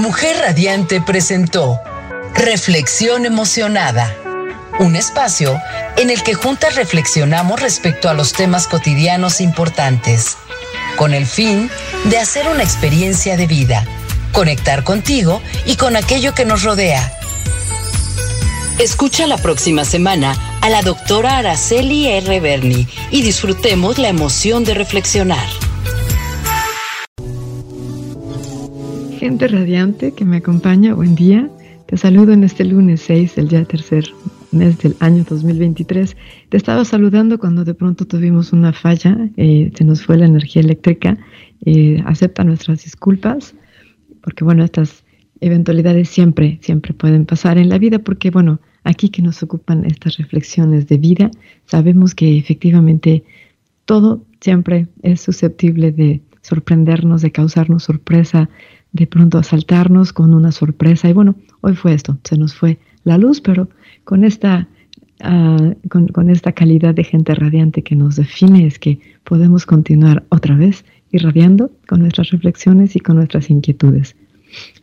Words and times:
Mujer 0.00 0.38
Radiante 0.38 1.02
presentó 1.02 1.78
Reflexión 2.34 3.26
Emocionada, 3.26 4.16
un 4.78 4.96
espacio 4.96 5.60
en 5.98 6.08
el 6.08 6.22
que 6.22 6.32
juntas 6.32 6.74
reflexionamos 6.76 7.60
respecto 7.60 8.08
a 8.08 8.14
los 8.14 8.32
temas 8.32 8.66
cotidianos 8.66 9.42
importantes, 9.42 10.38
con 10.96 11.12
el 11.12 11.26
fin 11.26 11.70
de 12.04 12.16
hacer 12.16 12.48
una 12.48 12.62
experiencia 12.62 13.36
de 13.36 13.46
vida, 13.46 13.84
conectar 14.32 14.84
contigo 14.84 15.42
y 15.66 15.76
con 15.76 15.96
aquello 15.96 16.34
que 16.34 16.46
nos 16.46 16.62
rodea. 16.62 17.12
Escucha 18.78 19.26
la 19.26 19.36
próxima 19.36 19.84
semana 19.84 20.34
a 20.62 20.70
la 20.70 20.80
doctora 20.80 21.36
Araceli 21.36 22.06
R. 22.08 22.40
Berni 22.40 22.88
y 23.10 23.20
disfrutemos 23.20 23.98
la 23.98 24.08
emoción 24.08 24.64
de 24.64 24.72
reflexionar. 24.72 25.46
Gente 29.20 29.48
radiante 29.48 30.12
que 30.12 30.24
me 30.24 30.38
acompaña, 30.38 30.94
buen 30.94 31.14
día. 31.14 31.50
Te 31.84 31.98
saludo 31.98 32.32
en 32.32 32.42
este 32.42 32.64
lunes 32.64 33.02
6, 33.02 33.36
el 33.36 33.50
ya 33.50 33.62
tercer 33.66 34.06
mes 34.50 34.78
del 34.78 34.96
año 35.00 35.26
2023. 35.28 36.16
Te 36.48 36.56
estaba 36.56 36.86
saludando 36.86 37.38
cuando 37.38 37.62
de 37.62 37.74
pronto 37.74 38.06
tuvimos 38.06 38.54
una 38.54 38.72
falla, 38.72 39.28
eh, 39.36 39.72
se 39.74 39.84
nos 39.84 40.02
fue 40.02 40.16
la 40.16 40.24
energía 40.24 40.62
eléctrica. 40.62 41.18
Eh, 41.66 42.02
acepta 42.06 42.44
nuestras 42.44 42.82
disculpas, 42.82 43.54
porque 44.22 44.42
bueno, 44.42 44.64
estas 44.64 45.04
eventualidades 45.42 46.08
siempre, 46.08 46.58
siempre 46.62 46.94
pueden 46.94 47.26
pasar 47.26 47.58
en 47.58 47.68
la 47.68 47.76
vida, 47.76 47.98
porque 47.98 48.30
bueno, 48.30 48.58
aquí 48.84 49.10
que 49.10 49.20
nos 49.20 49.42
ocupan 49.42 49.84
estas 49.84 50.16
reflexiones 50.16 50.86
de 50.86 50.96
vida, 50.96 51.30
sabemos 51.66 52.14
que 52.14 52.38
efectivamente 52.38 53.22
todo 53.84 54.24
siempre 54.40 54.86
es 55.02 55.20
susceptible 55.20 55.92
de 55.92 56.22
sorprendernos, 56.40 57.20
de 57.20 57.32
causarnos 57.32 57.84
sorpresa, 57.84 58.48
de 58.92 59.06
pronto 59.06 59.38
asaltarnos 59.38 60.12
con 60.12 60.34
una 60.34 60.52
sorpresa. 60.52 61.08
Y 61.08 61.12
bueno, 61.12 61.36
hoy 61.60 61.74
fue 61.74 61.94
esto, 61.94 62.18
se 62.24 62.36
nos 62.36 62.54
fue 62.54 62.78
la 63.04 63.18
luz, 63.18 63.40
pero 63.40 63.68
con 64.04 64.24
esta, 64.24 64.68
ah, 65.20 65.74
con, 65.88 66.30
esta 66.30 66.52
calidad 66.52 66.94
de 66.94 67.04
gente 67.04 67.34
radiante 67.34 67.82
que 67.82 67.96
nos 67.96 68.16
define 68.16 68.66
es 68.66 68.78
que 68.78 69.00
podemos 69.24 69.66
continuar 69.66 70.24
otra 70.28 70.54
vez 70.56 70.84
irradiando 71.12 71.70
con 71.88 72.00
nuestras 72.00 72.30
reflexiones 72.30 72.96
y 72.96 73.00
con 73.00 73.16
nuestras 73.16 73.50
inquietudes. 73.50 74.16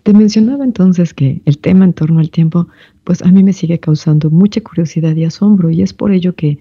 Te 0.03 0.13
mencionaba 0.13 0.63
entonces 0.63 1.13
que 1.13 1.41
el 1.45 1.57
tema 1.57 1.83
en 1.83 1.93
torno 1.93 2.19
al 2.19 2.29
tiempo, 2.29 2.67
pues 3.03 3.21
a 3.21 3.31
mí 3.31 3.43
me 3.43 3.53
sigue 3.53 3.79
causando 3.79 4.29
mucha 4.29 4.61
curiosidad 4.61 5.15
y 5.15 5.25
asombro 5.25 5.69
y 5.69 5.81
es 5.81 5.93
por 5.93 6.11
ello 6.11 6.35
que 6.35 6.59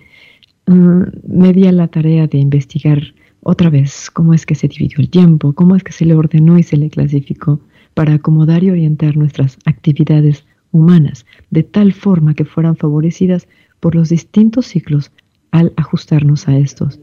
ah, 0.67 1.06
me 1.28 1.52
di 1.52 1.70
la 1.70 1.89
tarea 1.89 2.27
de 2.27 2.39
investigar 2.39 3.14
otra 3.48 3.70
vez 3.70 4.11
cómo 4.11 4.34
es 4.34 4.44
que 4.44 4.56
se 4.56 4.66
dividió 4.66 4.97
el 4.98 5.08
tiempo, 5.08 5.52
cómo 5.52 5.77
es 5.77 5.84
que 5.84 5.92
se 5.92 6.05
le 6.05 6.16
ordenó 6.16 6.58
y 6.58 6.64
se 6.64 6.77
le 6.77 6.91
clasificó 6.91 7.61
para 7.94 8.14
acomodar 8.14 8.64
y 8.64 8.70
orientar 8.70 9.16
nuestras 9.16 9.56
actividades 9.66 10.44
humanas 10.72 11.27
de 11.50 11.62
tal 11.62 11.92
forma 11.92 12.34
que 12.34 12.44
fueran 12.44 12.74
favorecidas 12.74 13.47
por 13.78 13.94
los 13.94 14.08
distintos 14.08 14.67
ciclos 14.67 15.12
al 15.52 15.72
ajustarnos 15.77 16.48
a 16.48 16.58
estos. 16.58 16.98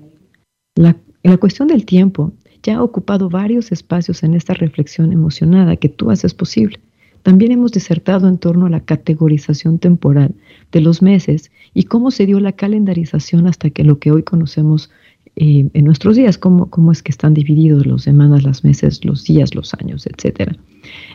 La, 0.75 0.97
la 1.23 1.38
cuestión 1.38 1.69
del 1.69 1.86
tiempo 1.86 2.33
ya 2.61 2.75
ha 2.75 2.83
ocupado 2.83 3.30
varios 3.30 3.71
espacios 3.71 4.21
en 4.21 4.33
esta 4.33 4.53
reflexión 4.53 5.14
emocionada 5.14 5.77
que 5.77 5.88
tú 5.88 6.11
haces 6.11 6.33
posible. 6.33 6.77
También 7.21 7.53
hemos 7.53 7.71
disertado 7.71 8.27
en 8.27 8.38
torno 8.38 8.66
a 8.66 8.69
la 8.69 8.81
categorización 8.81 9.80
temporal 9.80 10.36
de 10.73 10.81
los 10.81 11.02
meses 11.02 11.52
y 11.73 11.83
cómo 11.83 12.11
se 12.11 12.25
dio 12.25 12.41
la 12.41 12.52
calendarización 12.52 13.47
hasta 13.47 13.69
que 13.69 13.86
lo 13.86 13.97
que 13.99 14.11
hoy 14.11 14.23
conocemos 14.23 14.91
eh, 15.36 15.70
en 15.73 15.86
nuestros 15.86 16.16
días, 16.16 16.38
cómo, 16.38 16.70
cómo 16.70 16.92
es 16.92 17.02
que 17.02 17.12
están 17.12 17.34
divididos 17.34 17.86
los 17.86 18.03
semanas, 18.03 18.44
las 18.44 18.64
meses, 18.64 19.03
los 19.03 19.23
días, 19.23 19.56
los 19.56 19.73
años, 19.73 20.06
etc. 20.06 20.56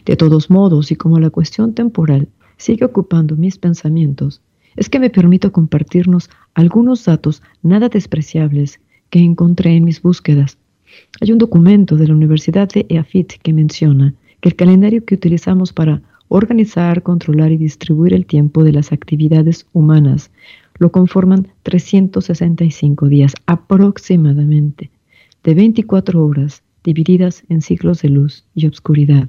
De 0.05 0.17
todos 0.17 0.51
modos, 0.51 0.91
y 0.91 0.97
como 0.97 1.21
la 1.21 1.31
cuestión 1.31 1.75
temporal 1.75 2.29
sigue 2.57 2.85
ocupando 2.85 3.37
mis 3.37 3.59
pensamientos, 3.59 4.41
es 4.77 4.89
que 4.89 4.99
me 4.99 5.11
permito 5.11 5.53
compartirnos 5.53 6.31
algunos 6.55 7.05
datos 7.05 7.43
nada 7.63 7.89
despreciables 7.89 8.81
que 9.11 9.21
encontré 9.21 9.77
en 9.77 9.85
mis 9.85 10.03
búsquedas. 10.03 10.59
Hay 11.21 11.33
un 11.33 11.39
documento 11.39 11.97
de 11.97 12.09
la 12.09 12.15
Universidad 12.15 12.69
de 12.69 12.87
EAFIT 12.89 13.35
que 13.43 13.53
menciona 13.53 14.15
que 14.41 14.49
el 14.49 14.57
calendario 14.57 15.05
que 15.05 15.15
utilizamos 15.15 15.73
para 15.73 16.03
organizar, 16.29 17.03
controlar 17.03 17.53
y 17.53 17.57
distribuir 17.57 18.15
el 18.15 18.27
tiempo 18.27 18.65
de 18.65 18.73
las 18.73 18.93
actividades 18.93 19.67
humanas 19.73 20.31
lo 20.79 20.91
conforman 20.91 21.49
365 21.63 23.09
días 23.09 23.35
aproximadamente, 23.47 24.91
de 25.43 25.55
24 25.55 26.25
horas 26.25 26.63
divididas 26.85 27.43
en 27.49 27.63
ciclos 27.63 28.03
de 28.03 28.11
luz 28.11 28.45
y 28.55 28.67
obscuridad, 28.67 29.29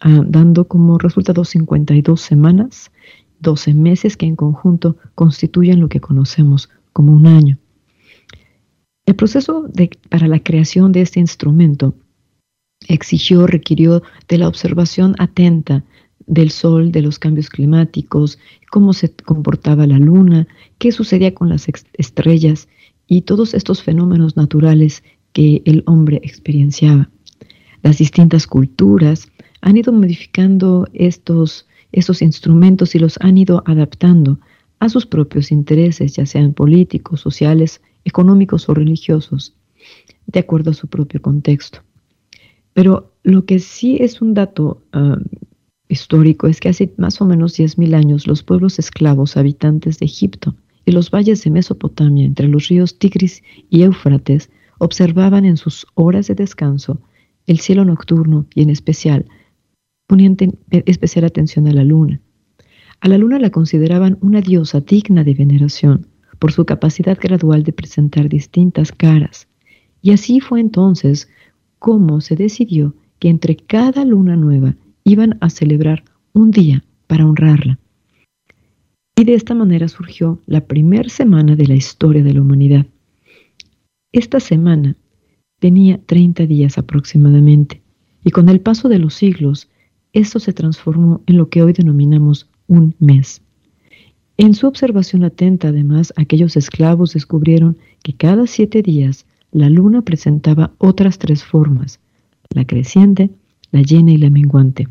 ah, 0.00 0.22
dando 0.26 0.66
como 0.66 0.98
resultado 0.98 1.44
52 1.44 2.20
semanas, 2.20 2.90
12 3.40 3.74
meses 3.74 4.16
que 4.16 4.26
en 4.26 4.36
conjunto 4.36 4.96
constituyen 5.14 5.80
lo 5.80 5.88
que 5.88 6.00
conocemos 6.00 6.70
como 6.92 7.12
un 7.12 7.26
año. 7.26 7.58
El 9.04 9.16
proceso 9.16 9.68
para 10.08 10.28
la 10.28 10.38
creación 10.38 10.92
de 10.92 11.02
este 11.02 11.18
instrumento 11.18 11.94
exigió, 12.88 13.46
requirió 13.46 14.02
de 14.28 14.38
la 14.38 14.48
observación 14.48 15.14
atenta 15.18 15.84
del 16.32 16.50
sol, 16.50 16.92
de 16.92 17.02
los 17.02 17.18
cambios 17.18 17.50
climáticos, 17.50 18.38
cómo 18.70 18.94
se 18.94 19.12
comportaba 19.12 19.86
la 19.86 19.98
luna, 19.98 20.48
qué 20.78 20.90
sucedía 20.90 21.34
con 21.34 21.50
las 21.50 21.66
estrellas 21.92 22.68
y 23.06 23.20
todos 23.22 23.52
estos 23.52 23.82
fenómenos 23.82 24.34
naturales 24.34 25.04
que 25.34 25.60
el 25.66 25.82
hombre 25.86 26.22
experienciaba. 26.24 27.10
Las 27.82 27.98
distintas 27.98 28.46
culturas 28.46 29.28
han 29.60 29.76
ido 29.76 29.92
modificando 29.92 30.88
estos, 30.94 31.66
estos 31.92 32.22
instrumentos 32.22 32.94
y 32.94 32.98
los 32.98 33.18
han 33.20 33.36
ido 33.36 33.62
adaptando 33.66 34.40
a 34.78 34.88
sus 34.88 35.04
propios 35.04 35.52
intereses, 35.52 36.16
ya 36.16 36.24
sean 36.24 36.54
políticos, 36.54 37.20
sociales, 37.20 37.82
económicos 38.06 38.70
o 38.70 38.74
religiosos, 38.74 39.54
de 40.26 40.40
acuerdo 40.40 40.70
a 40.70 40.74
su 40.74 40.88
propio 40.88 41.20
contexto. 41.20 41.80
Pero 42.72 43.12
lo 43.22 43.44
que 43.44 43.58
sí 43.58 43.98
es 44.00 44.22
un 44.22 44.32
dato 44.32 44.82
ah, 44.94 45.18
histórico 45.92 46.46
es 46.46 46.60
que 46.60 46.68
hace 46.68 46.92
más 46.96 47.20
o 47.20 47.24
menos 47.24 47.58
10.000 47.58 47.94
años 47.94 48.26
los 48.26 48.42
pueblos 48.42 48.78
esclavos 48.78 49.36
habitantes 49.36 49.98
de 49.98 50.06
Egipto 50.06 50.56
y 50.84 50.92
los 50.92 51.10
valles 51.10 51.44
de 51.44 51.50
Mesopotamia 51.50 52.24
entre 52.24 52.48
los 52.48 52.68
ríos 52.68 52.98
Tigris 52.98 53.42
y 53.70 53.82
Éufrates 53.82 54.50
observaban 54.78 55.44
en 55.44 55.56
sus 55.56 55.86
horas 55.94 56.26
de 56.26 56.34
descanso 56.34 57.00
el 57.46 57.60
cielo 57.60 57.84
nocturno 57.84 58.46
y 58.54 58.62
en 58.62 58.70
especial 58.70 59.26
ponían 60.06 60.36
especial 60.70 61.24
atención 61.24 61.68
a 61.68 61.72
la 61.72 61.84
luna. 61.84 62.20
A 63.00 63.08
la 63.08 63.18
luna 63.18 63.38
la 63.38 63.50
consideraban 63.50 64.18
una 64.20 64.40
diosa 64.40 64.80
digna 64.80 65.24
de 65.24 65.34
veneración 65.34 66.06
por 66.38 66.52
su 66.52 66.64
capacidad 66.64 67.18
gradual 67.20 67.62
de 67.62 67.72
presentar 67.72 68.28
distintas 68.28 68.92
caras. 68.92 69.48
Y 70.02 70.12
así 70.12 70.40
fue 70.40 70.60
entonces 70.60 71.28
como 71.78 72.20
se 72.20 72.36
decidió 72.36 72.94
que 73.18 73.28
entre 73.28 73.56
cada 73.56 74.04
luna 74.04 74.36
nueva 74.36 74.74
iban 75.04 75.38
a 75.40 75.50
celebrar 75.50 76.04
un 76.32 76.50
día 76.50 76.84
para 77.06 77.26
honrarla. 77.26 77.78
Y 79.16 79.24
de 79.24 79.34
esta 79.34 79.54
manera 79.54 79.88
surgió 79.88 80.40
la 80.46 80.62
primera 80.66 81.08
semana 81.08 81.54
de 81.56 81.66
la 81.66 81.74
historia 81.74 82.22
de 82.22 82.32
la 82.32 82.40
humanidad. 82.40 82.86
Esta 84.12 84.40
semana 84.40 84.96
tenía 85.58 86.00
30 86.06 86.46
días 86.46 86.78
aproximadamente, 86.78 87.82
y 88.24 88.30
con 88.30 88.48
el 88.48 88.60
paso 88.60 88.88
de 88.88 88.98
los 88.98 89.14
siglos, 89.14 89.68
esto 90.12 90.38
se 90.38 90.52
transformó 90.52 91.22
en 91.26 91.36
lo 91.36 91.48
que 91.48 91.62
hoy 91.62 91.72
denominamos 91.72 92.48
un 92.66 92.94
mes. 92.98 93.42
En 94.36 94.54
su 94.54 94.66
observación 94.66 95.24
atenta, 95.24 95.68
además, 95.68 96.12
aquellos 96.16 96.56
esclavos 96.56 97.12
descubrieron 97.12 97.78
que 98.02 98.14
cada 98.14 98.46
siete 98.46 98.82
días 98.82 99.26
la 99.50 99.68
luna 99.68 100.02
presentaba 100.02 100.72
otras 100.78 101.18
tres 101.18 101.44
formas, 101.44 102.00
la 102.50 102.64
creciente, 102.64 103.30
la 103.70 103.82
llena 103.82 104.12
y 104.12 104.16
la 104.16 104.30
menguante. 104.30 104.88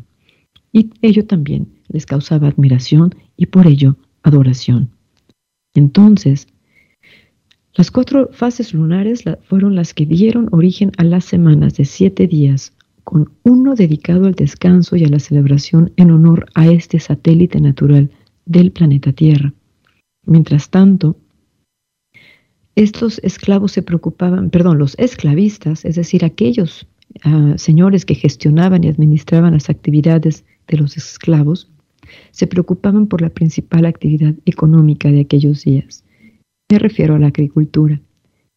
Y 0.72 0.90
ello 1.02 1.26
también 1.26 1.68
les 1.88 2.06
causaba 2.06 2.48
admiración 2.48 3.14
y 3.36 3.46
por 3.46 3.66
ello 3.66 3.96
adoración. 4.22 4.90
Entonces, 5.74 6.48
las 7.74 7.90
cuatro 7.90 8.30
fases 8.32 8.74
lunares 8.74 9.24
fueron 9.42 9.74
las 9.74 9.94
que 9.94 10.06
dieron 10.06 10.48
origen 10.52 10.92
a 10.96 11.04
las 11.04 11.24
semanas 11.24 11.74
de 11.76 11.84
siete 11.84 12.26
días, 12.26 12.72
con 13.04 13.32
uno 13.42 13.74
dedicado 13.74 14.26
al 14.26 14.34
descanso 14.34 14.96
y 14.96 15.04
a 15.04 15.08
la 15.08 15.18
celebración 15.18 15.92
en 15.96 16.10
honor 16.10 16.46
a 16.54 16.68
este 16.68 17.00
satélite 17.00 17.60
natural 17.60 18.10
del 18.44 18.72
planeta 18.72 19.12
Tierra. 19.12 19.52
Mientras 20.24 20.70
tanto, 20.70 21.16
estos 22.76 23.18
esclavos 23.22 23.72
se 23.72 23.82
preocupaban, 23.82 24.50
perdón, 24.50 24.78
los 24.78 24.94
esclavistas, 24.98 25.84
es 25.84 25.96
decir, 25.96 26.24
aquellos 26.24 26.86
señores 27.56 28.06
que 28.06 28.14
gestionaban 28.14 28.84
y 28.84 28.88
administraban 28.88 29.52
las 29.52 29.68
actividades 29.68 30.44
de 30.68 30.78
los 30.78 30.96
esclavos, 30.96 31.70
se 32.30 32.46
preocupaban 32.46 33.06
por 33.06 33.20
la 33.20 33.30
principal 33.30 33.86
actividad 33.86 34.34
económica 34.44 35.10
de 35.10 35.20
aquellos 35.20 35.64
días. 35.64 36.04
Me 36.70 36.78
refiero 36.78 37.14
a 37.14 37.18
la 37.18 37.28
agricultura. 37.28 38.00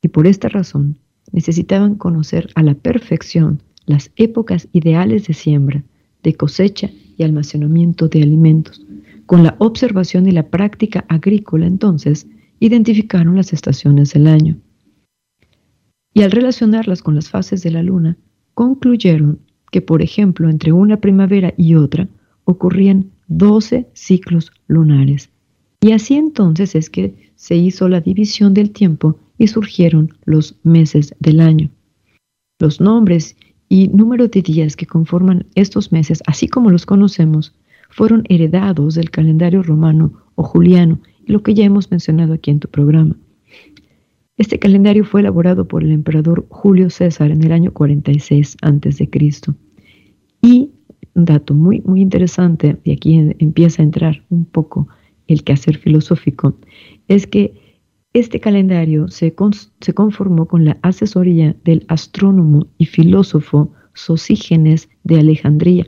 Y 0.01 0.07
por 0.07 0.27
esta 0.27 0.49
razón 0.49 0.99
necesitaban 1.31 1.95
conocer 1.95 2.49
a 2.55 2.63
la 2.63 2.75
perfección 2.75 3.61
las 3.85 4.11
épocas 4.15 4.67
ideales 4.71 5.27
de 5.27 5.33
siembra, 5.33 5.83
de 6.23 6.33
cosecha 6.35 6.89
y 7.17 7.23
almacenamiento 7.23 8.07
de 8.07 8.23
alimentos. 8.23 8.85
Con 9.25 9.43
la 9.43 9.55
observación 9.59 10.27
y 10.27 10.31
la 10.31 10.47
práctica 10.49 11.05
agrícola 11.07 11.65
entonces, 11.65 12.27
identificaron 12.59 13.35
las 13.35 13.53
estaciones 13.53 14.13
del 14.13 14.27
año. 14.27 14.57
Y 16.13 16.21
al 16.21 16.31
relacionarlas 16.31 17.01
con 17.01 17.15
las 17.15 17.29
fases 17.29 17.63
de 17.63 17.71
la 17.71 17.83
luna, 17.83 18.17
concluyeron 18.53 19.39
que, 19.75 19.81
por 19.81 20.01
ejemplo, 20.01 20.50
entre 20.50 20.72
una 20.72 21.01
primavera 21.01 21.54
y 21.57 21.75
otra 21.75 22.07
ocurrían 22.45 23.12
12 23.27 23.89
ciclos 23.92 24.54
lunares. 24.69 25.30
Y 25.81 25.92
así 25.92 26.13
entonces 26.13 26.75
es 26.75 26.89
que 26.89 27.33
se 27.36 27.57
hizo 27.57 27.89
la 27.89 28.00
división 28.00 28.54
del 28.54 28.72
tiempo 28.72 29.19
y 29.38 29.48
surgieron 29.48 30.13
los 30.24 30.56
meses 30.63 31.13
del 31.19 31.42
año. 31.42 31.69
Los 32.57 32.80
nombres 32.80 33.36
y 33.68 33.89
número 33.89 34.30
de 34.30 34.42
días 34.42 34.77
que 34.77 34.86
conforman 34.86 35.45
estos 35.56 35.92
meses, 35.92 36.24
así 36.25 36.48
como 36.48 36.69
los 36.69 36.86
conocemos, 36.86 37.54
fueron 37.89 38.24
heredados 38.30 38.95
del 38.95 39.10
calendario 39.10 39.62
romano 39.62 40.13
o 40.36 40.44
juliano, 40.44 41.01
lo 41.25 41.44
que 41.44 41.54
ya 41.54 41.66
hemos 41.66 41.92
mencionado 41.92 42.31
aquí 42.36 42.50
en 42.50 42.62
tu 42.62 42.69
programa. 42.69 43.18
Este 44.38 44.57
calendario 44.57 45.04
fue 45.04 45.19
elaborado 45.19 45.68
por 45.68 45.83
el 45.83 45.92
emperador 45.92 46.45
Julio 46.48 46.89
César 46.89 47.31
en 47.31 47.44
el 47.44 47.51
año 47.51 47.74
46 47.74 48.56
a.C. 48.62 49.10
Y 50.45 50.69
un 51.15 51.25
dato 51.25 51.56
muy, 51.56 51.81
muy 51.86 52.01
interesante, 52.01 52.77
y 52.83 52.92
aquí 52.92 53.15
empieza 53.39 53.81
a 53.81 53.86
entrar 53.86 54.24
un 54.30 54.45
poco 54.45 54.88
el 55.27 55.44
quehacer 55.44 55.77
filosófico, 55.77 56.56
es 57.07 57.25
que 57.25 57.56
este 58.13 58.39
calendario 58.39 59.07
se, 59.07 59.33
se 59.81 59.94
conformó 59.94 60.47
con 60.47 60.63
la 60.63 60.77
asesoría 60.83 61.56
del 61.63 61.83
astrónomo 61.88 62.68
y 62.77 62.86
filósofo 62.86 63.74
Sosígenes 63.95 64.88
de 65.03 65.19
Alejandría. 65.19 65.88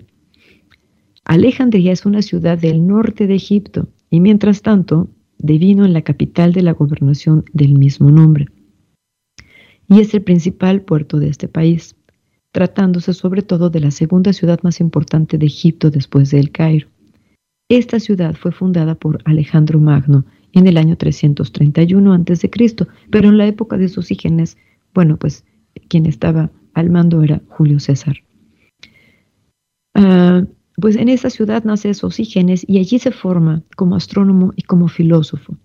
Alejandría 1.24 1.92
es 1.92 2.06
una 2.08 2.24
ciudad 2.24 2.58
del 2.58 2.88
norte 2.88 3.28
de 3.28 3.36
Egipto 3.36 3.88
y 4.10 4.22
mientras 4.22 4.64
tanto 4.64 5.08
devino 5.38 5.86
en 5.86 5.94
la 5.94 6.02
capital 6.02 6.52
de 6.54 6.64
la 6.64 6.72
gobernación 6.74 7.46
del 7.54 7.78
mismo 7.78 8.10
nombre. 8.10 8.48
Y 9.88 10.00
es 10.00 10.14
el 10.16 10.24
principal 10.24 10.82
puerto 10.82 11.20
de 11.20 11.30
este 11.30 11.48
país, 11.48 11.97
tratándose 12.58 13.14
sobre 13.14 13.44
todo 13.44 13.70
de 13.70 13.80
la 13.80 13.92
segunda 13.92 14.34
ciudad 14.34 14.60
más 14.64 14.80
importante 14.80 15.38
de 15.38 15.46
Egipto 15.46 15.92
después 15.92 16.32
de 16.32 16.40
El 16.40 16.50
Cairo. 16.52 16.88
Esta 17.70 18.00
ciudad 18.00 18.34
fue 18.34 18.52
fundada 18.52 18.96
por 18.96 19.20
Alejandro 19.26 19.80
Magno 19.80 20.26
en 20.54 20.66
el 20.66 20.78
año 20.78 20.98
331 20.98 22.14
a.C., 22.16 22.50
pero 23.12 23.30
en 23.30 23.38
la 23.38 23.46
época 23.46 23.78
de 23.78 23.90
sus 23.90 24.10
ígenes, 24.10 24.58
bueno, 24.92 25.18
pues 25.18 25.46
quien 25.88 26.08
estaba 26.08 26.50
al 26.74 26.90
mando 26.90 27.22
era 27.22 27.44
Julio 27.48 27.80
César. 27.80 28.24
Ah, 29.94 30.44
pues 30.78 30.96
en 30.96 31.10
esa 31.10 31.30
ciudad 31.30 31.64
nace 31.64 31.94
Sosígenes 31.94 32.66
y 32.68 32.80
allí 32.80 32.98
se 32.98 33.12
forma 33.12 33.62
como 33.76 33.96
astrónomo 33.96 34.54
y 34.56 34.64
como 34.64 34.88
filósofo. 34.88 35.56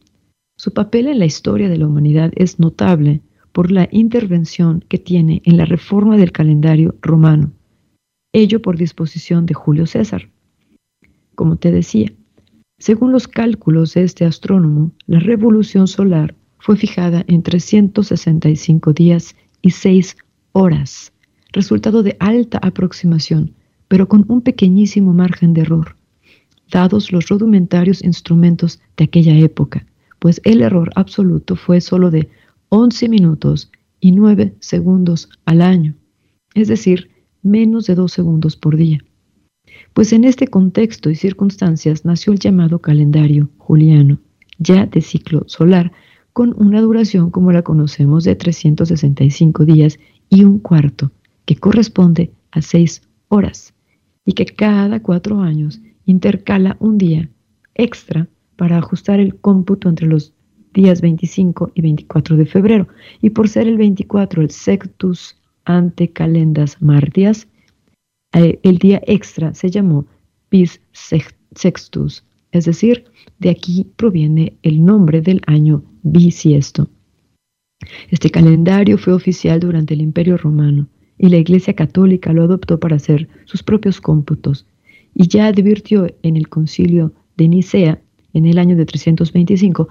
Su 0.58 0.74
papel 0.74 1.06
en 1.06 1.20
la 1.20 1.24
historia 1.24 1.70
de 1.70 1.78
la 1.78 1.86
humanidad 1.86 2.32
es 2.36 2.58
notable 2.58 3.22
por 3.52 3.70
la 3.70 3.88
intervención 3.92 4.84
que 4.88 4.98
tiene 4.98 5.42
en 5.44 5.56
la 5.56 5.64
reforma 5.64 6.16
del 6.16 6.32
calendario 6.32 6.96
romano, 7.02 7.52
ello 8.32 8.62
por 8.62 8.78
disposición 8.78 9.46
de 9.46 9.54
Julio 9.54 9.86
César. 9.86 10.30
Como 11.34 11.56
te 11.56 11.70
decía, 11.70 12.12
según 12.78 13.12
los 13.12 13.28
cálculos 13.28 13.94
de 13.94 14.02
este 14.02 14.24
astrónomo, 14.24 14.90
la 15.06 15.20
revolución 15.20 15.86
solar 15.86 16.34
fue 16.58 16.76
fijada 16.76 17.24
en 17.28 17.42
365 17.42 18.92
días 18.92 19.36
y 19.60 19.70
6 19.70 20.16
horas, 20.52 21.12
resultado 21.52 22.02
de 22.02 22.16
alta 22.20 22.58
aproximación, 22.62 23.54
pero 23.88 24.08
con 24.08 24.24
un 24.28 24.40
pequeñísimo 24.40 25.12
margen 25.12 25.52
de 25.52 25.60
error, 25.60 25.96
dados 26.70 27.12
los 27.12 27.28
rudimentarios 27.28 28.02
instrumentos 28.02 28.80
de 28.96 29.04
aquella 29.04 29.36
época, 29.36 29.86
pues 30.18 30.40
el 30.44 30.62
error 30.62 30.90
absoluto 30.94 31.56
fue 31.56 31.80
solo 31.80 32.10
de 32.10 32.28
11 32.74 33.10
minutos 33.10 33.70
y 34.00 34.12
9 34.12 34.56
segundos 34.60 35.28
al 35.44 35.60
año, 35.60 35.94
es 36.54 36.68
decir, 36.68 37.10
menos 37.42 37.86
de 37.86 37.94
2 37.94 38.10
segundos 38.10 38.56
por 38.56 38.78
día. 38.78 39.04
Pues 39.92 40.14
en 40.14 40.24
este 40.24 40.48
contexto 40.48 41.10
y 41.10 41.14
circunstancias 41.14 42.06
nació 42.06 42.32
el 42.32 42.38
llamado 42.38 42.78
calendario 42.78 43.50
juliano, 43.58 44.20
ya 44.58 44.86
de 44.86 45.02
ciclo 45.02 45.44
solar, 45.48 45.92
con 46.32 46.54
una 46.56 46.80
duración 46.80 47.30
como 47.30 47.52
la 47.52 47.60
conocemos 47.60 48.24
de 48.24 48.36
365 48.36 49.66
días 49.66 49.98
y 50.30 50.44
un 50.44 50.58
cuarto, 50.58 51.10
que 51.44 51.56
corresponde 51.56 52.32
a 52.52 52.62
seis 52.62 53.02
horas, 53.28 53.74
y 54.24 54.32
que 54.32 54.46
cada 54.46 55.02
cuatro 55.02 55.42
años 55.42 55.82
intercala 56.06 56.78
un 56.80 56.96
día 56.96 57.28
extra 57.74 58.28
para 58.56 58.78
ajustar 58.78 59.20
el 59.20 59.36
cómputo 59.36 59.90
entre 59.90 60.06
los 60.06 60.32
días 60.72 61.00
25 61.00 61.72
y 61.74 61.82
24 61.82 62.36
de 62.36 62.46
febrero, 62.46 62.88
y 63.20 63.30
por 63.30 63.48
ser 63.48 63.68
el 63.68 63.76
24 63.76 64.42
el 64.42 64.50
sectus 64.50 65.36
ante 65.64 66.08
calendas 66.08 66.80
martias, 66.80 67.48
eh, 68.34 68.58
el 68.62 68.78
día 68.78 69.02
extra 69.06 69.54
se 69.54 69.70
llamó 69.70 70.06
bis 70.50 70.80
sextus, 70.92 72.24
es 72.50 72.64
decir, 72.64 73.04
de 73.38 73.50
aquí 73.50 73.86
proviene 73.96 74.54
el 74.62 74.84
nombre 74.84 75.20
del 75.20 75.42
año 75.46 75.82
bisiesto. 76.02 76.88
Este 78.10 78.30
calendario 78.30 78.98
fue 78.98 79.12
oficial 79.12 79.60
durante 79.60 79.94
el 79.94 80.02
Imperio 80.02 80.36
Romano 80.36 80.88
y 81.18 81.28
la 81.28 81.36
Iglesia 81.36 81.74
Católica 81.74 82.32
lo 82.32 82.44
adoptó 82.44 82.78
para 82.78 82.96
hacer 82.96 83.28
sus 83.44 83.62
propios 83.62 84.00
cómputos 84.00 84.66
y 85.14 85.28
ya 85.28 85.46
advirtió 85.46 86.06
en 86.22 86.36
el 86.36 86.48
concilio 86.48 87.12
de 87.36 87.48
Nicea 87.48 88.00
en 88.34 88.46
el 88.46 88.58
año 88.58 88.76
de 88.76 88.86
325 88.86 89.88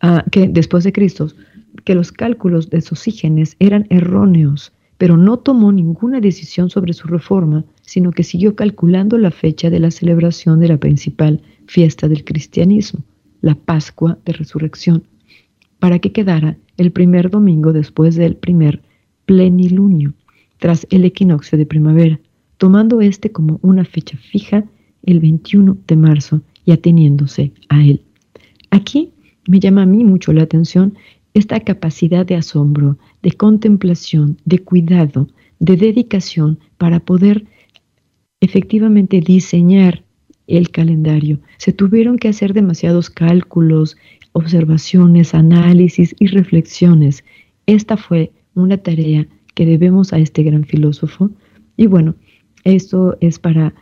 ah, 0.00 0.24
que 0.30 0.48
después 0.48 0.84
de 0.84 0.92
Cristo 0.92 1.28
que 1.84 1.94
los 1.94 2.12
cálculos 2.12 2.70
de 2.70 2.80
Sosígenes 2.80 3.56
eran 3.58 3.86
erróneos 3.90 4.72
pero 4.98 5.16
no 5.16 5.38
tomó 5.38 5.72
ninguna 5.72 6.20
decisión 6.20 6.70
sobre 6.70 6.92
su 6.92 7.08
reforma, 7.08 7.64
sino 7.82 8.12
que 8.12 8.22
siguió 8.22 8.54
calculando 8.54 9.18
la 9.18 9.30
fecha 9.30 9.70
de 9.70 9.80
la 9.80 9.90
celebración 9.90 10.60
de 10.60 10.68
la 10.68 10.78
principal 10.78 11.42
fiesta 11.66 12.08
del 12.08 12.24
cristianismo, 12.24 13.04
la 13.40 13.54
Pascua 13.54 14.18
de 14.24 14.32
Resurrección, 14.32 15.04
para 15.78 15.98
que 15.98 16.12
quedara 16.12 16.56
el 16.76 16.92
primer 16.92 17.30
domingo 17.30 17.72
después 17.72 18.14
del 18.14 18.36
primer 18.36 18.82
plenilunio, 19.26 20.14
tras 20.58 20.86
el 20.90 21.04
equinoccio 21.04 21.58
de 21.58 21.66
primavera, 21.66 22.20
tomando 22.56 23.00
este 23.00 23.30
como 23.32 23.58
una 23.62 23.84
fecha 23.84 24.16
fija 24.16 24.64
el 25.02 25.20
21 25.20 25.76
de 25.86 25.96
marzo 25.96 26.40
y 26.64 26.72
ateniéndose 26.72 27.52
a 27.68 27.84
él. 27.84 28.00
Aquí 28.70 29.12
me 29.48 29.60
llama 29.60 29.82
a 29.82 29.86
mí 29.86 30.04
mucho 30.04 30.32
la 30.32 30.42
atención 30.42 30.94
esta 31.34 31.60
capacidad 31.60 32.24
de 32.24 32.36
asombro, 32.36 32.96
de 33.22 33.32
contemplación, 33.32 34.38
de 34.44 34.60
cuidado, 34.60 35.28
de 35.58 35.76
dedicación 35.76 36.58
para 36.78 37.00
poder 37.00 37.44
efectivamente 38.40 39.20
diseñar 39.20 40.04
el 40.46 40.70
calendario. 40.70 41.40
Se 41.58 41.72
tuvieron 41.72 42.18
que 42.18 42.28
hacer 42.28 42.52
demasiados 42.52 43.10
cálculos, 43.10 43.96
observaciones, 44.32 45.34
análisis 45.34 46.14
y 46.18 46.26
reflexiones. 46.26 47.24
Esta 47.66 47.96
fue 47.96 48.30
una 48.54 48.76
tarea 48.76 49.26
que 49.54 49.66
debemos 49.66 50.12
a 50.12 50.18
este 50.18 50.42
gran 50.42 50.64
filósofo. 50.64 51.30
Y 51.76 51.86
bueno, 51.86 52.14
esto 52.64 53.16
es 53.20 53.38
para 53.38 53.74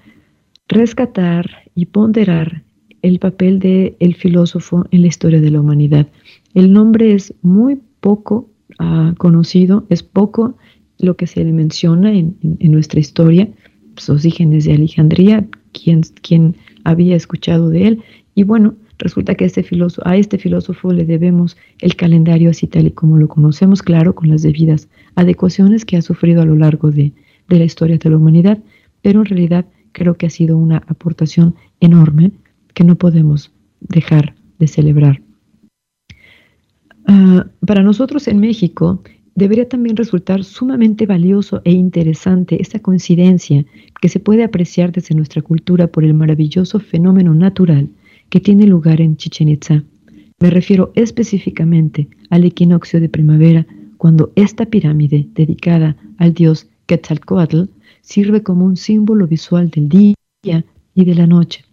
rescatar 0.69 1.71
y 1.75 1.87
ponderar 1.87 2.63
el 3.03 3.19
papel 3.19 3.59
del 3.59 3.97
el 4.01 4.15
filósofo 4.15 4.87
en 4.91 5.03
la 5.03 5.09
historia 5.09 5.41
de 5.41 5.51
la 5.51 5.61
humanidad. 5.61 6.07
El 6.55 6.73
nombre 6.73 7.13
es 7.13 7.35
muy 7.43 7.79
poco 8.01 8.49
ah, 8.79 9.15
conocido, 9.19 9.85
es 9.91 10.03
poco 10.03 10.57
lo 10.99 11.17
que 11.17 11.27
se 11.27 11.45
le 11.45 11.53
menciona 11.53 12.13
en, 12.13 12.37
nuestra 12.61 13.01
historia. 13.01 13.49
Sosígenes 13.97 14.65
de 14.65 14.75
Alejandría, 14.75 15.47
quien, 15.73 16.57
había 16.85 17.15
escuchado 17.15 17.69
de 17.69 17.89
él. 17.89 18.03
Y 18.35 18.45
bueno, 18.45 18.75
resulta 18.99 19.35
que 19.35 19.45
este 19.45 19.63
filósofo, 19.63 20.07
a 20.09 20.17
este 20.17 20.39
filósofo 20.39 20.93
le 20.93 21.05
debemos 21.05 21.57
el 21.81 21.95
calendario 21.97 22.51
así 22.51 22.67
tal 22.67 22.87
y 22.87 22.91
como 22.91 23.19
lo 23.19 23.29
conocemos, 23.29 23.83
claro, 23.83 24.15
con 24.15 24.31
las 24.31 24.43
debidas 24.43 24.89
adecuaciones 25.15 25.85
que 25.85 25.97
ha 25.97 26.03
sufrido 26.03 26.43
a 26.43 26.47
lo 26.47 26.57
largo 26.57 26.91
de, 26.91 27.13
de 27.49 27.59
la 27.59 27.65
historia 27.65 27.99
de 27.99 28.11
la 28.11 28.17
humanidad, 28.17 28.59
pero 29.03 29.21
en 29.21 29.27
realidad 29.27 29.67
creo 29.93 30.17
que 30.17 30.27
ha 30.27 30.31
sido 30.31 30.57
una 30.57 30.79
aportación 30.89 31.55
enorme 31.81 32.33
que 32.75 32.85
no 32.85 32.97
podemos 32.97 33.53
dejar 33.81 34.35
de 34.59 34.69
celebrar. 34.69 35.23
Ah, 37.07 37.47
para 37.67 37.83
nosotros 37.83 38.29
en 38.29 38.39
México 38.39 39.03
debería 39.35 39.69
también 39.69 39.97
resultar 39.97 40.45
sumamente 40.45 41.07
valioso 41.07 41.63
e 41.65 41.73
interesante 41.73 42.61
esta 42.61 42.79
coincidencia 42.79 43.65
que 44.01 44.09
se 44.09 44.21
puede 44.21 44.45
apreciar 44.45 44.93
desde 44.93 45.15
nuestra 45.15 45.43
cultura 45.43 45.87
por 45.87 46.05
el 46.05 46.15
maravilloso 46.15 46.79
fenómeno 46.81 47.35
natural 47.35 47.89
que 48.29 48.41
tiene 48.41 48.67
lugar 48.67 49.01
en 49.01 49.17
Chichen 49.17 49.49
Itza. 49.49 49.85
Me 50.41 50.51
refiero 50.51 50.93
específicamente 50.95 52.09
al 52.31 52.45
equinoccio 52.45 53.01
de 53.01 53.09
primavera, 53.09 53.67
cuando 53.97 54.33
esta 54.35 54.67
pirámide 54.67 55.29
dedicada 55.35 55.97
al 56.19 56.35
dios 56.35 56.67
Quetzalcoatl 56.87 57.65
sirve 58.01 58.43
como 58.43 58.65
un 58.65 58.77
símbolo 58.77 59.27
visual 59.27 59.71
del 59.71 59.89
día 59.89 60.15
y 60.95 61.05
de 61.05 61.15
la 61.15 61.27
noche, 61.27 61.65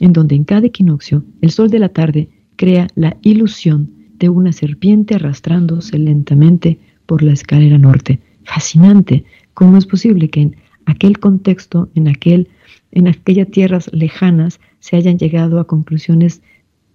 en 0.00 0.12
donde 0.12 0.34
en 0.34 0.44
cada 0.44 0.66
equinoccio 0.66 1.24
el 1.40 1.50
sol 1.50 1.70
de 1.70 1.78
la 1.78 1.90
tarde 1.90 2.28
crea 2.56 2.88
la 2.94 3.16
ilusión 3.22 3.90
de 4.18 4.28
una 4.28 4.52
serpiente 4.52 5.14
arrastrándose 5.14 5.98
lentamente 5.98 6.78
por 7.06 7.22
la 7.22 7.32
escalera 7.32 7.78
norte. 7.78 8.20
Fascinante, 8.44 9.24
¿cómo 9.54 9.76
es 9.76 9.86
posible 9.86 10.30
que 10.30 10.40
en 10.40 10.56
aquel 10.86 11.18
contexto, 11.18 11.90
en, 11.94 12.08
aquel, 12.08 12.48
en 12.92 13.08
aquellas 13.08 13.50
tierras 13.50 13.90
lejanas, 13.92 14.60
se 14.80 14.96
hayan 14.96 15.18
llegado 15.18 15.60
a 15.60 15.66
conclusiones 15.66 16.42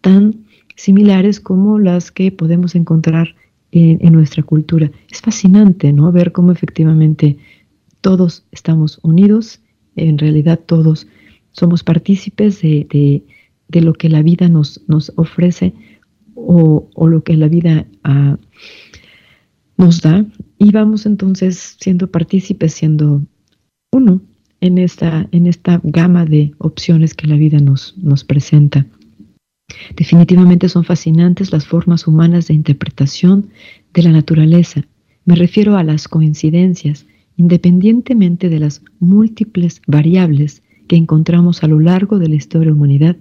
tan 0.01 0.45
similares 0.75 1.39
como 1.39 1.77
las 1.77 2.11
que 2.11 2.31
podemos 2.31 2.73
encontrar 2.75 3.35
en, 3.71 4.11
nuestra 4.11 4.43
cultura. 4.43 4.91
Es 5.09 5.21
fascinante, 5.21 5.93
¿no? 5.93 6.11
Ver 6.11 6.31
cómo 6.31 6.51
efectivamente 6.51 7.37
todos 8.01 8.43
estamos 8.51 8.99
unidos, 9.01 9.61
en 9.95 10.17
realidad 10.17 10.59
todos 10.65 11.07
somos 11.51 11.83
partícipes 11.83 12.61
de, 12.61 13.23
lo 13.69 13.93
que 13.93 14.09
la 14.09 14.21
vida 14.21 14.49
nos, 14.49 14.81
nos 14.87 15.11
ofrece 15.15 15.73
o, 16.35 16.87
lo 17.07 17.23
que 17.23 17.35
la 17.35 17.47
vida 17.47 17.85
ah, 18.03 18.37
nos 19.77 20.01
da 20.01 20.25
y 20.57 20.71
vamos 20.71 21.05
entonces 21.05 21.77
siendo 21.79 22.07
partícipes, 22.07 22.73
siendo 22.73 23.21
uno 23.91 24.21
en 24.61 24.77
esta, 24.77 25.27
en 25.31 25.47
esta 25.47 25.81
gama 25.83 26.25
de 26.25 26.53
opciones 26.59 27.13
que 27.13 27.27
la 27.27 27.35
vida 27.35 27.59
nos, 27.59 27.97
nos 27.97 28.23
presenta. 28.23 28.85
Definitivamente 29.95 30.69
son 30.69 30.83
fascinantes 30.83 31.51
las 31.51 31.65
formas 31.65 32.07
humanas 32.07 32.47
de 32.47 32.53
interpretación 32.53 33.49
de 33.93 34.03
la 34.03 34.11
naturaleza. 34.11 34.85
Me 35.25 35.35
refiero 35.35 35.77
a 35.77 35.83
las 35.83 36.07
coincidencias, 36.07 37.05
independientemente 37.37 38.49
de 38.49 38.59
las 38.59 38.83
múltiples 38.99 39.81
variables 39.87 40.61
que 40.91 40.97
encontramos 40.97 41.63
a 41.63 41.67
lo 41.67 41.79
largo 41.79 42.19
de 42.19 42.27
la 42.27 42.35
historia 42.35 42.65
de 42.65 42.71
la 42.71 42.73
humanidad, 42.73 43.15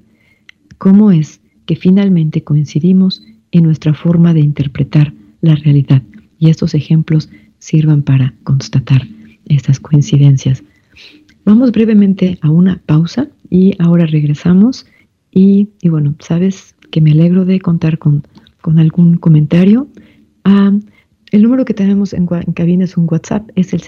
cómo 0.79 1.12
es 1.12 1.41
que 1.67 1.77
finalmente 1.77 2.43
coincidimos 2.43 3.23
en 3.53 3.62
nuestra 3.62 3.95
forma 3.95 4.35
de 4.35 4.41
interpretar 4.41 5.15
la 5.41 5.55
realidad. 5.55 6.03
Y 6.41 6.50
estos 6.50 6.75
ejemplos 6.75 7.31
sirvan 7.61 8.03
para 8.03 8.35
constatar 8.43 9.07
estas 9.45 9.79
coincidencias. 9.79 10.65
Vamos 11.45 11.71
brevemente 11.71 12.41
a 12.43 12.50
una 12.50 12.83
pausa 12.87 13.29
y 13.49 13.77
ahora 13.79 14.05
regresamos 14.05 14.85
y, 15.31 15.69
bueno, 15.85 16.17
sabes 16.19 16.75
que 16.91 17.00
me 17.00 17.12
alegro 17.12 17.45
de 17.45 17.61
contar 17.61 17.99
con, 17.99 18.27
con 18.62 18.81
algún 18.81 19.17
comentario. 19.17 19.87
Ah, 20.43 20.77
el 21.31 21.43
número 21.45 21.65
que 21.65 21.75
tenemos 21.75 22.15
en, 22.15 22.27
en, 22.33 22.53
cabina 22.53 22.83
es 22.83 22.97
un 22.97 23.07
WhatsApp, 23.09 23.49
es 23.55 23.73
el 23.73 23.81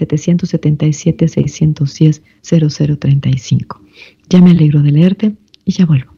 777-610-0035. 2.42 3.80
Ya 4.28 4.40
me 4.40 4.50
alegro 4.50 4.82
de 4.82 4.92
leerte 4.92 5.34
y 5.64 5.72
ya 5.72 5.86
vuelvo. 5.86 6.12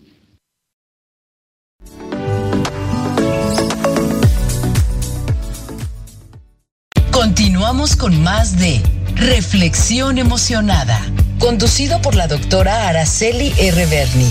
Continuamos 7.11 7.97
con 7.97 8.23
más 8.23 8.59
de 8.59 8.81
Reflexión 9.17 10.19
Emocionada, 10.19 11.01
conducido 11.39 12.01
por 12.03 12.15
la 12.15 12.27
doctora 12.27 12.89
Araceli 12.89 13.53
R. 13.59 13.87
Berni. 13.87 14.29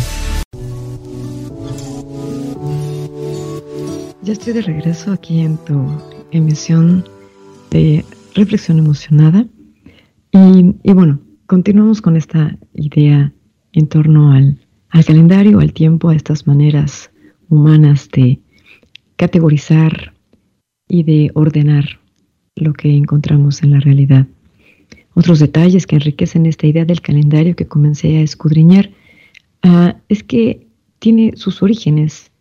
Ya 4.21 4.33
estoy 4.33 4.53
de 4.53 4.61
regreso 4.61 5.11
aquí 5.11 5.41
en 5.41 5.57
tu 5.57 6.01
emisión 6.31 7.03
de 7.71 8.05
reflexión 8.35 8.79
emocionada. 8.79 9.45
Y, 10.31 10.91
bueno, 10.93 11.19
continuamos 11.45 12.01
con 12.01 12.15
esta 12.15 12.57
idea 12.73 13.33
en 13.73 13.87
torno 13.87 14.31
al, 14.31 14.59
al 14.89 15.05
calendario, 15.05 15.59
al 15.59 15.73
tiempo, 15.73 16.09
a 16.09 16.15
estas 16.15 16.47
maneras 16.47 17.11
humanas 17.49 18.09
de 18.11 18.39
categorizar 19.15 20.13
y 20.87 21.03
de 21.03 21.31
ordenar 21.33 21.99
lo 22.55 22.73
que 22.73 22.95
encontramos 22.95 23.63
en 23.63 23.71
la 23.71 23.79
realidad. 23.79 24.27
Otros 25.15 25.39
detalles 25.39 25.85
que 25.85 25.95
enriquecen 25.95 26.45
esta 26.45 26.67
idea 26.67 26.85
del 26.85 27.01
calendario 27.01 27.55
que 27.55 27.67
comencé 27.67 28.17
a 28.17 28.21
escudriñar 28.21 28.89
ah, 29.61 29.97
es 30.09 30.23
que 30.23 30.67
tiene 30.99 31.33
sus 31.35 31.61
orígenes 31.61 32.31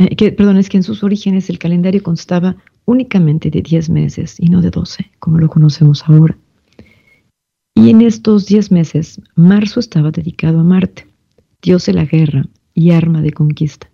eh, 0.00 0.16
que, 0.16 0.32
perdón, 0.32 0.56
es 0.56 0.70
que 0.70 0.78
en 0.78 0.82
sus 0.82 1.04
orígenes 1.04 1.50
el 1.50 1.58
calendario 1.58 2.02
constaba 2.02 2.56
únicamente 2.86 3.50
de 3.50 3.60
10 3.60 3.90
meses 3.90 4.40
y 4.40 4.48
no 4.48 4.62
de 4.62 4.70
12, 4.70 5.10
como 5.18 5.36
lo 5.36 5.48
conocemos 5.48 6.02
ahora. 6.08 6.38
Y 7.74 7.90
en 7.90 8.02
estos 8.02 8.46
10 8.46 8.72
meses, 8.72 9.20
marzo 9.34 9.80
estaba 9.80 10.10
dedicado 10.10 10.60
a 10.60 10.64
Marte, 10.64 11.06
dios 11.62 11.86
de 11.86 11.94
la 11.94 12.04
guerra 12.04 12.46
y 12.74 12.90
arma 12.90 13.22
de 13.22 13.32
conquista. 13.32 13.90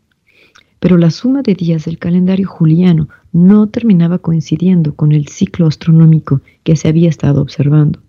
Pero 0.80 0.98
la 0.98 1.10
suma 1.10 1.42
de 1.42 1.54
días 1.54 1.84
del 1.84 1.98
calendario 1.98 2.48
juliano 2.48 3.08
no 3.32 3.68
terminaba 3.68 4.18
coincidiendo 4.18 4.94
con 4.94 5.12
el 5.12 5.28
ciclo 5.28 5.66
astronómico 5.66 6.40
que 6.62 6.76
se 6.76 6.88
había 6.88 7.08
estado 7.08 7.42
observando. 7.42 8.00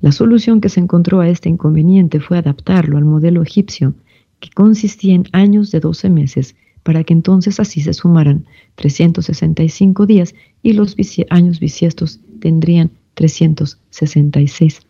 La 0.00 0.12
solución 0.12 0.60
que 0.60 0.68
se 0.68 0.80
encontró 0.80 1.20
a 1.20 1.28
este 1.28 1.48
inconveniente 1.48 2.20
fue 2.20 2.38
adaptarlo 2.38 2.98
al 2.98 3.04
modelo 3.04 3.42
egipcio, 3.42 3.94
que 4.40 4.50
consistía 4.50 5.14
en 5.14 5.24
años 5.32 5.70
de 5.70 5.80
12 5.80 6.08
meses 6.10 6.54
para 6.82 7.04
que 7.04 7.12
entonces 7.12 7.60
así 7.60 7.80
se 7.80 7.92
sumaran 7.92 8.46
365 8.76 10.06
días 10.06 10.34
y 10.62 10.72
los 10.72 10.96
años 11.30 11.60
bisiestos 11.60 12.20
tendrían 12.40 12.90
366. 13.18 14.80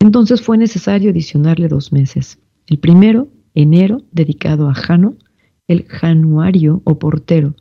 Entonces 0.00 0.40
fue 0.40 0.56
necesario 0.56 1.10
adicionarle 1.10 1.68
dos 1.68 1.92
meses. 1.92 2.38
El 2.66 2.78
primero, 2.78 3.28
enero, 3.54 4.00
dedicado 4.10 4.70
a 4.70 4.74
Jano, 4.74 5.16
el 5.66 5.84
januario 5.84 6.80
o 6.84 6.98
portero, 6.98 7.54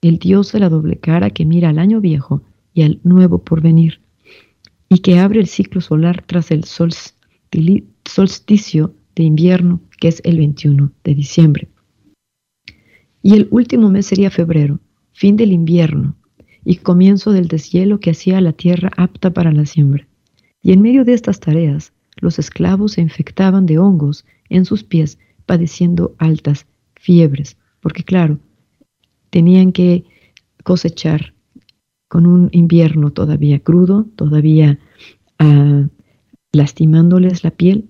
el 0.00 0.18
dios 0.18 0.50
de 0.50 0.58
la 0.58 0.68
doble 0.68 0.98
cara 0.98 1.30
que 1.30 1.44
mira 1.44 1.68
al 1.68 1.78
año 1.78 2.00
viejo 2.00 2.42
y 2.74 2.82
al 2.82 2.98
nuevo 3.04 3.38
porvenir, 3.38 4.00
y 4.88 4.98
que 4.98 5.20
abre 5.20 5.38
el 5.38 5.46
ciclo 5.46 5.80
solar 5.80 6.24
tras 6.26 6.50
el 6.50 6.64
solsticio 6.64 7.14
de 9.14 9.22
invierno, 9.22 9.80
que 10.00 10.08
es 10.08 10.20
el 10.24 10.38
21 10.38 10.90
de 11.04 11.14
diciembre. 11.14 11.68
Y 13.22 13.34
el 13.34 13.46
último 13.52 13.90
mes 13.90 14.06
sería 14.06 14.32
febrero, 14.32 14.80
fin 15.12 15.36
del 15.36 15.52
invierno 15.52 16.16
y 16.64 16.76
comienzo 16.76 17.32
del 17.32 17.48
deshielo 17.48 18.00
que 18.00 18.10
hacía 18.10 18.40
la 18.40 18.52
tierra 18.52 18.90
apta 18.96 19.30
para 19.30 19.52
la 19.52 19.66
siembra. 19.66 20.06
Y 20.62 20.72
en 20.72 20.82
medio 20.82 21.04
de 21.04 21.14
estas 21.14 21.40
tareas, 21.40 21.92
los 22.20 22.38
esclavos 22.38 22.92
se 22.92 23.00
infectaban 23.00 23.66
de 23.66 23.78
hongos 23.78 24.24
en 24.48 24.64
sus 24.64 24.84
pies, 24.84 25.18
padeciendo 25.46 26.14
altas 26.18 26.66
fiebres, 26.94 27.56
porque 27.80 28.04
claro, 28.04 28.38
tenían 29.30 29.72
que 29.72 30.04
cosechar 30.62 31.34
con 32.08 32.26
un 32.26 32.48
invierno 32.52 33.10
todavía 33.10 33.58
crudo, 33.58 34.06
todavía 34.16 34.78
ah, 35.38 35.88
lastimándoles 36.52 37.42
la 37.42 37.50
piel. 37.50 37.88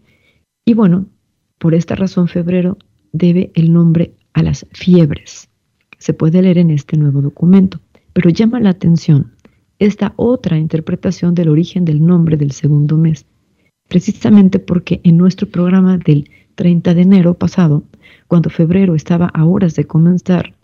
Y 0.65 0.75
bueno, 0.75 1.07
por 1.59 1.75
esta 1.75 1.95
razón 1.97 2.29
febrero 2.29 2.79
debe 3.13 3.51
el 3.55 3.73
nombre 3.73 4.15
a 4.33 4.43
las 4.43 4.67
fiebres. 4.73 5.51
Se 5.99 6.15
puede 6.15 6.41
leer 6.41 6.59
en 6.59 6.71
este 6.71 6.97
nuevo 6.97 7.21
documento, 7.21 7.81
pero 8.13 8.31
llama 8.31 8.61
la 8.61 8.71
atención 8.71 9.33
esta 9.79 10.13
otra 10.17 10.59
interpretación 10.59 11.35
del 11.35 11.49
origen 11.49 11.85
del 11.85 12.05
nombre 12.07 12.37
del 12.37 12.53
segundo 12.53 12.97
mes, 12.97 13.27
precisamente 13.89 14.61
porque 14.61 15.01
en 15.03 15.17
nuestro 15.17 15.49
programa 15.49 15.99
del 15.99 16.31
30 16.55 16.95
de 16.95 17.03
enero 17.03 17.35
pasado, 17.35 17.83
cuando 18.29 18.49
febrero 18.49 18.95
estaba 18.95 19.27
a 19.27 19.45
horas 19.45 19.75
de 19.75 19.85
comenzar, 19.85 20.55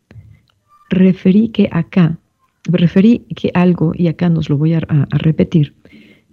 referí 0.88 1.48
que 1.48 1.68
acá, 1.72 2.18
referí 2.64 3.24
que 3.34 3.50
algo, 3.54 3.92
y 3.94 4.06
acá 4.06 4.28
nos 4.28 4.48
lo 4.48 4.56
voy 4.56 4.74
a, 4.74 4.80
repetir, 5.10 5.74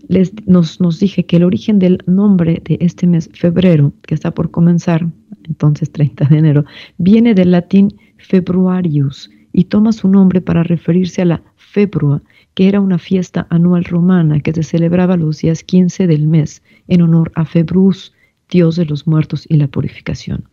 les, 0.07 0.31
nos, 0.45 0.79
nos 0.79 0.99
dije 0.99 1.25
que 1.25 1.37
el 1.37 1.43
origen 1.43 1.79
del 1.79 2.03
nombre 2.05 2.61
de 2.63 2.77
este 2.81 3.07
mes, 3.07 3.31
febrero, 3.33 3.93
que 4.03 4.13
está 4.13 4.29
por 4.29 4.51
comenzar, 4.51 5.07
entonces 5.47 5.91
30 5.91 6.25
de 6.25 6.37
enero, 6.37 6.65
viene 6.99 7.33
del 7.33 7.49
latín 7.49 7.95
februarius 8.17 9.31
y 9.57 9.65
toma 9.65 9.93
su 9.93 10.09
nombre 10.09 10.41
para 10.41 10.63
referirse 10.63 11.21
a 11.21 11.25
la 11.25 11.41
februa, 11.55 12.21
que 12.55 12.67
era 12.67 12.81
una 12.81 12.99
fiesta 12.99 13.47
anual 13.49 13.85
romana 13.85 14.41
que 14.41 14.51
se 14.51 14.63
celebraba 14.63 15.15
los 15.15 15.39
días 15.39 15.63
15 15.63 16.07
del 16.07 16.27
mes 16.27 16.61
en 16.89 17.01
honor 17.01 17.31
a 17.35 17.45
Februs, 17.45 18.13
dios 18.49 18.75
de 18.75 18.83
los 18.83 19.07
muertos 19.07 19.45
y 19.47 19.55
la 19.55 19.67
purificación. 19.67 20.43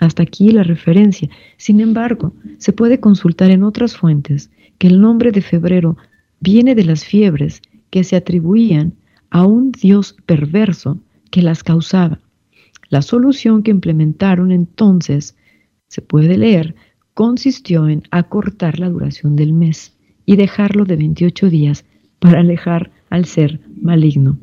Hasta 0.00 0.24
aquí 0.24 0.50
la 0.50 0.64
referencia. 0.64 1.30
Sin 1.56 1.80
embargo, 1.80 2.34
se 2.58 2.72
puede 2.72 2.98
consultar 2.98 3.52
en 3.52 3.62
otras 3.62 3.96
fuentes 3.96 4.50
que 4.78 4.88
el 4.88 5.00
nombre 5.00 5.30
de 5.30 5.40
febrero 5.40 5.96
viene 6.40 6.74
de 6.74 6.84
las 6.84 7.04
fiebres 7.04 7.62
que 7.90 8.02
se 8.02 8.16
atribuían 8.16 8.94
a 9.30 9.46
un 9.46 9.70
dios 9.70 10.16
perverso 10.26 10.98
que 11.30 11.42
las 11.42 11.62
causaba. 11.62 12.18
La 12.88 13.02
solución 13.02 13.62
que 13.62 13.70
implementaron 13.70 14.50
entonces, 14.50 15.36
se 15.86 16.02
puede 16.02 16.36
leer, 16.36 16.74
consistió 17.14 17.88
en 17.88 18.02
acortar 18.10 18.78
la 18.78 18.88
duración 18.88 19.36
del 19.36 19.52
mes 19.52 19.92
y 20.26 20.36
dejarlo 20.36 20.84
de 20.84 20.96
28 20.96 21.50
días 21.50 21.84
para 22.18 22.40
alejar 22.40 22.90
al 23.10 23.24
ser 23.26 23.60
maligno. 23.80 24.38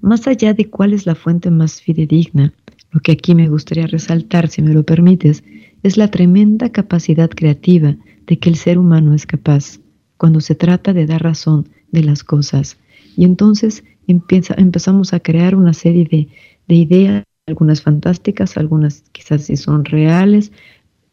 más 0.00 0.26
allá 0.28 0.54
de 0.54 0.70
cuál 0.70 0.92
es 0.92 1.06
la 1.06 1.16
fuente 1.16 1.50
más 1.50 1.82
fidedigna, 1.82 2.52
lo 2.92 3.00
que 3.00 3.12
aquí 3.12 3.34
me 3.34 3.48
gustaría 3.48 3.86
resaltar, 3.86 4.48
si 4.48 4.62
me 4.62 4.72
lo 4.72 4.84
permites, 4.84 5.42
es 5.82 5.96
la 5.96 6.08
tremenda 6.08 6.70
capacidad 6.70 7.28
creativa 7.28 7.96
de 8.26 8.38
que 8.38 8.48
el 8.48 8.56
ser 8.56 8.78
humano 8.78 9.14
es 9.14 9.26
capaz 9.26 9.80
cuando 10.16 10.40
se 10.40 10.54
trata 10.54 10.92
de 10.92 11.06
dar 11.06 11.22
razón 11.22 11.68
de 11.90 12.04
las 12.04 12.24
cosas. 12.24 12.76
Y 13.16 13.24
entonces 13.24 13.84
empezamos 14.06 15.12
a 15.12 15.20
crear 15.20 15.54
una 15.54 15.74
serie 15.74 16.04
de, 16.04 16.28
de 16.66 16.74
ideas, 16.74 17.24
algunas 17.46 17.82
fantásticas, 17.82 18.56
algunas 18.56 19.02
quizás 19.12 19.44
si 19.44 19.56
son 19.56 19.84
reales, 19.84 20.52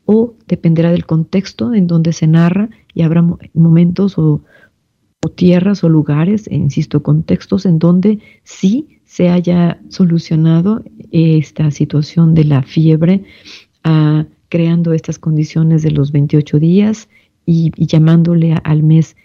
o 0.05 0.35
dependerá 0.47 0.91
del 0.91 1.05
contexto 1.05 1.74
en 1.74 1.88
donde 1.88 2.13
se 2.13 2.27
narra 2.27 2.69
y 2.93 3.01
habrá 3.01 3.24
momentos 3.53 4.17
o, 4.17 4.41
tierras 5.35 5.83
o 5.83 5.89
lugares, 5.89 6.45
e 6.47 6.55
insisto, 6.55 7.01
contextos 7.01 7.65
en 7.65 7.79
donde 7.79 8.19
sí 8.43 9.00
se 9.05 9.29
haya 9.29 9.81
solucionado 9.89 10.83
esta 11.12 11.71
situación 11.71 12.35
de 12.35 12.43
la 12.43 12.62
fiebre, 12.62 13.24
ah, 13.83 14.25
creando 14.50 14.93
estas 14.93 15.17
condiciones 15.17 15.81
de 15.81 15.89
los 15.89 16.12
28 16.12 16.59
días 16.59 17.09
y, 17.43 17.71
llamándole 17.88 18.55
al 18.63 18.83
mes 18.83 19.15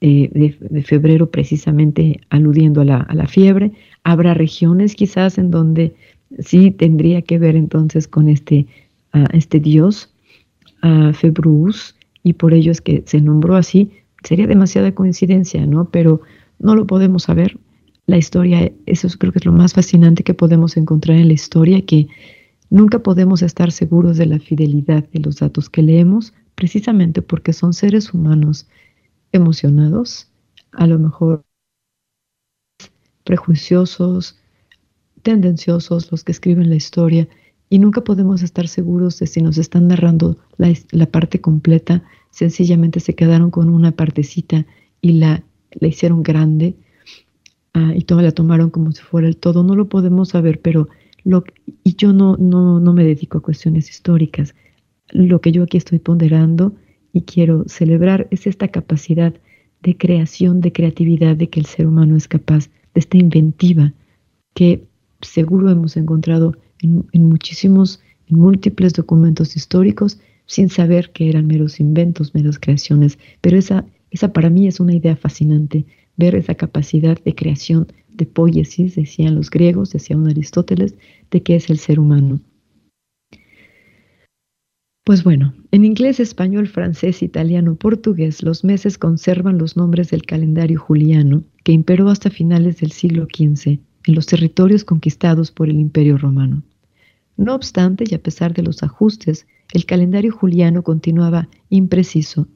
de, 0.00 0.82
febrero 0.84 1.30
precisamente 1.30 2.20
aludiendo 2.30 2.80
a 2.80 2.84
la, 2.84 3.26
fiebre. 3.28 3.72
Habrá 4.02 4.34
regiones 4.34 4.96
quizás 4.96 5.38
en 5.38 5.52
donde 5.52 5.94
sí 6.40 6.72
tendría 6.72 7.22
que 7.22 7.38
ver 7.38 7.54
entonces 7.54 8.08
con 8.08 8.28
este, 8.28 8.66
ah, 9.12 9.28
este 9.32 9.60
dios 9.60 10.13
Februs, 11.14 11.96
y 12.22 12.34
por 12.34 12.54
ello 12.54 12.72
es 12.72 12.80
que 12.80 13.02
se 13.06 13.20
nombró 13.20 13.56
así. 13.56 13.90
Sería 14.22 14.46
demasiada 14.46 14.94
coincidencia, 14.94 15.66
¿no? 15.66 15.86
Pero 15.90 16.20
no 16.58 16.74
lo 16.74 16.86
podemos 16.86 17.24
saber. 17.24 17.58
La 18.06 18.18
historia, 18.18 18.70
eso 18.86 19.08
creo 19.18 19.32
que 19.32 19.38
es 19.38 19.46
lo 19.46 19.52
más 19.52 19.72
fascinante 19.72 20.24
que 20.24 20.34
podemos 20.34 20.76
encontrar 20.76 21.16
en 21.18 21.28
la 21.28 21.34
historia, 21.34 21.80
que 21.86 22.08
nunca 22.70 22.98
podemos 22.98 23.42
estar 23.42 23.72
seguros 23.72 24.18
de 24.18 24.26
la 24.26 24.38
fidelidad 24.38 25.08
de 25.10 25.20
los 25.20 25.36
datos 25.36 25.70
que 25.70 25.82
leemos, 25.82 26.34
precisamente 26.54 27.22
porque 27.22 27.52
son 27.52 27.72
seres 27.72 28.12
humanos 28.12 28.66
emocionados, 29.32 30.28
a 30.72 30.86
lo 30.86 30.98
mejor 30.98 31.42
prejuiciosos, 33.24 34.38
tendenciosos 35.22 36.12
los 36.12 36.24
que 36.24 36.32
escriben 36.32 36.68
la 36.68 36.76
historia, 36.76 37.26
y 37.70 37.78
nunca 37.78 38.02
podemos 38.02 38.42
estar 38.42 38.68
seguros 38.68 39.18
de 39.18 39.26
si 39.26 39.42
nos 39.42 39.58
están 39.58 39.88
narrando 39.88 40.36
la, 40.58 41.06
parte 41.06 41.40
completa, 41.40 42.04
sencillamente 42.30 43.00
se 43.00 43.14
quedaron 43.14 43.50
con 43.50 43.68
una 43.68 43.92
partecita 43.92 44.66
y 45.00 45.12
la, 45.12 45.42
la 45.72 45.88
hicieron 45.88 46.22
grande 46.22 46.76
ah, 47.72 47.92
y 47.96 48.02
toda 48.02 48.22
la 48.22 48.32
tomaron 48.32 48.70
como 48.70 48.92
si 48.92 49.02
fuera 49.02 49.26
el 49.26 49.36
todo. 49.36 49.64
No 49.64 49.74
lo 49.74 49.88
podemos 49.88 50.30
saber, 50.30 50.60
pero 50.60 50.88
lo, 51.24 51.44
y 51.82 51.96
yo 51.96 52.12
no, 52.12 52.36
no, 52.36 52.80
no 52.80 52.92
me 52.92 53.04
dedico 53.04 53.38
a 53.38 53.42
cuestiones 53.42 53.90
históricas. 53.90 54.54
Lo 55.10 55.40
que 55.40 55.52
yo 55.52 55.62
aquí 55.62 55.76
estoy 55.76 55.98
ponderando 55.98 56.74
y 57.12 57.22
quiero 57.22 57.64
celebrar 57.66 58.28
es 58.30 58.46
esta 58.46 58.68
capacidad 58.68 59.34
de 59.82 59.96
creación, 59.96 60.60
de 60.60 60.72
creatividad, 60.72 61.36
de 61.36 61.48
que 61.48 61.60
el 61.60 61.66
ser 61.66 61.86
humano 61.86 62.16
es 62.16 62.28
capaz, 62.28 62.68
de 62.94 63.00
esta 63.00 63.16
inventiva 63.18 63.92
que 64.54 64.86
seguro 65.20 65.70
hemos 65.70 65.96
encontrado 65.96 66.54
en, 66.84 67.28
muchísimos, 67.28 68.00
en 68.28 68.38
múltiples 68.38 68.92
documentos 68.92 69.56
históricos 69.56 70.18
sin 70.46 70.68
saber 70.68 71.10
que 71.10 71.28
eran 71.28 71.46
meros 71.46 71.80
inventos, 71.80 72.34
meras 72.34 72.58
creaciones. 72.58 73.18
Pero 73.40 73.56
esa, 73.56 73.86
esa 74.10 74.32
para 74.32 74.50
mí 74.50 74.66
es 74.66 74.80
una 74.80 74.94
idea 74.94 75.16
fascinante, 75.16 75.86
ver 76.16 76.34
esa 76.34 76.54
capacidad 76.54 77.18
de 77.22 77.34
creación, 77.34 77.86
de 78.12 78.26
poiesis, 78.26 78.94
decían 78.94 79.34
los 79.34 79.50
griegos, 79.50 79.90
decía 79.90 80.16
un 80.16 80.28
Aristóteles, 80.28 80.94
de 81.30 81.42
qué 81.42 81.56
es 81.56 81.70
el 81.70 81.78
ser 81.78 81.98
humano. 81.98 82.40
Pues 85.04 85.22
bueno, 85.22 85.52
en 85.70 85.84
inglés, 85.84 86.18
español, 86.18 86.66
francés, 86.66 87.22
italiano, 87.22 87.74
portugués, 87.74 88.42
los 88.42 88.64
meses 88.64 88.96
conservan 88.96 89.58
los 89.58 89.76
nombres 89.76 90.10
del 90.10 90.22
calendario 90.22 90.80
juliano, 90.80 91.42
que 91.62 91.72
imperó 91.72 92.08
hasta 92.08 92.30
finales 92.30 92.78
del 92.78 92.92
siglo 92.92 93.26
XV 93.26 93.80
en 94.06 94.14
los 94.14 94.26
territorios 94.26 94.84
conquistados 94.84 95.50
por 95.50 95.68
el 95.68 95.78
Imperio 95.78 96.16
Romano. 96.16 96.62
No 97.36 97.54
obstante, 97.54 98.04
y 98.08 98.14
a 98.14 98.22
pesar 98.22 98.54
de 98.54 98.62
los 98.62 98.82
ajustes, 98.82 99.46
el 99.72 99.86
calendario 99.86 100.32
juliano 100.32 100.82
continuaba 100.82 101.48
impreciso, 101.68 102.46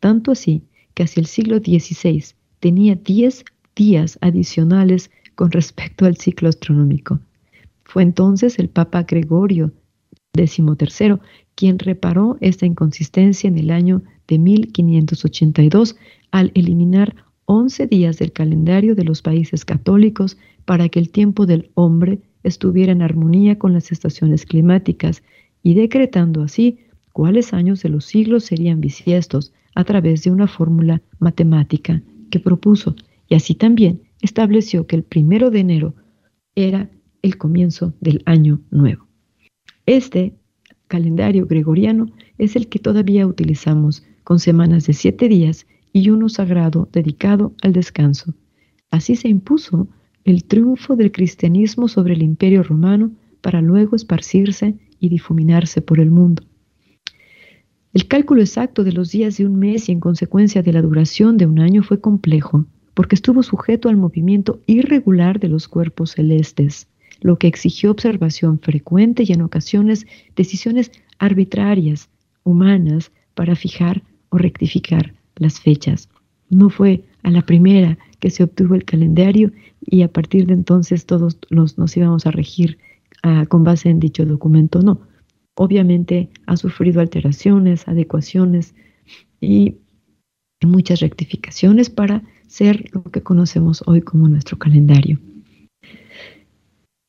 tanto 0.00 0.32
así 0.32 0.62
que 0.94 1.02
hacia 1.02 1.20
el 1.20 1.26
siglo 1.26 1.58
XVI 1.58 2.24
tenía 2.60 2.94
10 2.94 3.44
días 3.74 4.18
adicionales 4.20 5.10
con 5.34 5.50
respecto 5.50 6.04
al 6.04 6.16
ciclo 6.16 6.48
astronómico. 6.48 7.20
Fue 7.84 8.02
entonces 8.02 8.58
el 8.58 8.68
Papa 8.68 9.04
Gregorio 9.04 9.72
XIII 10.34 11.18
quien 11.54 11.78
reparó 11.78 12.36
esta 12.40 12.66
inconsistencia 12.66 13.48
en 13.48 13.58
el 13.58 13.70
año 13.70 14.02
de 14.28 14.38
1582 14.38 15.96
al 16.30 16.52
eliminar 16.54 17.16
11 17.46 17.86
días 17.86 18.18
del 18.18 18.32
calendario 18.32 18.94
de 18.94 19.04
los 19.04 19.22
países 19.22 19.64
católicos 19.64 20.36
para 20.64 20.88
que 20.88 20.98
el 20.98 21.10
tiempo 21.10 21.46
del 21.46 21.70
hombre 21.74 22.20
estuviera 22.48 22.92
en 22.92 23.02
armonía 23.02 23.58
con 23.58 23.72
las 23.72 23.92
estaciones 23.92 24.46
climáticas 24.46 25.22
y 25.62 25.74
decretando 25.74 26.42
así 26.42 26.78
cuáles 27.12 27.52
años 27.52 27.82
de 27.82 27.88
los 27.88 28.04
siglos 28.04 28.44
serían 28.44 28.80
bisiestos 28.80 29.52
a 29.74 29.84
través 29.84 30.24
de 30.24 30.30
una 30.30 30.48
fórmula 30.48 31.02
matemática 31.18 32.02
que 32.30 32.40
propuso 32.40 32.96
y 33.28 33.34
así 33.34 33.54
también 33.54 34.02
estableció 34.22 34.86
que 34.86 34.96
el 34.96 35.04
primero 35.04 35.50
de 35.50 35.60
enero 35.60 35.94
era 36.54 36.90
el 37.22 37.36
comienzo 37.36 37.94
del 38.00 38.22
año 38.26 38.60
nuevo. 38.70 39.06
Este 39.86 40.34
calendario 40.88 41.46
gregoriano 41.46 42.06
es 42.38 42.56
el 42.56 42.68
que 42.68 42.78
todavía 42.78 43.26
utilizamos 43.26 44.02
con 44.24 44.38
semanas 44.38 44.86
de 44.86 44.94
siete 44.94 45.28
días 45.28 45.66
y 45.92 46.10
uno 46.10 46.28
sagrado 46.28 46.88
dedicado 46.92 47.54
al 47.62 47.72
descanso. 47.72 48.34
Así 48.90 49.16
se 49.16 49.28
impuso 49.28 49.88
el 50.28 50.44
triunfo 50.44 50.94
del 50.94 51.10
cristianismo 51.10 51.88
sobre 51.88 52.12
el 52.12 52.22
imperio 52.22 52.62
romano 52.62 53.10
para 53.40 53.62
luego 53.62 53.96
esparcirse 53.96 54.74
y 55.00 55.08
difuminarse 55.08 55.80
por 55.80 56.00
el 56.00 56.10
mundo. 56.10 56.42
El 57.94 58.06
cálculo 58.06 58.42
exacto 58.42 58.84
de 58.84 58.92
los 58.92 59.10
días 59.10 59.38
de 59.38 59.46
un 59.46 59.58
mes 59.58 59.88
y 59.88 59.92
en 59.92 60.00
consecuencia 60.00 60.62
de 60.62 60.74
la 60.74 60.82
duración 60.82 61.38
de 61.38 61.46
un 61.46 61.60
año 61.60 61.82
fue 61.82 62.02
complejo, 62.02 62.66
porque 62.92 63.14
estuvo 63.14 63.42
sujeto 63.42 63.88
al 63.88 63.96
movimiento 63.96 64.60
irregular 64.66 65.40
de 65.40 65.48
los 65.48 65.66
cuerpos 65.66 66.10
celestes, 66.10 66.88
lo 67.22 67.38
que 67.38 67.46
exigió 67.46 67.90
observación 67.90 68.60
frecuente 68.60 69.24
y 69.26 69.32
en 69.32 69.40
ocasiones 69.40 70.06
decisiones 70.36 70.92
arbitrarias, 71.18 72.10
humanas, 72.44 73.12
para 73.34 73.56
fijar 73.56 74.02
o 74.28 74.36
rectificar 74.36 75.14
las 75.36 75.58
fechas. 75.58 76.10
No 76.50 76.68
fue 76.68 77.04
a 77.22 77.30
la 77.30 77.42
primera 77.42 77.98
que 78.20 78.30
se 78.30 78.42
obtuvo 78.42 78.74
el 78.74 78.84
calendario 78.84 79.52
y 79.80 80.02
a 80.02 80.08
partir 80.08 80.46
de 80.46 80.54
entonces 80.54 81.06
todos 81.06 81.38
nos 81.50 81.96
íbamos 81.96 82.26
a 82.26 82.30
regir 82.30 82.78
ah, 83.22 83.46
con 83.48 83.64
base 83.64 83.90
en 83.90 84.00
dicho 84.00 84.24
documento. 84.24 84.82
No, 84.82 85.00
obviamente 85.54 86.30
ha 86.46 86.56
sufrido 86.56 87.00
alteraciones, 87.00 87.86
adecuaciones 87.88 88.74
y 89.40 89.76
muchas 90.66 91.00
rectificaciones 91.00 91.90
para 91.90 92.22
ser 92.46 92.90
lo 92.92 93.02
que 93.04 93.22
conocemos 93.22 93.82
hoy 93.86 94.00
como 94.00 94.28
nuestro 94.28 94.58
calendario. 94.58 95.18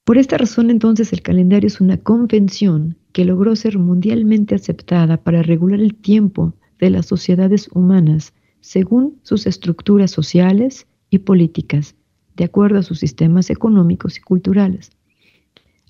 Por 0.06 0.18
esta 0.18 0.38
razón 0.38 0.70
entonces 0.72 1.14
el 1.14 1.22
calendario 1.22 1.68
es 1.68 1.82
una 1.82 1.98
convención 1.98 2.98
que 3.14 3.26
logró 3.26 3.56
ser 3.56 3.78
mundialmente 3.78 4.56
aceptada 4.56 5.18
para 5.18 5.44
regular 5.44 5.80
el 5.80 5.96
tiempo 5.96 6.54
de 6.80 6.90
las 6.90 7.06
sociedades 7.06 7.70
humanas 7.74 8.34
según 8.62 9.20
sus 9.24 9.48
estructuras 9.48 10.12
sociales 10.12 10.88
y 11.10 11.20
políticas, 11.20 11.96
de 12.36 12.46
acuerdo 12.46 12.80
a 12.80 12.84
sus 12.84 13.00
sistemas 13.00 13.50
económicos 13.50 14.18
y 14.18 14.22
culturales. 14.22 14.92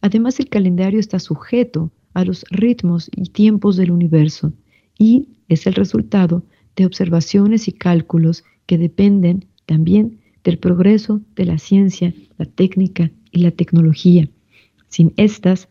Además, 0.02 0.40
el 0.40 0.50
calendario 0.50 1.00
está 1.00 1.20
sujeto 1.20 1.92
a 2.14 2.26
los 2.26 2.46
ritmos 2.50 3.10
y 3.16 3.30
tiempos 3.30 3.78
del 3.78 3.92
universo 3.92 4.54
y 4.98 5.28
es 5.48 5.68
el 5.68 5.74
resultado 5.74 6.44
de 6.76 6.86
observaciones 6.86 7.68
y 7.68 7.74
cálculos 7.74 8.44
que 8.66 8.78
dependen 8.78 9.46
también 9.66 10.20
del 10.44 10.58
progreso 10.58 11.22
de 11.36 11.46
la 11.46 11.58
ciencia, 11.58 12.14
la 12.38 12.46
técnica 12.46 13.12
y 13.32 13.40
la 13.40 13.52
tecnología. 13.52 14.30
Sin 14.88 15.14
estas, 15.18 15.68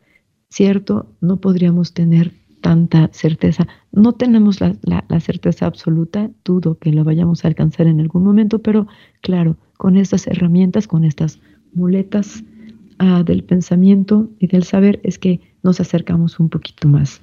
cierto, 0.50 1.12
no 1.20 1.40
podríamos 1.40 1.94
tener 1.94 2.32
tanta 2.60 3.08
certeza. 3.12 3.66
No 3.92 4.12
tenemos 4.12 4.60
la, 4.60 5.20
certeza 5.20 5.66
absoluta, 5.66 6.30
dudo 6.44 6.78
que 6.78 6.92
lo 6.92 7.04
vayamos 7.04 7.44
a 7.44 7.48
alcanzar 7.48 7.86
en 7.86 8.00
algún 8.00 8.24
momento, 8.24 8.60
pero 8.60 8.86
claro, 9.20 9.56
con 9.76 9.96
estas 9.96 10.26
herramientas, 10.26 10.86
con 10.86 11.04
estas 11.04 11.40
muletas 11.72 12.44
ah, 12.98 13.22
del 13.24 13.44
pensamiento 13.44 14.28
y 14.38 14.46
del 14.46 14.64
saber, 14.64 15.00
es 15.02 15.18
que 15.18 15.40
nos 15.62 15.80
acercamos 15.80 16.38
un 16.40 16.48
poquito 16.48 16.88
más. 16.88 17.20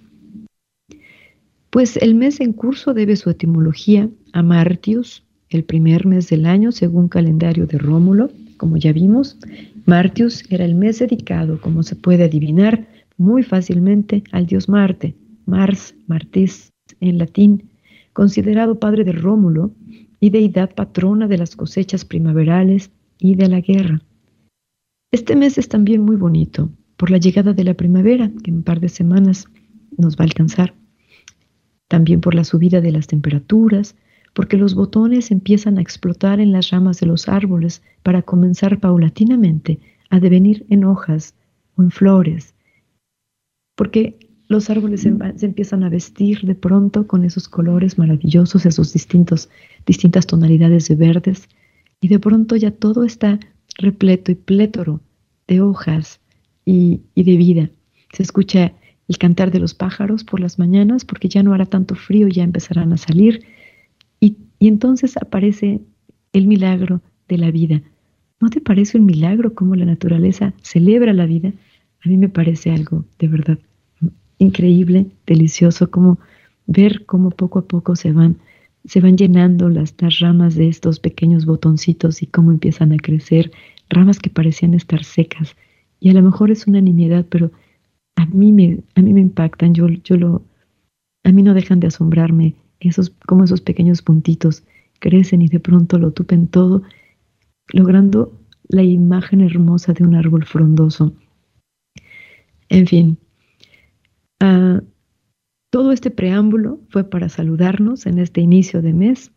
Pues 1.69 1.98
el 1.98 2.15
mes 2.15 2.39
en 2.39 2.54
curso 2.54 2.93
debe 2.93 3.15
su 3.15 3.30
etimología 3.30 4.10
a 4.34 4.41
Martius, 4.43 5.24
el 5.50 5.63
primer 5.63 6.06
mes 6.06 6.30
del 6.30 6.45
año 6.45 6.71
según 6.71 7.08
calendario 7.08 7.67
de 7.67 7.78
Rómulo, 7.78 8.30
como 8.58 8.78
ya 8.78 8.93
vimos, 8.93 9.38
Martius 9.86 10.43
era 10.50 10.65
el 10.65 10.76
mes 10.76 11.00
dedicado, 11.00 11.60
como 11.60 11.84
se 11.84 11.95
puede 11.95 12.24
adivinar 12.24 12.88
muy 13.17 13.43
fácilmente, 13.43 14.24
al 14.32 14.45
dios 14.45 14.67
Marte, 14.67 15.15
Mars, 15.46 15.96
Martis 16.08 16.74
en 17.00 17.18
latín, 17.18 17.70
considerado 18.14 18.80
padre 18.80 19.04
de 19.04 19.12
Rómulo 19.12 19.72
y 20.20 20.30
deidad 20.30 20.74
patrona 20.74 21.28
de 21.28 21.38
las 21.38 21.56
cosechas 21.56 22.06
primaverales 22.06 22.92
y 23.20 23.36
de 23.36 23.48
la 23.48 23.62
guerra. 23.62 24.02
Este 25.12 25.36
mes 25.36 25.58
es 25.58 25.68
también 25.68 26.02
muy 26.02 26.16
bonito 26.16 26.70
por 26.98 27.12
la 27.12 27.18
llegada 27.18 27.54
de 27.54 27.64
la 27.64 27.74
primavera, 27.74 28.32
que 28.44 28.52
en 28.52 28.58
un 28.58 28.64
par 28.64 28.80
de 28.80 28.90
semanas 28.90 29.46
nos 29.98 30.16
va 30.16 30.22
a 30.22 30.28
alcanzar. 30.28 30.74
También 31.88 32.22
por 32.22 32.36
la 32.36 32.44
subida 32.44 32.82
de 32.82 32.92
las 32.92 33.08
temperaturas, 33.08 33.96
porque 34.34 34.58
los 34.58 34.76
botones 34.76 35.32
empiezan 35.32 35.78
a 35.78 35.82
explotar 35.82 36.40
en 36.40 36.52
las 36.52 36.70
ramas 36.72 37.00
de 37.00 37.06
los 37.06 37.30
árboles 37.30 37.82
para 38.04 38.22
comenzar 38.22 38.80
paulatinamente 38.80 39.80
a 40.10 40.20
devenir 40.20 40.66
en 40.70 40.84
hojas 40.84 41.36
o 41.76 41.84
en 41.84 41.92
flores, 41.92 42.54
porque 43.76 44.18
los 44.48 44.70
árboles 44.70 45.02
se, 45.02 45.10
empiezan 45.46 45.84
a 45.84 45.90
vestir 45.90 46.42
de 46.42 46.56
pronto 46.56 47.08
con 47.08 47.26
esos 47.26 47.50
colores 47.50 47.98
maravillosos, 47.98 48.66
esos 48.66 48.94
distintos, 48.94 49.50
distintas 49.86 50.28
tonalidades 50.28 50.88
de 50.88 50.96
verdes, 50.96 51.50
y 52.00 52.08
de 52.10 52.20
pronto 52.20 52.56
ya 52.56 52.72
todo 52.72 53.04
está 53.04 53.40
repleto 53.78 54.32
y 54.32 54.36
plétoro 54.36 55.02
de 55.48 55.62
hojas 55.62 56.20
y, 56.66 57.02
de 57.16 57.38
vida. 57.38 57.70
Se 58.14 58.24
escucha 58.24 58.74
el 59.08 59.18
cantar 59.18 59.52
de 59.52 59.60
los 59.60 59.74
pájaros 59.74 60.24
por 60.24 60.40
las 60.40 60.60
mañanas 60.60 61.06
porque 61.06 61.30
ya 61.30 61.44
no 61.44 61.54
hará 61.54 61.66
tanto 61.66 61.96
frío, 61.96 62.28
ya 62.28 62.44
empezarán 62.44 62.94
a 62.94 62.98
salir, 62.98 63.44
y, 64.20 64.38
y 64.60 64.68
entonces 64.68 65.18
aparece 65.18 65.82
el 66.34 66.48
milagro 66.48 67.02
de 67.28 67.38
la 67.38 67.52
vida. 67.52 67.82
¿No 68.40 68.50
te 68.50 68.62
parece 68.62 68.98
un 68.98 69.06
milagro 69.06 69.56
cómo 69.56 69.76
la 69.76 69.86
naturaleza 69.86 70.54
celebra 70.62 71.14
la 71.14 71.26
vida? 71.26 71.54
A 72.04 72.10
mí 72.10 72.18
me 72.18 72.30
parece 72.30 72.72
algo 72.72 73.06
de 73.18 73.28
verdad 73.28 73.58
increíble, 74.38 75.08
delicioso, 75.26 75.89
como 75.89 76.19
ver 76.67 77.06
cómo 77.06 77.32
poco 77.32 77.60
a 77.60 77.67
poco 77.67 77.95
se 77.95 78.12
van, 78.12 78.38
se 78.86 79.02
van 79.02 79.17
llenando 79.17 79.69
las, 79.69 79.95
ramas 80.19 80.56
de 80.56 80.67
estos 80.67 81.00
pequeños 81.00 81.45
botoncitos 81.45 82.21
y 82.21 82.28
cómo 82.28 82.52
empiezan 82.52 82.91
a 82.91 82.98
crecer, 82.98 83.52
ramas 83.89 84.19
que 84.19 84.30
parecían 84.30 84.74
estar 84.74 85.04
secas. 85.04 85.56
Y 86.00 86.10
a 86.10 86.13
lo 86.13 86.21
mejor 86.21 86.52
es 86.52 86.67
una 86.67 86.82
nimiedad, 86.82 87.26
pero 87.30 87.52
a 88.15 88.26
mí 88.26 88.52
me, 88.52 88.80
a 88.95 89.02
mí 89.02 89.13
me 89.13 89.21
impactan, 89.21 89.74
yo, 89.74 89.88
yo 89.89 90.17
lo, 90.17 90.41
a 91.24 91.32
mí 91.32 91.43
no 91.43 91.54
dejan 91.54 91.80
de 91.80 91.88
asombrarme 91.88 92.56
esos, 92.80 93.12
como 93.26 93.43
esos 93.43 93.62
pequeños 93.62 94.02
puntitos 94.02 94.63
crecen 95.00 95.41
y 95.41 95.48
de 95.48 95.60
pronto 95.60 95.98
lo 95.98 96.12
tupen 96.12 96.48
todo, 96.48 96.84
logrando 97.74 98.32
la 98.67 98.84
imagen 98.84 99.41
hermosa 99.41 99.93
de 99.93 100.04
un 100.04 100.15
árbol 100.15 100.45
frondoso. 100.45 101.13
En 102.69 102.88
fin, 102.88 103.17
Ah, 104.39 104.82
todo 105.69 105.91
este 105.91 106.12
preámbulo 106.12 106.80
fue 106.89 107.04
para 107.04 107.30
saludarnos 107.30 108.06
en 108.06 108.19
este 108.19 108.41
inicio 108.41 108.82
de 108.82 108.93
mes, 108.93 109.32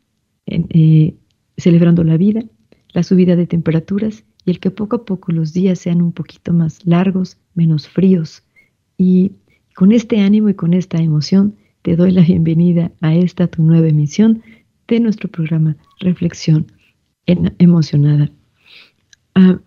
eh, 0.47 1.15
celebrando 1.57 2.05
la 2.05 2.17
vida, 2.17 2.45
la 2.93 3.03
subida 3.03 3.37
de 3.37 3.47
temperaturas 3.47 4.25
y 4.45 4.51
el 4.53 4.61
que 4.61 4.71
poco 4.71 4.97
a 4.97 5.05
poco 5.05 5.33
los 5.33 5.53
días 5.53 5.81
sean 5.81 6.01
un 6.01 6.13
poquito 6.13 6.53
más 6.53 6.87
largos, 6.87 7.39
menos 7.55 7.89
fríos. 7.89 8.45
Y 8.97 9.33
con 9.75 9.93
este 9.93 10.21
ánimo 10.21 10.49
y 10.49 10.55
con 10.55 10.75
esta 10.75 10.99
emoción, 10.99 11.57
te 11.83 11.97
doy 11.97 12.13
la 12.13 12.23
bienvenida 12.23 12.93
a 13.01 13.15
esta 13.15 13.47
tu 13.49 13.63
nueva 13.63 13.89
emisión 13.89 14.43
de 14.87 15.01
nuestro 15.01 15.29
programa 15.29 15.77
Reflexión 16.01 16.67
Emocionada. 17.27 18.31
Ah, 19.35 19.59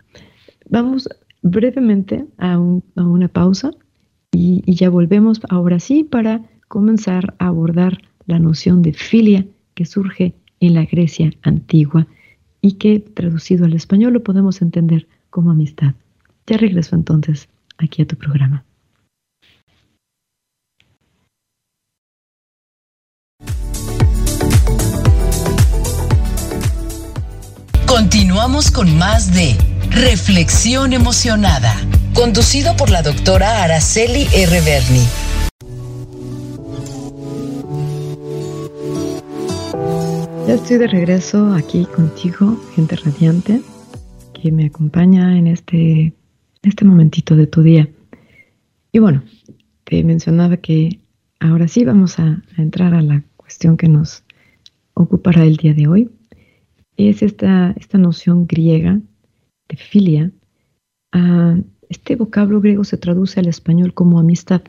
vamos 0.68 1.08
brevemente 1.42 2.26
a 2.38 2.58
una 2.58 3.28
pausa 3.28 3.70
y, 4.32 4.62
ya 4.74 4.88
volvemos 4.88 5.40
ahora 5.48 5.78
sí 5.78 6.04
para 6.04 6.42
comenzar 6.68 7.34
a 7.38 7.48
abordar 7.48 7.98
la 8.26 8.38
noción 8.38 8.82
de 8.82 8.94
filia 8.94 9.46
que 9.74 9.84
surge 9.84 10.34
en 10.60 10.74
la 10.74 10.84
Grecia 10.86 11.32
antigua 11.42 12.06
y 12.60 12.72
que 12.72 13.00
traducido 13.00 13.66
al 13.66 13.74
español 13.74 14.14
lo 14.14 14.22
podemos 14.22 14.62
entender 14.62 15.06
como 15.30 15.50
amistad. 15.50 15.94
Ya 16.46 16.56
regreso 16.56 16.96
entonces 16.96 17.48
aquí 17.78 18.02
a 18.02 18.06
tu 18.06 18.16
programa. 18.16 18.64
Continuamos 27.86 28.70
con 28.70 28.96
más 28.96 29.34
de 29.34 29.56
Reflexión 29.90 30.94
Emocionada 30.94 31.76
conducido 32.14 32.76
por 32.76 32.90
la 32.90 33.02
doctora 33.02 33.62
Araceli 33.62 34.26
R. 34.34 34.60
Berni. 34.60 35.04
Ya 40.46 40.54
estoy 40.54 40.78
de 40.78 40.88
regreso 40.88 41.54
aquí 41.54 41.86
contigo, 41.86 42.56
gente 42.74 42.96
radiante, 42.96 43.62
que 44.34 44.52
me 44.52 44.66
acompaña 44.66 45.38
en 45.38 45.46
este, 45.46 46.12
este 46.62 46.84
momentito 46.84 47.34
de 47.34 47.46
tu 47.46 47.62
día. 47.62 47.88
Y 48.92 48.98
bueno, 48.98 49.22
te 49.84 50.04
mencionaba 50.04 50.58
que 50.58 51.00
ahora 51.40 51.68
sí 51.68 51.84
vamos 51.84 52.18
a, 52.18 52.42
entrar 52.58 52.94
a 52.94 53.02
la 53.02 53.22
cuestión 53.36 53.76
que 53.76 53.88
nos 53.88 54.24
ocupará 54.94 55.44
el 55.44 55.56
día 55.56 55.74
de 55.74 55.86
hoy. 55.86 56.10
Es 56.96 57.22
esta, 57.22 57.74
esta 57.78 57.96
noción 57.96 58.46
griega 58.46 59.00
de 59.68 59.76
filia, 59.76 60.30
ah, 61.12 61.56
este 61.92 62.16
vocablo 62.16 62.62
griego 62.62 62.84
se 62.84 62.96
traduce 62.96 63.38
al 63.38 63.48
español 63.48 63.92
como 63.92 64.18
amistad. 64.18 64.62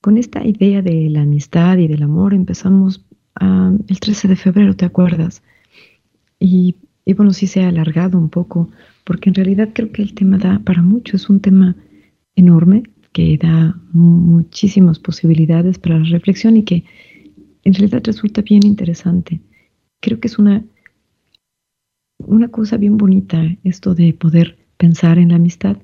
Con 0.00 0.18
esta 0.18 0.44
idea 0.44 0.82
de 0.82 1.08
la 1.08 1.22
amistad 1.22 1.78
y 1.78 1.86
del 1.86 2.02
amor 2.02 2.34
empezamos 2.34 3.04
ah, 3.36 3.72
el 3.86 4.00
13 4.00 4.26
de 4.26 4.34
febrero, 4.34 4.74
¿te 4.74 4.84
acuerdas? 4.84 5.44
Y, 6.40 6.74
bueno, 7.16 7.32
sí 7.32 7.46
se 7.46 7.62
ha 7.62 7.68
alargado 7.68 8.18
un 8.18 8.28
poco, 8.28 8.68
porque 9.04 9.30
en 9.30 9.36
realidad 9.36 9.70
creo 9.72 9.92
que 9.92 10.02
el 10.02 10.14
tema 10.14 10.36
da 10.36 10.58
para 10.58 10.82
mucho, 10.82 11.14
es 11.14 11.30
un 11.30 11.38
tema 11.38 11.76
enorme 12.34 12.82
que 13.12 13.38
da 13.38 13.78
muchísimas 13.92 14.98
posibilidades 14.98 15.78
para 15.78 16.00
la 16.00 16.06
reflexión 16.06 16.56
y 16.56 16.64
que 16.64 16.82
en 17.62 17.72
realidad 17.72 18.02
resulta 18.04 18.42
bien 18.42 18.66
interesante. 18.66 19.40
Creo 20.00 20.18
que 20.18 20.26
es 20.26 20.40
una, 20.40 20.64
una 22.18 22.48
cosa 22.48 22.76
bien 22.78 22.96
bonita 22.96 23.40
esto 23.62 23.94
de 23.94 24.12
poder 24.12 24.58
pensar 24.76 25.18
en 25.18 25.28
la 25.28 25.36
amistad 25.36 25.76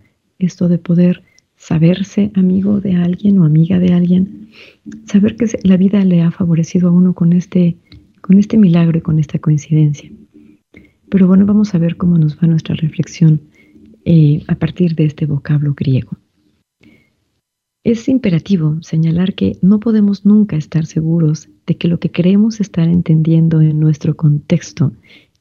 esto 0.45 0.69
de 0.69 0.79
poder 0.79 1.23
saberse 1.57 2.33
amigo 2.35 2.81
de 2.81 2.97
alguien 2.97 3.39
o 3.39 3.45
amiga 3.45 3.79
de 3.79 3.93
alguien, 3.93 4.49
saber 5.07 5.37
que 5.37 5.47
la 5.63 5.77
vida 5.77 6.05
le 6.05 6.23
ha 6.23 6.31
favorecido 6.31 6.89
a 6.89 6.93
uno 6.93 7.15
con 7.15 7.33
este, 7.33 7.77
con 8.21 8.39
este 8.39 8.59
milagro 8.59 8.99
y 8.99 9.03
con 9.03 9.19
esta 9.19 9.39
coincidencia. 9.39 10.11
Pero 11.09 11.29
bueno, 11.29 11.47
vamos 11.47 11.75
a 11.75 11.79
ver 11.79 11.97
cómo 11.97 12.19
nos 12.19 12.37
va 12.37 12.49
nuestra 12.49 12.75
reflexión 12.75 13.43
eh, 14.05 14.43
a 14.49 14.57
partir 14.57 14.97
de 14.97 15.05
este 15.05 15.27
vocablo 15.27 15.75
griego. 15.75 16.17
Es 17.85 18.09
imperativo 18.09 18.79
señalar 18.83 19.35
que 19.35 19.59
no 19.61 19.79
podemos 19.79 20.25
nunca 20.25 20.57
estar 20.57 20.87
seguros 20.87 21.49
de 21.67 21.77
que 21.77 21.89
lo 21.89 21.99
que 21.99 22.11
creemos 22.11 22.61
estar 22.61 22.89
entendiendo 22.89 23.61
en 23.61 23.79
nuestro 23.79 24.17
contexto 24.17 24.93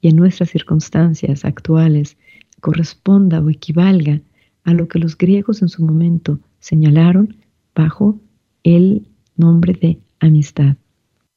y 0.01 0.09
en 0.09 0.15
nuestras 0.15 0.49
circunstancias 0.49 1.45
actuales 1.45 2.17
corresponda 2.59 3.41
o 3.41 3.49
equivalga 3.49 4.21
a 4.63 4.73
lo 4.73 4.87
que 4.87 4.99
los 4.99 5.17
griegos 5.17 5.61
en 5.61 5.69
su 5.69 5.83
momento 5.85 6.39
señalaron 6.59 7.37
bajo 7.75 8.19
el 8.63 9.07
nombre 9.35 9.73
de 9.73 9.99
amistad, 10.19 10.77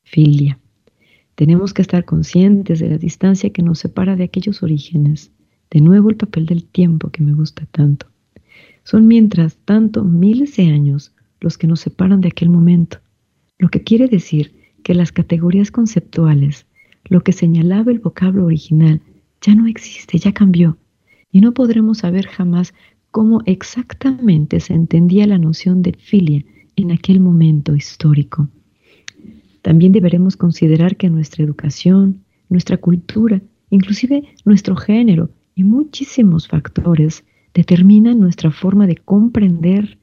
filia. 0.02 0.58
Tenemos 1.34 1.74
que 1.74 1.82
estar 1.82 2.04
conscientes 2.04 2.78
de 2.78 2.90
la 2.90 2.98
distancia 2.98 3.50
que 3.50 3.62
nos 3.62 3.80
separa 3.80 4.14
de 4.14 4.24
aquellos 4.24 4.62
orígenes. 4.62 5.32
De 5.70 5.80
nuevo 5.80 6.10
el 6.10 6.16
papel 6.16 6.46
del 6.46 6.64
tiempo 6.64 7.10
que 7.10 7.22
me 7.22 7.32
gusta 7.32 7.66
tanto. 7.66 8.06
Son 8.84 9.08
mientras 9.08 9.56
tanto 9.64 10.04
miles 10.04 10.56
de 10.56 10.66
años 10.66 11.12
los 11.40 11.58
que 11.58 11.66
nos 11.66 11.80
separan 11.80 12.20
de 12.20 12.28
aquel 12.28 12.50
momento, 12.50 12.98
lo 13.58 13.68
que 13.68 13.82
quiere 13.82 14.08
decir 14.08 14.54
que 14.82 14.94
las 14.94 15.12
categorías 15.12 15.70
conceptuales, 15.70 16.66
lo 17.04 17.22
que 17.22 17.32
señalaba 17.32 17.90
el 17.90 17.98
vocablo 17.98 18.46
original, 18.46 19.00
ya 19.40 19.54
no 19.54 19.66
existe, 19.66 20.18
ya 20.18 20.32
cambió, 20.32 20.78
y 21.30 21.40
no 21.40 21.52
podremos 21.52 21.98
saber 21.98 22.26
jamás 22.26 22.74
cómo 23.14 23.42
exactamente 23.46 24.58
se 24.58 24.74
entendía 24.74 25.24
la 25.28 25.38
noción 25.38 25.82
de 25.82 25.92
filia 25.92 26.44
en 26.74 26.90
aquel 26.90 27.20
momento 27.20 27.76
histórico. 27.76 28.48
También 29.62 29.92
deberemos 29.92 30.36
considerar 30.36 30.96
que 30.96 31.08
nuestra 31.08 31.44
educación, 31.44 32.24
nuestra 32.48 32.76
cultura, 32.76 33.40
inclusive 33.70 34.24
nuestro 34.44 34.74
género 34.74 35.30
y 35.54 35.62
muchísimos 35.62 36.48
factores 36.48 37.24
determinan 37.54 38.18
nuestra 38.18 38.50
forma 38.50 38.88
de 38.88 38.96
comprender 38.96 39.96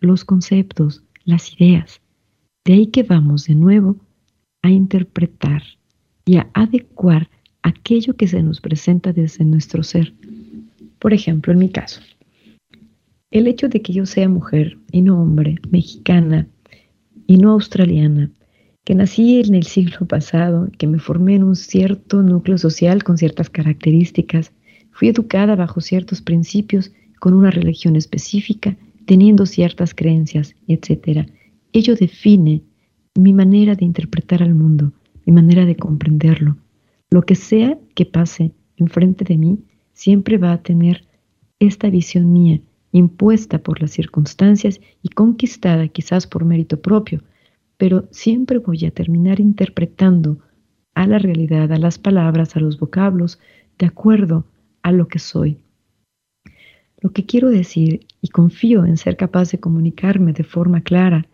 los 0.00 0.24
conceptos, 0.24 1.04
las 1.24 1.60
ideas. 1.60 2.00
De 2.64 2.72
ahí 2.72 2.88
que 2.88 3.04
vamos 3.04 3.44
de 3.44 3.54
nuevo 3.54 3.94
a 4.62 4.70
interpretar 4.70 5.62
y 6.24 6.38
a 6.38 6.50
adecuar 6.54 7.30
aquello 7.62 8.16
que 8.16 8.26
se 8.26 8.42
nos 8.42 8.60
presenta 8.60 9.12
desde 9.12 9.44
nuestro 9.44 9.84
ser 9.84 10.12
Por 10.98 11.12
ejemplo, 11.12 11.52
en 11.52 11.60
mi 11.60 11.68
caso, 11.68 12.00
el 13.30 13.46
hecho 13.46 13.68
de 13.68 13.82
que 13.82 13.92
yo 13.92 14.06
sea 14.06 14.28
mujer 14.28 14.78
y 14.90 15.02
no 15.02 15.20
hombre, 15.20 15.56
mexicana 15.70 16.48
y 17.26 17.36
no 17.36 17.52
australiana, 17.52 18.30
que 18.84 18.94
nací 18.94 19.38
en 19.40 19.54
el 19.54 19.64
siglo 19.64 20.06
pasado, 20.06 20.68
que 20.78 20.86
me 20.86 20.98
formé 20.98 21.34
en 21.34 21.44
un 21.44 21.56
cierto 21.56 22.22
núcleo 22.22 22.56
social 22.56 23.04
con 23.04 23.18
ciertas 23.18 23.50
características, 23.50 24.52
fui 24.92 25.08
educada 25.08 25.56
bajo 25.56 25.80
ciertos 25.80 26.22
principios, 26.22 26.92
con 27.20 27.34
una 27.34 27.50
religión 27.50 27.96
específica, 27.96 28.76
teniendo 29.04 29.44
ciertas 29.44 29.94
creencias, 29.94 30.54
etc. 30.68 31.28
Ello 31.72 31.96
define 31.96 32.62
mi 33.14 33.32
manera 33.32 33.74
de 33.74 33.84
interpretar 33.84 34.42
al 34.42 34.54
mundo, 34.54 34.92
mi 35.26 35.32
manera 35.32 35.66
de 35.66 35.76
comprenderlo. 35.76 36.56
Lo 37.10 37.22
que 37.22 37.34
sea 37.34 37.78
que 37.94 38.06
pase 38.06 38.52
enfrente 38.76 39.24
de 39.24 39.36
mí, 39.36 39.58
siempre 39.92 40.38
va 40.38 40.52
a 40.52 40.62
tener 40.62 41.04
esta 41.58 41.90
visión 41.90 42.32
mía, 42.32 42.60
impuesta 42.92 43.58
por 43.58 43.80
las 43.80 43.90
circunstancias 43.90 44.80
y 45.02 45.10
conquistada 45.10 45.88
quizás 45.88 46.26
por 46.26 46.44
mérito 46.44 46.80
propio, 46.80 47.22
pero 47.76 48.08
siempre 48.10 48.58
voy 48.58 48.84
a 48.86 48.90
terminar 48.90 49.40
interpretando 49.40 50.38
a 50.94 51.06
la 51.06 51.18
realidad, 51.18 51.70
a 51.72 51.78
las 51.78 51.98
palabras, 51.98 52.56
a 52.56 52.60
los 52.60 52.78
vocablos, 52.78 53.38
de 53.78 53.86
acuerdo 53.86 54.44
a 54.82 54.90
lo 54.92 55.06
que 55.06 55.18
soy. 55.18 55.58
Lo 57.00 57.10
que 57.12 57.24
quiero 57.24 57.50
decir, 57.50 58.06
y 58.20 58.28
confío 58.28 58.84
en 58.84 58.96
ser 58.96 59.16
capaz 59.16 59.52
de 59.52 59.60
comunicarme 59.60 60.32
de 60.32 60.42
forma 60.42 60.80
clara 60.80 61.26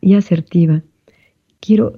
y 0.00 0.14
asertiva, 0.14 0.82
quiero, 1.60 1.96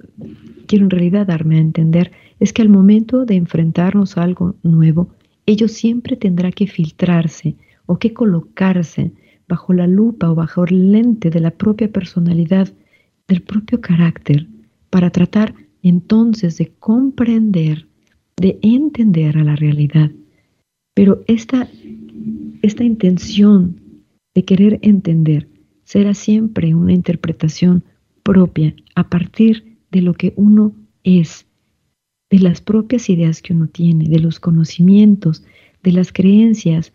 quiero 0.66 0.84
en 0.84 0.90
realidad 0.90 1.26
darme 1.26 1.56
a 1.56 1.60
entender, 1.60 2.12
es 2.40 2.52
que 2.52 2.60
al 2.60 2.68
momento 2.68 3.24
de 3.24 3.36
enfrentarnos 3.36 4.18
a 4.18 4.22
algo 4.22 4.56
nuevo, 4.62 5.08
ello 5.46 5.68
siempre 5.68 6.16
tendrá 6.16 6.52
que 6.52 6.66
filtrarse 6.66 7.56
o 7.88 7.98
que 7.98 8.12
colocarse 8.12 9.12
bajo 9.48 9.72
la 9.72 9.86
lupa 9.86 10.30
o 10.30 10.34
bajo 10.34 10.64
el 10.64 10.92
lente 10.92 11.30
de 11.30 11.40
la 11.40 11.50
propia 11.50 11.90
personalidad, 11.90 12.68
del 13.26 13.40
propio 13.40 13.80
carácter, 13.80 14.46
para 14.90 15.10
tratar 15.10 15.54
entonces 15.82 16.58
de 16.58 16.70
comprender, 16.78 17.88
de 18.36 18.58
entender 18.62 19.38
a 19.38 19.44
la 19.44 19.56
realidad. 19.56 20.10
Pero 20.94 21.24
esta, 21.26 21.66
esta 22.60 22.84
intención 22.84 23.80
de 24.34 24.44
querer 24.44 24.78
entender 24.82 25.48
será 25.84 26.12
siempre 26.12 26.74
una 26.74 26.92
interpretación 26.92 27.84
propia 28.22 28.74
a 28.94 29.08
partir 29.08 29.78
de 29.90 30.02
lo 30.02 30.12
que 30.12 30.34
uno 30.36 30.74
es, 31.04 31.46
de 32.30 32.40
las 32.40 32.60
propias 32.60 33.08
ideas 33.08 33.40
que 33.40 33.54
uno 33.54 33.68
tiene, 33.68 34.10
de 34.10 34.18
los 34.18 34.40
conocimientos, 34.40 35.42
de 35.82 35.92
las 35.92 36.12
creencias 36.12 36.92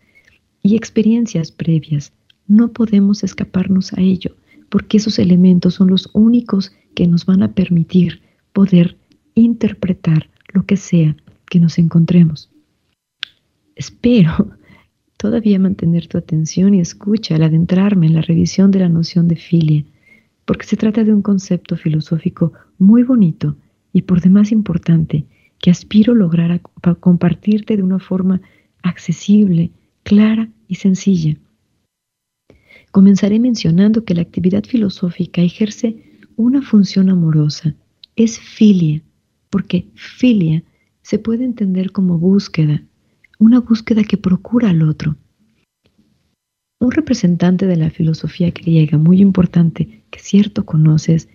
y 0.64 0.74
experiencias 0.74 1.52
previas. 1.52 2.12
No 2.48 2.72
podemos 2.72 3.22
escaparnos 3.22 3.92
a 3.92 4.00
ello, 4.00 4.34
porque 4.70 4.96
esos 4.96 5.20
elementos 5.20 5.74
son 5.74 5.90
los 5.90 6.10
únicos 6.14 6.72
que 6.96 7.06
nos 7.06 7.26
van 7.26 7.44
a 7.44 7.52
permitir 7.52 8.22
poder 8.52 8.96
interpretar 9.34 10.30
lo 10.52 10.64
que 10.64 10.76
sea 10.76 11.16
que 11.46 11.60
nos 11.60 11.78
encontremos. 11.78 12.50
Espero 13.76 14.50
todavía 15.18 15.58
mantener 15.58 16.06
tu 16.06 16.18
atención 16.18 16.74
y 16.74 16.80
escucha 16.80 17.36
al 17.36 17.42
adentrarme 17.42 18.06
en 18.06 18.14
la 18.14 18.22
revisión 18.22 18.70
de 18.70 18.80
la 18.80 18.88
noción 18.88 19.28
de 19.28 19.36
filia, 19.36 19.84
porque 20.46 20.66
se 20.66 20.76
trata 20.76 21.04
de 21.04 21.12
un 21.12 21.22
concepto 21.22 21.76
filosófico 21.76 22.52
muy 22.78 23.02
bonito 23.02 23.56
y 23.92 24.02
por 24.02 24.22
demás 24.22 24.50
importante 24.50 25.26
que 25.58 25.70
aspiro 25.70 26.14
lograr 26.14 26.60
compartirte 27.00 27.76
de 27.76 27.82
una 27.82 27.98
forma 27.98 28.40
accesible, 28.82 29.70
clara 30.04 30.48
y 30.68 30.76
sencilla. 30.76 31.36
Comenzaré 32.92 33.40
mencionando 33.40 34.04
que 34.04 34.14
la 34.14 34.22
actividad 34.22 34.62
filosófica 34.64 35.42
ejerce 35.42 36.20
una 36.36 36.62
función 36.62 37.10
amorosa, 37.10 37.74
es 38.14 38.38
filia, 38.38 39.02
porque 39.50 39.88
filia 39.94 40.62
se 41.02 41.18
puede 41.18 41.44
entender 41.44 41.90
como 41.90 42.18
búsqueda, 42.18 42.82
una 43.38 43.60
búsqueda 43.60 44.04
que 44.04 44.16
procura 44.16 44.70
al 44.70 44.82
otro. 44.82 45.16
Un 46.80 46.92
representante 46.92 47.66
de 47.66 47.76
la 47.76 47.90
filosofía 47.90 48.50
griega 48.50 48.98
muy 48.98 49.20
importante 49.20 50.04
que 50.10 50.20
cierto 50.20 50.64
conoces, 50.64 51.28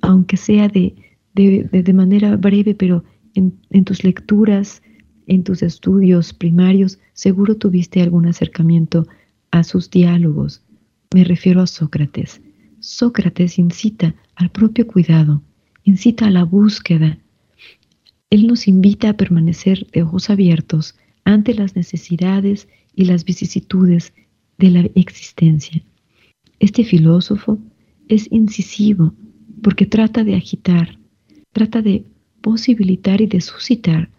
aunque 0.00 0.36
sea 0.36 0.68
de, 0.68 0.94
de, 1.34 1.92
manera 1.92 2.36
breve, 2.36 2.74
pero 2.74 3.04
en, 3.34 3.58
en 3.70 3.84
tus 3.84 4.04
lecturas, 4.04 4.82
en 5.28 5.44
tus 5.44 5.62
estudios 5.62 6.32
primarios, 6.32 6.98
seguro 7.12 7.56
tuviste 7.56 8.02
algún 8.02 8.26
acercamiento 8.26 9.06
a 9.50 9.62
sus 9.62 9.90
diálogos. 9.90 10.62
Me 11.14 11.24
refiero 11.24 11.60
a 11.60 11.66
Sócrates. 11.66 12.40
Sócrates 12.80 13.58
incita 13.58 14.14
al 14.34 14.50
propio 14.50 14.86
cuidado, 14.86 15.42
incita 15.84 16.26
a 16.26 16.30
la 16.30 16.44
búsqueda, 16.44 17.18
él 18.30 18.46
nos 18.46 18.68
invita 18.68 19.10
a 19.10 19.16
permanecer 19.16 19.86
de 19.90 20.02
ojos 20.02 20.28
abiertos 20.28 20.96
ante 21.24 21.54
las 21.54 21.76
necesidades 21.76 22.68
y 22.94 23.06
las 23.06 23.24
vicisitudes 23.24 24.12
de 24.58 24.70
la 24.70 24.80
existencia. 24.94 25.82
Este 26.58 26.84
filósofo 26.84 27.58
es 28.08 28.30
incisivo 28.30 29.14
porque 29.62 29.86
trata 29.86 30.24
de 30.24 30.34
agitar, 30.34 30.98
trata 31.52 31.80
de 31.80 32.04
posibilitar 32.42 33.20
y 33.20 33.26
de 33.26 33.40
suscitar 33.40 34.10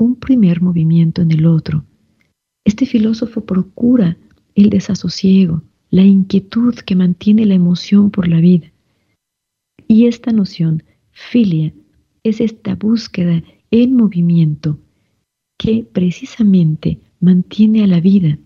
un 0.00 0.16
primer 0.16 0.60
movimiento 0.60 1.22
en 1.22 1.30
el 1.32 1.46
otro. 1.46 1.84
Este 2.64 2.86
filósofo 2.86 3.44
procura 3.44 4.16
el 4.54 4.70
desasosiego, 4.70 5.62
la 5.90 6.02
inquietud 6.02 6.74
que 6.74 6.96
mantiene 6.96 7.46
la 7.46 7.54
emoción 7.54 8.10
por 8.10 8.28
la 8.28 8.40
vida. 8.40 8.72
Y 9.88 10.06
esta 10.06 10.32
noción, 10.32 10.82
filia, 11.10 11.72
es 12.22 12.40
esta 12.40 12.74
búsqueda 12.74 13.42
en 13.70 13.96
movimiento 13.96 14.78
que 15.58 15.86
precisamente 15.90 17.00
mantiene 17.20 17.84
a 17.84 17.86
la 17.86 18.00
vida. 18.00 18.38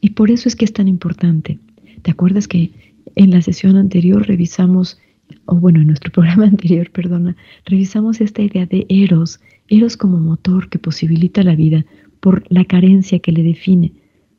Y 0.00 0.10
por 0.10 0.30
eso 0.30 0.48
es 0.48 0.56
que 0.56 0.64
es 0.64 0.72
tan 0.72 0.88
importante. 0.88 1.58
¿Te 2.02 2.10
acuerdas 2.10 2.48
que 2.48 2.72
en 3.14 3.30
la 3.30 3.42
sesión 3.42 3.76
anterior 3.76 4.26
revisamos, 4.26 4.98
o 5.46 5.56
bueno, 5.56 5.80
en 5.80 5.86
nuestro 5.88 6.12
programa 6.12 6.44
anterior, 6.44 6.90
perdona, 6.90 7.36
revisamos 7.64 8.20
esta 8.20 8.42
idea 8.42 8.66
de 8.66 8.86
Eros, 8.88 9.40
Eros 9.68 9.96
como 9.96 10.18
motor 10.18 10.68
que 10.68 10.78
posibilita 10.78 11.42
la 11.42 11.54
vida 11.54 11.84
por 12.20 12.44
la 12.48 12.64
carencia 12.64 13.18
que 13.18 13.32
le 13.32 13.42
define? 13.42 13.92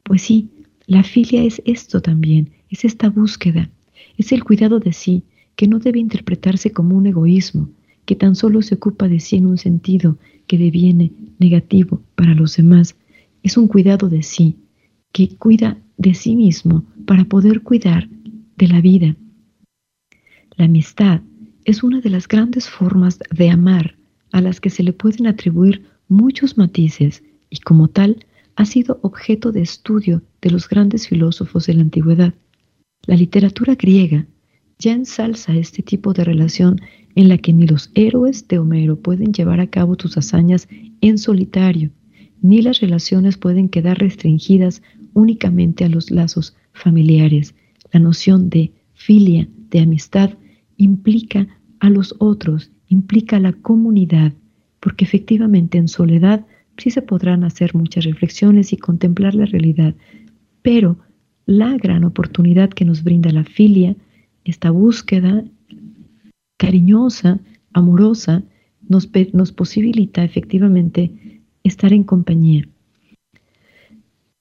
Pues 0.04 0.22
sí, 0.22 0.50
la 0.86 1.04
filia 1.04 1.44
es 1.44 1.62
esto 1.66 2.02
también, 2.02 2.52
es 2.70 2.86
esta 2.86 3.10
búsqueda, 3.10 3.70
es 4.18 4.32
el 4.32 4.44
cuidado 4.44 4.80
de 4.80 4.94
sí, 4.94 5.24
que 5.56 5.68
no 5.68 5.80
debe 5.80 6.00
interpretarse 6.00 6.72
como 6.72 6.98
un 6.98 7.08
egoísmo, 7.08 7.70
que 8.06 8.16
tan 8.16 8.36
solo 8.36 8.62
se 8.62 8.76
ocupa 8.76 9.08
de 9.08 9.20
sí 9.20 9.38
en 9.38 9.46
un 9.46 9.58
sentido 9.58 10.18
que 10.48 10.58
deviene 10.58 11.12
negativo 11.40 12.02
para 12.16 12.34
los 12.34 12.58
demás. 12.58 12.96
Es 13.44 13.58
un 13.58 13.68
cuidado 13.68 14.10
de 14.10 14.24
sí, 14.24 14.58
que 15.12 15.36
cuida 15.38 15.78
de 15.98 16.14
sí 16.14 16.36
mismo 16.36 16.86
para 17.06 17.26
poder 17.26 17.62
cuidar 17.62 18.10
de 18.58 18.68
la 18.68 18.82
vida. 18.82 19.16
La 20.58 20.66
amistad 20.66 21.22
es 21.66 21.84
una 21.84 22.02
de 22.02 22.10
las 22.10 22.28
grandes 22.28 22.70
formas 22.70 23.20
de 23.32 23.50
amar 23.50 23.96
a 24.34 24.42
las 24.42 24.60
que 24.60 24.70
se 24.70 24.84
le 24.84 24.92
pueden 24.92 25.28
atribuir 25.28 25.86
muchos 26.10 26.58
matices 26.58 27.24
y 27.50 27.60
como 27.60 27.88
tal 27.88 28.26
ha 28.56 28.66
sido 28.66 29.00
objeto 29.04 29.52
de 29.52 29.62
estudio 29.62 30.22
de 30.42 30.50
los 30.50 30.68
grandes 30.68 31.08
filósofos 31.08 31.68
de 31.68 31.76
la 31.76 31.82
antigüedad. 31.82 32.34
La 33.06 33.16
literatura 33.16 33.76
griega 33.76 34.26
ya 34.80 34.92
ensalza 34.92 35.56
este 35.56 35.84
tipo 35.84 36.14
de 36.14 36.24
relación 36.24 36.82
en 37.16 37.30
la 37.30 37.38
que 37.38 37.54
ni 37.54 37.68
los 37.68 37.92
héroes 37.94 38.48
de 38.48 38.58
Homero 38.58 38.98
pueden 38.98 39.34
llevar 39.34 39.60
a 39.60 39.68
cabo 39.68 39.96
sus 40.00 40.18
hazañas 40.18 40.68
en 41.02 41.20
solitario, 41.20 41.92
ni 42.42 42.62
las 42.64 42.80
relaciones 42.80 43.38
pueden 43.38 43.70
quedar 43.70 44.00
restringidas 44.00 44.82
únicamente 45.14 45.86
a 45.86 45.90
los 45.90 46.10
lazos 46.10 46.56
familiares. 46.74 47.54
La 47.92 48.00
noción 48.00 48.50
de 48.50 48.72
filia, 48.94 49.48
de 49.70 49.82
amistad, 49.82 50.32
implica 50.78 51.48
a 51.80 51.90
los 51.92 52.16
otros, 52.18 52.72
implica 52.88 53.40
la 53.40 53.54
comunidad, 53.54 54.34
porque 54.80 55.06
efectivamente 55.06 55.78
en 55.78 55.88
soledad 55.88 56.46
sí 56.78 56.90
se 56.90 57.02
podrán 57.02 57.44
hacer 57.44 57.76
muchas 57.76 58.06
reflexiones 58.06 58.74
y 58.74 58.78
contemplar 58.78 59.36
la 59.36 59.46
realidad, 59.46 59.96
pero 60.62 60.98
la 61.46 61.76
gran 61.78 62.04
oportunidad 62.04 62.70
que 62.70 62.86
nos 62.86 63.04
brinda 63.04 63.32
la 63.32 63.44
filia, 63.44 63.96
esta 64.46 64.72
búsqueda 64.72 65.44
cariñosa, 66.58 67.40
amorosa, 67.74 68.44
nos, 68.88 69.10
nos 69.34 69.52
posibilita 69.52 70.24
efectivamente 70.24 71.42
estar 71.64 71.94
en 71.94 72.04
compañía. 72.04 72.68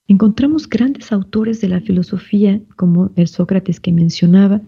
Encontramos 0.08 0.68
grandes 0.68 1.12
autores 1.12 1.60
de 1.60 1.68
la 1.68 1.80
filosofía, 1.80 2.60
como 2.76 3.10
el 3.16 3.28
Sócrates 3.28 3.80
que 3.80 3.92
mencionaba, 3.92 4.60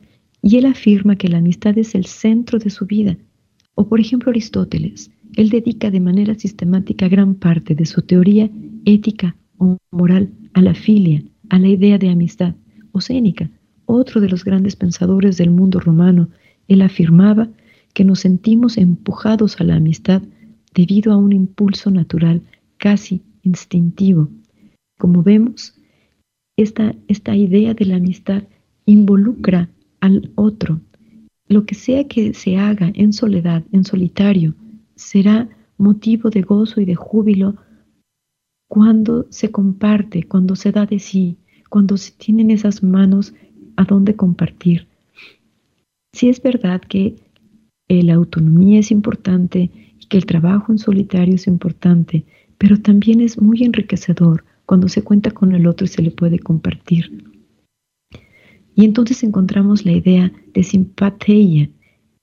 y 0.43 0.57
él 0.57 0.67
afirma 0.67 1.17
que 1.17 1.29
la 1.29 1.39
amistad 1.39 1.77
es 1.79 1.95
el 1.95 2.07
centro 2.07 2.59
de 2.59 2.71
su 2.71 2.87
vida. 2.87 3.17
O 3.75 3.89
por 3.89 4.01
ejemplo 4.01 4.31
Aristóteles, 4.31 5.11
él 5.37 5.51
dedica 5.51 5.91
de 5.91 6.01
manera 6.01 6.35
sistemática 6.35 7.09
gran 7.09 7.35
parte 7.35 7.75
de 7.75 7.87
su 7.87 8.03
teoría 8.03 8.51
ética 8.85 9.37
o 9.59 9.77
moral 9.91 10.31
a 10.53 10.63
la 10.63 10.75
filia, 10.75 11.23
a 11.51 11.59
la 11.59 11.69
idea 11.69 11.99
de 11.99 12.09
amistad. 12.09 12.55
O 12.93 13.01
Séneca, 13.01 13.51
otro 13.87 14.21
de 14.21 14.29
los 14.29 14.45
grandes 14.45 14.77
pensadores 14.77 15.37
del 15.37 15.51
mundo 15.51 15.81
romano, 15.81 16.29
él 16.69 16.83
afirmaba 16.83 17.49
que 17.93 18.05
nos 18.05 18.21
sentimos 18.21 18.79
empujados 18.79 19.61
a 19.61 19.65
la 19.65 19.77
amistad 19.77 20.23
debido 20.75 21.13
a 21.13 21.17
un 21.17 21.33
impulso 21.33 21.91
natural 21.91 22.43
casi 22.77 23.23
instintivo. 23.43 24.29
Como 24.99 25.23
vemos, 25.23 25.75
esta, 26.57 26.95
esta 27.09 27.37
idea 27.37 27.75
de 27.75 27.85
la 27.87 27.97
amistad 27.97 28.45
involucra 28.87 29.69
al 30.01 30.31
otro. 30.35 30.81
Lo 31.49 31.67
que 31.67 31.75
sea 31.75 32.09
que 32.09 32.35
se 32.35 32.57
haga 32.57 32.91
en 32.95 33.13
soledad, 33.13 33.65
en 33.73 33.85
solitario, 33.85 34.55
será 34.97 35.49
motivo 35.77 36.31
de 36.31 36.43
gozo 36.43 36.81
y 36.81 36.85
de 36.85 36.95
júbilo 36.95 37.57
cuando 38.69 39.27
se 39.31 39.51
comparte, 39.51 40.25
cuando 40.25 40.57
se 40.57 40.73
da 40.73 40.87
de 40.87 40.99
sí, 40.99 41.37
cuando 41.69 41.97
se 41.97 42.13
tienen 42.13 42.51
esas 42.51 42.83
manos 42.83 43.35
a 43.77 43.85
donde 43.85 44.17
compartir. 44.17 44.89
Sí 46.13 46.29
es 46.29 46.41
verdad 46.43 46.81
que 46.81 47.17
la 47.89 48.15
autonomía 48.15 48.81
es 48.81 48.91
importante 48.91 49.71
y 49.99 50.07
que 50.07 50.17
el 50.17 50.27
trabajo 50.27 50.73
en 50.73 50.79
solitario 50.79 51.35
es 51.35 51.47
importante, 51.47 52.25
pero 52.57 52.81
también 52.81 53.21
es 53.21 53.41
muy 53.41 53.63
enriquecedor 53.63 54.45
cuando 54.65 54.89
se 54.89 55.03
cuenta 55.03 55.31
con 55.31 55.55
el 55.55 55.67
otro 55.67 55.85
y 55.85 55.89
se 55.89 56.03
le 56.03 56.11
puede 56.11 56.39
compartir. 56.39 57.34
Y 58.75 58.85
entonces 58.85 59.23
encontramos 59.23 59.85
la 59.85 59.93
idea 59.93 60.33
de 60.53 60.63
simpatía, 60.63 61.71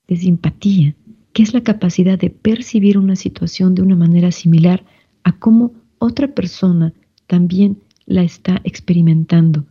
de 0.06 0.16
simpatía, 0.16 0.94
que 1.32 1.42
es 1.42 1.54
la 1.54 1.62
capacidad 1.62 2.18
de 2.18 2.30
percibir 2.30 2.98
una 2.98 3.16
situación 3.16 3.74
de 3.74 3.82
una 3.82 3.96
manera 3.96 4.32
similar 4.32 4.84
a 5.24 5.32
cómo 5.32 5.72
otra 5.98 6.28
persona 6.28 6.92
también 7.26 7.78
la 8.06 8.22
está 8.22 8.60
experimentando. 8.64 9.64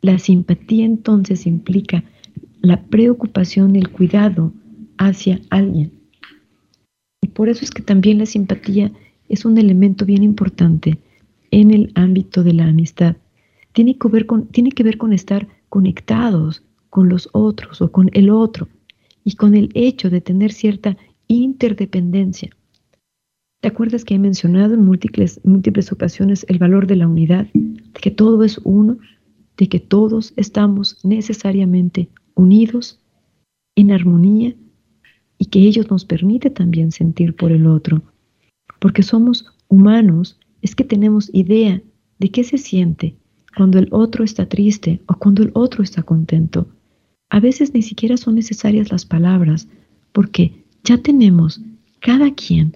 La 0.00 0.18
simpatía 0.18 0.84
entonces 0.84 1.46
implica 1.46 2.04
la 2.60 2.82
preocupación 2.84 3.76
el 3.76 3.90
cuidado 3.90 4.52
hacia 4.96 5.40
alguien. 5.50 5.92
Y 7.20 7.28
por 7.28 7.48
eso 7.48 7.64
es 7.64 7.70
que 7.70 7.82
también 7.82 8.18
la 8.18 8.26
simpatía 8.26 8.92
es 9.28 9.44
un 9.44 9.58
elemento 9.58 10.04
bien 10.04 10.22
importante 10.22 10.98
en 11.50 11.72
el 11.72 11.92
ámbito 11.94 12.42
de 12.42 12.54
la 12.54 12.66
amistad. 12.66 13.16
Tiene 13.72 13.96
que 13.96 14.08
ver 14.08 14.26
con, 14.26 14.46
tiene 14.48 14.70
que 14.70 14.82
ver 14.82 14.98
con 14.98 15.12
estar 15.12 15.46
conectados 15.68 16.62
con 16.90 17.08
los 17.08 17.28
otros 17.32 17.80
o 17.82 17.92
con 17.92 18.10
el 18.12 18.30
otro 18.30 18.68
y 19.24 19.34
con 19.34 19.54
el 19.54 19.70
hecho 19.74 20.10
de 20.10 20.20
tener 20.20 20.52
cierta 20.52 20.96
interdependencia. 21.26 22.50
¿Te 23.60 23.68
acuerdas 23.68 24.04
que 24.04 24.14
he 24.14 24.18
mencionado 24.18 24.74
en 24.74 24.84
múltiples, 24.84 25.40
múltiples 25.44 25.90
ocasiones 25.92 26.46
el 26.48 26.58
valor 26.58 26.86
de 26.86 26.96
la 26.96 27.08
unidad, 27.08 27.48
de 27.52 28.00
que 28.00 28.10
todo 28.10 28.44
es 28.44 28.58
uno, 28.64 28.98
de 29.56 29.68
que 29.68 29.80
todos 29.80 30.32
estamos 30.36 30.98
necesariamente 31.04 32.08
unidos, 32.34 33.00
en 33.74 33.90
armonía, 33.90 34.54
y 35.38 35.46
que 35.46 35.60
ello 35.60 35.82
nos 35.90 36.04
permite 36.04 36.50
también 36.50 36.92
sentir 36.92 37.34
por 37.34 37.50
el 37.50 37.66
otro? 37.66 38.02
Porque 38.78 39.02
somos 39.02 39.52
humanos, 39.66 40.38
es 40.62 40.74
que 40.74 40.84
tenemos 40.84 41.28
idea 41.34 41.82
de 42.18 42.30
qué 42.30 42.44
se 42.44 42.58
siente 42.58 43.16
cuando 43.56 43.78
el 43.78 43.88
otro 43.90 44.24
está 44.24 44.46
triste 44.46 45.00
o 45.06 45.14
cuando 45.14 45.42
el 45.42 45.50
otro 45.54 45.82
está 45.82 46.02
contento. 46.02 46.68
A 47.30 47.40
veces 47.40 47.74
ni 47.74 47.82
siquiera 47.82 48.16
son 48.16 48.34
necesarias 48.34 48.90
las 48.90 49.04
palabras, 49.04 49.68
porque 50.12 50.64
ya 50.84 50.98
tenemos 50.98 51.60
cada 52.00 52.34
quien 52.34 52.72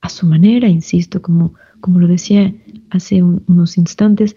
a 0.00 0.08
su 0.08 0.26
manera, 0.26 0.68
insisto, 0.68 1.20
como, 1.20 1.54
como 1.80 1.98
lo 1.98 2.08
decía 2.08 2.54
hace 2.90 3.22
unos 3.22 3.76
instantes, 3.76 4.36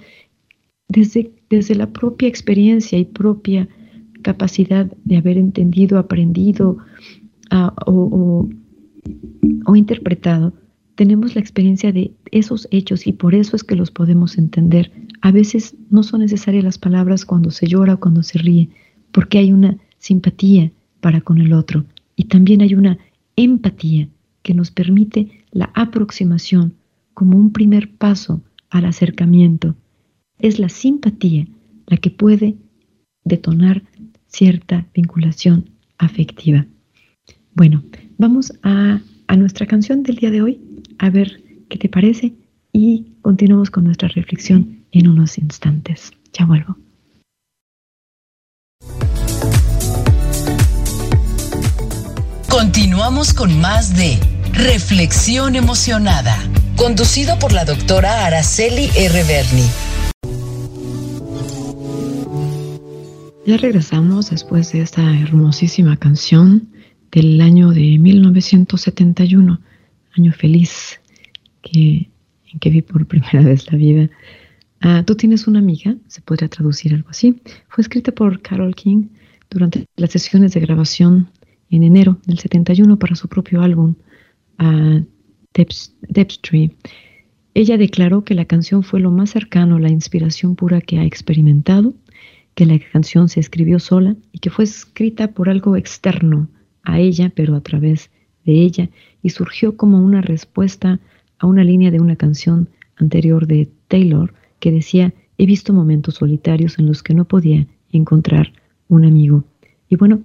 desde, 0.90 1.32
desde 1.50 1.76
la 1.76 1.92
propia 1.92 2.28
experiencia 2.28 2.98
y 2.98 3.06
propia 3.06 3.70
capacidad 4.22 4.92
de 5.04 5.18
haber 5.18 5.38
entendido, 5.38 5.98
aprendido 5.98 6.78
o, 7.86 8.50
o 9.66 9.76
interpretado, 9.76 10.54
tenemos 10.96 11.36
la 11.36 11.42
experiencia 11.42 11.92
de 11.92 12.14
esos 12.32 12.68
hechos 12.72 13.08
y 13.08 13.14
por 13.14 13.36
eso 13.36 13.56
es 13.56 13.64
que 13.64 13.76
los 13.76 13.92
podemos 13.92 14.38
entender. 14.38 14.92
A 15.22 15.32
veces 15.32 15.76
no 15.90 16.04
son 16.04 16.22
necesarias 16.22 16.64
las 16.64 16.78
palabras 16.78 17.26
cuando 17.26 17.52
se 17.52 17.68
llora 17.68 17.96
o 17.96 18.00
cuando 18.00 18.24
se 18.24 18.38
ríe, 18.38 18.70
porque 19.12 19.40
hay 19.40 19.52
una 19.52 19.78
simpatía 19.98 20.72
para 21.02 21.22
con 21.22 21.40
el 21.40 21.54
otro 21.54 21.86
y 22.16 22.26
también 22.26 22.62
hay 22.62 22.76
una 22.76 22.98
empatía 23.36 24.08
que 24.44 24.54
nos 24.54 24.72
permite 24.72 25.46
la 25.52 25.72
aproximación 25.74 26.76
como 27.14 27.38
un 27.38 27.52
primer 27.52 27.90
paso 27.92 28.42
al 28.70 28.86
acercamiento. 28.86 29.76
Es 30.40 30.60
la 30.60 30.70
simpatía 30.70 31.48
la 31.88 31.98
que 31.98 32.12
puede 32.12 32.56
detonar 33.24 33.84
cierta 34.28 34.88
vinculación 34.94 35.70
afectiva. 35.98 36.66
Bueno, 37.56 37.84
vamos 38.18 38.54
a, 38.64 39.00
a 39.28 39.36
nuestra 39.38 39.66
canción 39.68 40.04
del 40.04 40.18
día 40.18 40.32
de 40.32 40.42
hoy, 40.42 40.60
a 41.04 41.10
ver 41.10 41.44
qué 41.70 41.78
te 41.78 41.90
parece 41.90 42.34
y 42.72 43.18
continuamos 43.22 43.70
con 43.70 43.84
nuestra 43.84 44.08
reflexión 44.08 44.86
en 44.92 45.10
unos 45.10 45.38
instantes. 45.38 46.14
Ya 46.32 46.46
vuelvo. 46.46 46.78
Continuamos 52.50 53.34
con 53.34 53.60
más 53.60 53.98
de 53.98 54.18
Reflexión 54.54 55.58
Emocionada, 55.58 56.38
conducido 56.78 57.38
por 57.38 57.52
la 57.52 57.66
doctora 57.66 58.26
Araceli 58.26 58.90
R. 58.96 59.24
Berni. 59.26 59.68
Ya 63.46 63.58
regresamos 63.58 64.30
después 64.30 64.72
de 64.72 64.82
esta 64.82 65.02
hermosísima 65.20 65.98
canción 65.98 66.70
del 67.12 67.42
año 67.42 67.72
de 67.72 67.98
1971, 68.00 69.60
año 70.18 70.32
feliz 70.34 71.00
que, 71.62 72.10
en 72.52 72.60
que 72.60 72.70
vi 72.70 72.82
por 72.82 73.06
primera 73.14 73.42
vez 73.42 73.72
la 73.72 73.78
vida. 73.78 74.10
Ah, 74.82 75.04
Tú 75.06 75.16
tienes 75.16 75.48
una 75.48 75.60
amiga, 75.60 75.96
se 76.08 76.22
podría 76.22 76.50
traducir 76.50 76.94
algo 76.94 77.10
así. 77.10 77.42
Fue 77.70 77.82
escrita 77.82 78.12
por 78.12 78.42
Carol 78.42 78.76
King 78.76 79.08
durante 79.50 79.86
las 79.96 80.12
sesiones 80.12 80.54
de 80.54 80.60
grabación 80.60 81.30
en 81.70 81.84
enero 81.84 82.20
del 82.26 82.38
71 82.38 82.98
para 83.00 83.16
su 83.16 83.28
propio 83.28 83.62
álbum 83.62 83.96
uh. 84.60 85.06
Ella 87.56 87.78
declaró 87.78 88.24
que 88.24 88.34
la 88.34 88.46
canción 88.46 88.84
fue 88.84 89.00
lo 89.00 89.12
más 89.12 89.30
cercano 89.30 89.76
a 89.76 89.80
la 89.80 89.90
inspiración 89.90 90.56
pura 90.56 90.82
que 90.82 90.98
ha 91.00 91.06
experimentado, 91.06 91.94
que 92.56 92.66
la 92.66 92.80
canción 92.80 93.30
se 93.30 93.40
escribió 93.40 93.80
sola 93.80 94.16
y 94.32 94.40
que 94.40 94.50
fue 94.50 94.66
escrita 94.66 95.32
por 95.32 95.50
algo 95.50 95.76
externo 95.76 96.50
a 96.84 97.00
ella, 97.00 97.32
pero 97.36 97.56
a 97.56 97.62
través 97.62 98.10
de 98.46 98.54
ella, 98.54 98.90
y 99.24 99.30
surgió 99.30 99.76
como 99.76 100.00
una 100.00 100.22
respuesta 100.22 101.00
a 101.40 101.48
una 101.48 101.64
línea 101.64 101.90
de 101.90 102.00
una 102.00 102.16
canción 102.16 102.70
anterior 102.98 103.48
de 103.48 103.70
Taylor 103.88 104.34
que 104.60 104.72
decía, 104.72 105.14
he 105.38 105.46
visto 105.46 105.74
momentos 105.74 106.16
solitarios 106.16 106.78
en 106.78 106.86
los 106.86 107.02
que 107.02 107.16
no 107.16 107.26
podía 107.26 107.66
encontrar 107.92 108.54
un 108.88 109.06
amigo. 109.06 109.44
Y 109.90 109.96
bueno, 109.96 110.22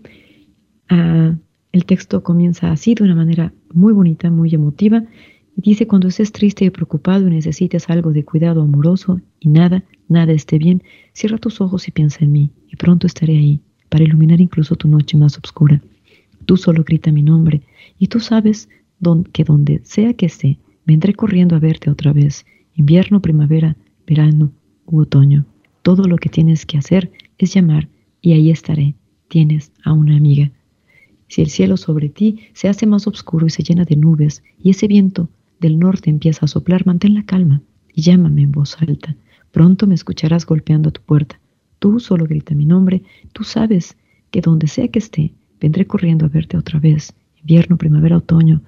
uh, 0.91 1.35
el 1.73 1.85
texto 1.85 2.23
comienza 2.23 2.71
así, 2.71 2.95
de 2.95 3.05
una 3.05 3.15
manera 3.15 3.53
muy 3.73 3.93
bonita, 3.93 4.31
muy 4.31 4.55
emotiva, 4.55 5.05
y 5.57 5.61
dice, 5.63 5.87
cuando 5.87 6.09
estés 6.09 6.31
triste 6.31 6.65
y 6.65 6.71
preocupado 6.71 7.27
y 7.27 7.31
necesites 7.31 7.91
algo 7.91 8.13
de 8.13 8.25
cuidado 8.25 8.63
amoroso 8.63 9.21
y 9.41 9.49
nada, 9.49 9.83
nada 10.09 10.33
esté 10.33 10.59
bien, 10.59 10.83
cierra 11.13 11.39
tus 11.39 11.61
ojos 11.61 11.89
y 11.89 11.91
piensa 11.91 12.25
en 12.25 12.33
mí, 12.33 12.51
y 12.69 12.77
pronto 12.77 13.07
estaré 13.07 13.37
ahí, 13.37 13.61
para 13.89 14.05
iluminar 14.05 14.41
incluso 14.41 14.77
tu 14.77 14.89
noche 14.89 15.17
más 15.17 15.37
oscura. 15.37 15.83
Tú 16.47 16.57
solo 16.57 16.85
grita 16.85 17.11
mi 17.11 17.23
nombre, 17.23 17.63
y 17.99 18.07
tú 18.07 18.21
sabes 18.21 18.69
que 19.33 19.45
donde 19.45 19.81
sea 19.85 20.15
que 20.15 20.27
esté, 20.27 20.59
vendré 20.85 21.15
corriendo 21.15 21.57
a 21.57 21.61
verte 21.61 21.91
otra 21.91 22.13
vez, 22.13 22.45
invierno, 22.75 23.21
primavera, 23.21 23.77
verano 24.07 24.53
u 24.87 25.01
otoño. 25.01 25.45
Todo 25.83 26.05
lo 26.05 26.17
que 26.17 26.29
tienes 26.29 26.67
que 26.67 26.79
hacer 26.79 27.11
es 27.39 27.55
llamar, 27.55 27.89
y 28.21 28.33
ahí 28.33 28.51
estaré. 28.51 28.95
Tienes 29.29 29.73
a 29.85 29.93
una 29.93 30.17
amiga. 30.17 30.51
Si 31.29 31.43
el 31.43 31.51
cielo 31.51 31.77
sobre 31.77 32.09
ti 32.09 32.41
se 32.55 32.69
hace 32.69 32.87
más 32.87 33.07
oscuro 33.07 33.47
y 33.47 33.51
se 33.51 33.63
llena 33.63 33.85
de 33.85 33.97
nubes, 33.97 34.43
y 34.63 34.71
ese 34.71 34.89
viento 34.89 35.29
del 35.61 35.79
norte 35.79 36.11
empieza 36.11 36.47
a 36.47 36.49
soplar, 36.49 36.87
mantén 36.87 37.15
la 37.15 37.25
calma 37.25 37.63
y 37.95 38.03
llámame 38.03 38.43
en 38.43 38.53
voz 38.53 38.81
alta. 38.81 39.15
Pronto 39.51 39.87
me 39.87 39.95
escucharás 39.95 40.47
golpeando 40.47 40.89
a 40.89 40.93
tu 40.93 41.03
puerta. 41.03 41.41
Tú 41.79 42.01
solo 42.01 42.27
grita 42.27 42.55
mi 42.55 42.65
nombre, 42.65 43.03
tú 43.33 43.45
sabes 43.45 43.97
que 44.31 44.41
donde 44.41 44.67
sea 44.67 44.89
que 44.89 44.99
esté, 44.99 45.33
vendré 45.61 45.87
corriendo 45.87 46.27
a 46.27 46.29
verte 46.29 46.57
otra 46.57 46.81
vez. 46.81 47.15
Invierno, 47.41 47.77
primavera, 47.77 48.17
otoño, 48.17 48.63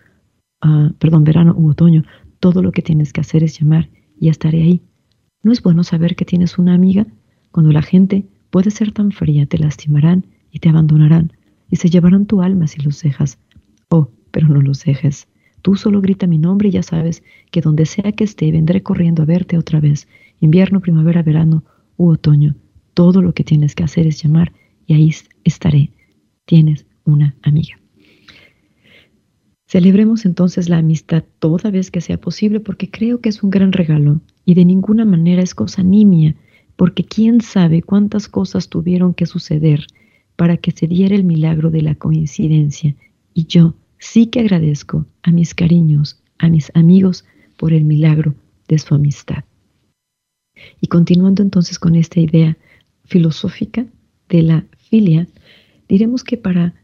uh, 0.65 0.93
perdón, 0.99 1.25
verano 1.25 1.55
u 1.57 1.69
otoño, 1.71 2.05
todo 2.39 2.63
lo 2.63 2.73
que 2.73 2.83
tienes 2.83 3.13
que 3.13 3.21
hacer 3.21 3.43
es 3.45 3.59
llamar 3.59 3.89
y 4.19 4.29
estaré 4.29 4.63
ahí. 4.63 4.83
¿No 5.43 5.53
es 5.53 5.63
bueno 5.63 5.85
saber 5.85 6.17
que 6.17 6.25
tienes 6.25 6.59
una 6.59 6.75
amiga? 6.75 7.07
Cuando 7.51 7.73
la 7.73 7.83
gente 7.83 8.27
puede 8.51 8.71
ser 8.71 8.93
tan 8.93 9.11
fría, 9.11 9.47
te 9.47 9.59
lastimarán 9.59 10.27
y 10.53 10.59
te 10.59 10.69
abandonarán 10.69 11.33
y 11.71 11.77
se 11.77 11.89
llevarán 11.89 12.27
tu 12.27 12.43
alma 12.43 12.67
si 12.67 12.81
los 12.83 13.01
dejas. 13.03 13.39
Oh, 13.89 14.11
pero 14.31 14.49
no 14.49 14.61
los 14.61 14.85
dejes. 14.85 15.29
Tú 15.63 15.77
solo 15.77 16.01
grita 16.01 16.27
mi 16.27 16.39
nombre 16.39 16.69
y 16.69 16.73
ya 16.73 16.83
sabes 16.83 17.23
que 17.51 17.61
donde 17.61 17.87
sea 17.87 18.13
que 18.13 18.25
esté 18.25 18.51
vendré 18.51 18.83
corriendo 18.83 19.23
a 19.23 19.27
verte 19.27 19.59
otra 19.59 19.81
vez. 19.81 20.09
invierno, 20.41 20.81
primavera, 20.81 21.23
verano 21.23 21.65
u 21.97 22.09
otoño. 22.11 22.55
Todo 22.95 23.21
lo 23.21 23.33
que 23.35 23.45
tienes 23.45 23.75
que 23.75 23.85
hacer 23.85 24.07
es 24.07 24.23
llamar 24.23 24.53
y 24.87 24.95
ahí 24.95 25.15
estaré. 25.45 25.91
Tienes 26.47 26.87
una 27.05 27.37
amiga. 27.43 27.80
Celebremos 29.71 30.27
entonces 30.27 30.69
la 30.69 30.79
amistad 30.79 31.23
toda 31.39 31.71
vez 31.71 31.93
que 31.93 32.01
sea 32.01 32.21
posible 32.21 32.59
porque 32.59 32.91
creo 32.91 33.21
que 33.21 33.29
es 33.29 33.45
un 33.45 33.51
gran 33.51 33.71
regalo 33.71 34.21
y 34.45 34.55
de 34.55 34.65
ninguna 34.65 35.05
manera 35.05 35.43
es 35.43 35.55
cosa 35.55 35.85
nimia, 35.85 36.35
porque 36.75 37.05
quién 37.05 37.41
sabe 37.41 37.81
cuántas 37.81 38.27
cosas 38.27 38.69
tuvieron 38.69 39.15
que 39.15 39.27
suceder 39.27 39.87
para 40.35 40.57
que 40.57 40.73
se 40.73 40.89
diera 40.89 41.15
el 41.15 41.23
milagro 41.23 41.71
de 41.71 41.83
la 41.83 41.95
coincidencia. 41.95 42.97
Y 43.33 43.47
yo 43.47 43.77
sí 44.01 44.27
que 44.27 44.41
agradezco 44.41 45.07
a 45.23 45.31
mis 45.31 45.55
cariños, 45.55 46.21
a 46.39 46.49
mis 46.49 46.73
amigos, 46.75 47.25
por 47.57 47.73
el 47.73 47.85
milagro 47.85 48.35
de 48.67 48.77
su 48.77 48.97
amistad. 48.97 49.45
Y 50.81 50.89
continuando 50.89 51.45
entonces 51.45 51.79
con 51.79 51.95
esta 51.95 52.19
idea 52.19 52.59
filosófica 53.05 53.87
de 54.29 54.43
la 54.43 54.65
filia, 54.79 55.29
diremos 55.89 56.25
que 56.25 56.37
para, 56.37 56.75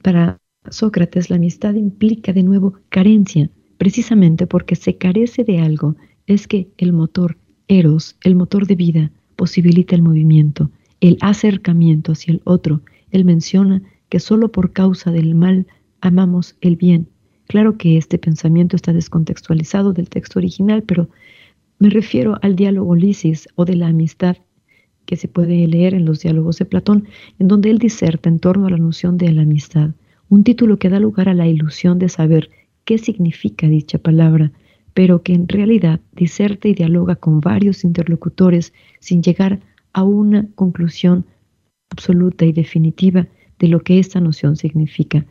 para 0.00 0.38
Sócrates 0.70 1.30
la 1.30 1.36
amistad 1.36 1.74
implica 1.74 2.32
de 2.32 2.42
nuevo 2.42 2.74
carencia, 2.88 3.50
precisamente 3.76 4.46
porque 4.46 4.76
se 4.76 4.96
carece 4.96 5.44
de 5.44 5.60
algo, 5.60 5.96
es 6.26 6.46
que 6.46 6.68
el 6.78 6.92
motor 6.92 7.36
eros, 7.68 8.16
el 8.22 8.34
motor 8.34 8.66
de 8.66 8.76
vida, 8.76 9.10
posibilita 9.36 9.94
el 9.94 10.02
movimiento, 10.02 10.70
el 11.00 11.16
acercamiento 11.20 12.12
hacia 12.12 12.32
el 12.32 12.42
otro. 12.44 12.82
Él 13.10 13.24
menciona 13.24 13.82
que 14.08 14.20
solo 14.20 14.50
por 14.52 14.72
causa 14.72 15.10
del 15.10 15.34
mal 15.34 15.66
amamos 16.00 16.56
el 16.60 16.76
bien. 16.76 17.08
Claro 17.46 17.76
que 17.76 17.96
este 17.96 18.18
pensamiento 18.18 18.76
está 18.76 18.92
descontextualizado 18.92 19.92
del 19.92 20.08
texto 20.08 20.38
original, 20.38 20.82
pero 20.82 21.08
me 21.78 21.90
refiero 21.90 22.38
al 22.42 22.54
diálogo 22.54 22.94
Lisis 22.94 23.48
o 23.56 23.64
de 23.64 23.76
la 23.76 23.88
amistad 23.88 24.36
que 25.06 25.16
se 25.16 25.26
puede 25.26 25.66
leer 25.66 25.94
en 25.94 26.04
los 26.04 26.20
diálogos 26.20 26.58
de 26.58 26.66
Platón, 26.66 27.08
en 27.38 27.48
donde 27.48 27.70
él 27.70 27.78
diserta 27.78 28.28
en 28.28 28.38
torno 28.38 28.66
a 28.66 28.70
la 28.70 28.76
noción 28.76 29.18
de 29.18 29.32
la 29.32 29.42
amistad, 29.42 29.90
un 30.30 30.44
título 30.44 30.78
que 30.78 30.88
da 30.88 30.98
lugar 31.00 31.28
a 31.28 31.34
la 31.34 31.46
ilusión 31.46 31.98
de 31.98 32.08
saber 32.08 32.50
qué 32.84 32.96
significa 32.98 33.68
dicha 33.68 33.98
palabra, 33.98 34.52
pero 34.94 35.22
que 35.22 35.34
en 35.34 35.48
realidad 35.48 36.00
diserta 36.12 36.68
y 36.68 36.74
dialoga 36.74 37.16
con 37.16 37.40
varios 37.40 37.84
interlocutores 37.84 38.72
sin 39.00 39.22
llegar 39.22 39.60
a 39.92 40.04
una 40.04 40.46
conclusión 40.54 41.26
absoluta 41.90 42.44
y 42.44 42.52
definitiva 42.52 43.26
de 43.58 43.68
lo 43.68 43.80
que 43.80 43.98
esta 43.98 44.20
noción 44.20 44.56
significa. 44.56 45.26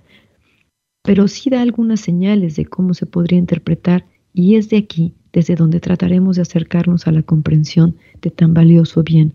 Pero 1.02 1.30
sí 1.30 1.50
da 1.50 1.62
algunas 1.62 2.02
señales 2.02 2.58
de 2.58 2.66
cómo 2.66 2.93
se 2.93 3.06
podría 3.06 3.39
interpretar 3.39 4.06
y 4.34 4.56
es 4.56 4.70
de 4.70 4.78
aquí 4.78 5.14
desde 5.32 5.56
donde 5.56 5.80
trataremos 5.80 6.36
de 6.36 6.41
acercarnos 6.41 7.08
a 7.08 7.12
la 7.14 7.24
comprensión 7.24 7.95
de 8.22 8.32
tan 8.32 8.54
valioso 8.54 9.02
bien. 9.04 9.34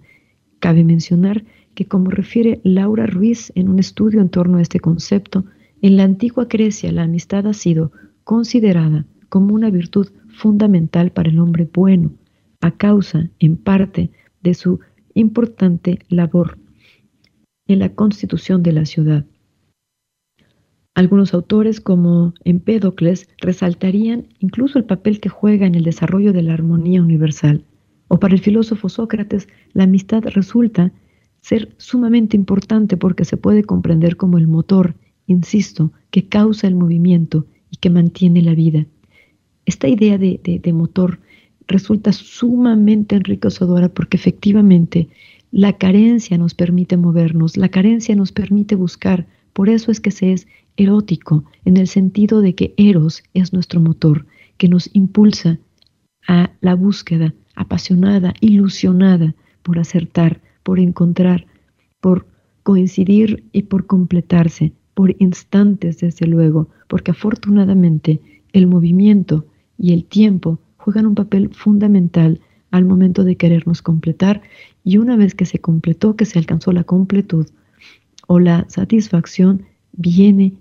Cabe 0.60 0.84
mencionar 0.84 1.42
que 1.74 1.86
como 1.86 2.10
refiere 2.10 2.60
Laura 2.64 3.06
Ruiz 3.06 3.52
en 3.54 3.68
un 3.68 3.78
estudio 3.78 4.20
en 4.20 4.28
torno 4.28 4.58
a 4.58 4.62
este 4.62 4.80
concepto, 4.80 5.44
en 5.82 5.96
la 5.96 6.04
antigua 6.04 6.46
Grecia 6.46 6.92
la 6.92 7.02
amistad 7.02 7.46
ha 7.46 7.52
sido 7.52 7.92
considerada 8.24 9.04
como 9.28 9.54
una 9.54 9.70
virtud 9.70 10.08
fundamental 10.28 11.10
para 11.10 11.28
el 11.28 11.38
hombre 11.38 11.68
bueno, 11.72 12.12
a 12.60 12.70
causa, 12.70 13.28
en 13.38 13.56
parte, 13.56 14.10
de 14.42 14.54
su 14.54 14.80
importante 15.14 16.00
labor 16.08 16.58
en 17.66 17.78
la 17.78 17.94
constitución 17.94 18.62
de 18.62 18.72
la 18.72 18.84
ciudad. 18.84 19.24
Algunos 20.94 21.34
autores, 21.34 21.80
como 21.80 22.34
Empédocles, 22.44 23.28
resaltarían 23.38 24.28
incluso 24.38 24.78
el 24.78 24.84
papel 24.84 25.18
que 25.18 25.28
juega 25.28 25.66
en 25.66 25.74
el 25.74 25.82
desarrollo 25.82 26.32
de 26.32 26.42
la 26.42 26.54
armonía 26.54 27.02
universal. 27.02 27.64
O 28.06 28.20
para 28.20 28.34
el 28.34 28.40
filósofo 28.40 28.88
Sócrates, 28.88 29.48
la 29.72 29.84
amistad 29.84 30.22
resulta 30.24 30.92
ser 31.44 31.74
sumamente 31.76 32.38
importante 32.38 32.96
porque 32.96 33.26
se 33.26 33.36
puede 33.36 33.64
comprender 33.64 34.16
como 34.16 34.38
el 34.38 34.46
motor, 34.46 34.94
insisto, 35.26 35.92
que 36.10 36.26
causa 36.26 36.66
el 36.66 36.74
movimiento 36.74 37.44
y 37.70 37.76
que 37.76 37.90
mantiene 37.90 38.40
la 38.40 38.54
vida. 38.54 38.86
Esta 39.66 39.86
idea 39.86 40.16
de, 40.16 40.72
motor 40.72 41.20
resulta 41.66 42.12
sumamente 42.12 43.16
enriquecedora 43.16 43.90
porque 43.90 44.16
efectivamente 44.16 45.10
la 45.50 45.74
carencia 45.74 46.38
nos 46.38 46.54
permite 46.54 46.96
movernos, 46.96 47.58
la 47.58 47.68
carencia 47.68 48.16
nos 48.16 48.32
permite 48.32 48.74
buscar. 48.74 49.26
Por 49.52 49.68
eso 49.68 49.90
es 49.90 50.00
que 50.00 50.12
se 50.12 50.32
es 50.32 50.48
erótico, 50.78 51.44
en 51.66 51.76
el 51.76 51.88
sentido 51.88 52.40
de 52.40 52.54
que 52.54 52.72
Eros 52.78 53.22
es 53.34 53.52
nuestro 53.52 53.80
motor, 53.80 54.24
que 54.56 54.70
nos 54.70 54.88
impulsa 54.94 55.58
a 56.26 56.52
la 56.62 56.74
búsqueda 56.74 57.34
apasionada, 57.54 58.32
ilusionada 58.40 59.34
por 59.62 59.78
acertar, 59.78 60.40
por 60.64 60.80
encontrar, 60.80 61.46
por 62.00 62.26
coincidir 62.64 63.44
y 63.52 63.62
por 63.62 63.86
completarse, 63.86 64.72
por 64.94 65.14
instantes 65.20 66.00
desde 66.00 66.26
luego, 66.26 66.68
porque 66.88 67.12
afortunadamente 67.12 68.20
el 68.52 68.66
movimiento 68.66 69.46
y 69.78 69.92
el 69.92 70.04
tiempo 70.04 70.58
juegan 70.76 71.06
un 71.06 71.14
papel 71.14 71.50
fundamental 71.54 72.40
al 72.70 72.84
momento 72.84 73.22
de 73.22 73.36
querernos 73.36 73.82
completar. 73.82 74.42
Y 74.82 74.98
una 74.98 75.16
vez 75.16 75.34
que 75.34 75.46
se 75.46 75.60
completó, 75.60 76.16
que 76.16 76.24
se 76.24 76.38
alcanzó 76.38 76.72
la 76.72 76.84
completud 76.84 77.46
o 78.26 78.40
la 78.40 78.66
satisfacción, 78.68 79.64
viene 79.92 80.54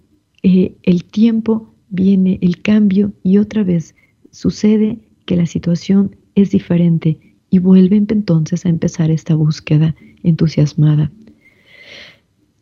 eh, 0.44 0.76
el 0.84 1.06
tiempo, 1.06 1.74
viene 1.90 2.38
el 2.42 2.62
cambio 2.62 3.14
y 3.24 3.38
otra 3.38 3.64
vez 3.64 3.96
sucede 4.32 5.00
que 5.26 5.36
la 5.36 5.46
situación 5.46 6.16
es 6.36 6.52
diferente 6.52 7.33
y 7.54 7.60
vuelven 7.60 8.08
entonces 8.10 8.66
a 8.66 8.70
empezar 8.70 9.12
esta 9.12 9.36
búsqueda 9.36 9.94
entusiasmada. 10.24 11.12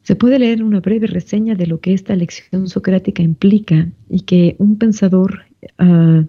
Se 0.04 0.18
puede 0.18 0.38
leer 0.38 0.62
una 0.64 0.82
breve 0.82 1.08
reseña 1.08 1.56
de 1.56 1.66
lo 1.66 1.80
que 1.80 1.94
esta 1.94 2.14
lección 2.14 2.68
socrática 2.68 3.24
implica 3.24 3.88
y 4.10 4.24
que 4.24 4.58
un 4.60 4.78
pensador 4.78 5.46
ah, 5.78 6.26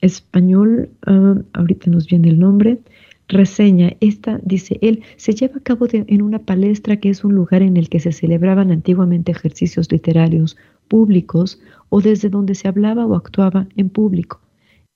español, 0.00 0.90
ah, 1.06 1.36
ahorita 1.52 1.88
nos 1.88 2.08
viene 2.08 2.30
el 2.30 2.40
nombre, 2.40 2.80
reseña. 3.28 3.92
Esta, 4.00 4.40
dice 4.42 4.80
él, 4.82 5.04
se 5.16 5.32
lleva 5.32 5.58
a 5.58 5.62
cabo 5.62 5.86
en 5.92 6.20
una 6.20 6.40
palestra 6.40 6.96
que 6.96 7.10
es 7.10 7.22
un 7.22 7.36
lugar 7.36 7.62
en 7.62 7.76
el 7.76 7.88
que 7.88 8.00
se 8.00 8.10
celebraban 8.10 8.72
antiguamente 8.72 9.30
ejercicios 9.30 9.92
literarios 9.92 10.56
públicos 10.88 11.60
o 11.90 12.00
desde 12.00 12.28
donde 12.28 12.56
se 12.56 12.66
hablaba 12.66 13.06
o 13.06 13.14
actuaba 13.14 13.68
en 13.76 13.88
público. 13.88 14.40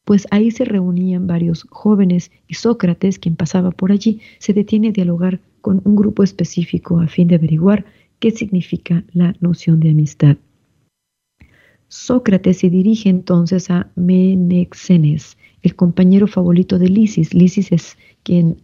Pues 0.05 0.27
ahí 0.31 0.51
se 0.51 0.65
reunían 0.65 1.27
varios 1.27 1.67
jóvenes 1.71 2.31
y 2.47 2.55
Sócrates, 2.55 3.19
quien 3.19 3.37
pasaba 3.37 3.71
por 3.71 3.91
allí, 3.91 4.21
se 4.39 4.53
detiene 4.53 4.89
a 4.89 4.93
dialogar 4.93 5.41
con 5.61 5.81
un 5.85 5.97
grupo 5.97 6.23
específico 6.23 7.01
a 7.01 7.09
fin 7.09 7.29
de 7.29 7.37
averiguar 7.37 7.87
qué 8.19 8.31
significa 8.31 9.05
la 9.13 9.35
noción 9.41 9.81
de 9.81 9.91
amistad. 9.91 10.37
Sócrates 11.89 12.59
se 12.59 12.71
dirige 12.71 13.09
entonces 13.09 13.71
a 13.71 13.91
Menexenes, 13.95 15.39
el 15.63 15.75
compañero 15.75 16.27
favorito 16.27 16.79
de 16.79 16.89
Lisis. 16.89 17.33
Lisis 17.33 17.73
es 17.73 17.97
quien 18.23 18.59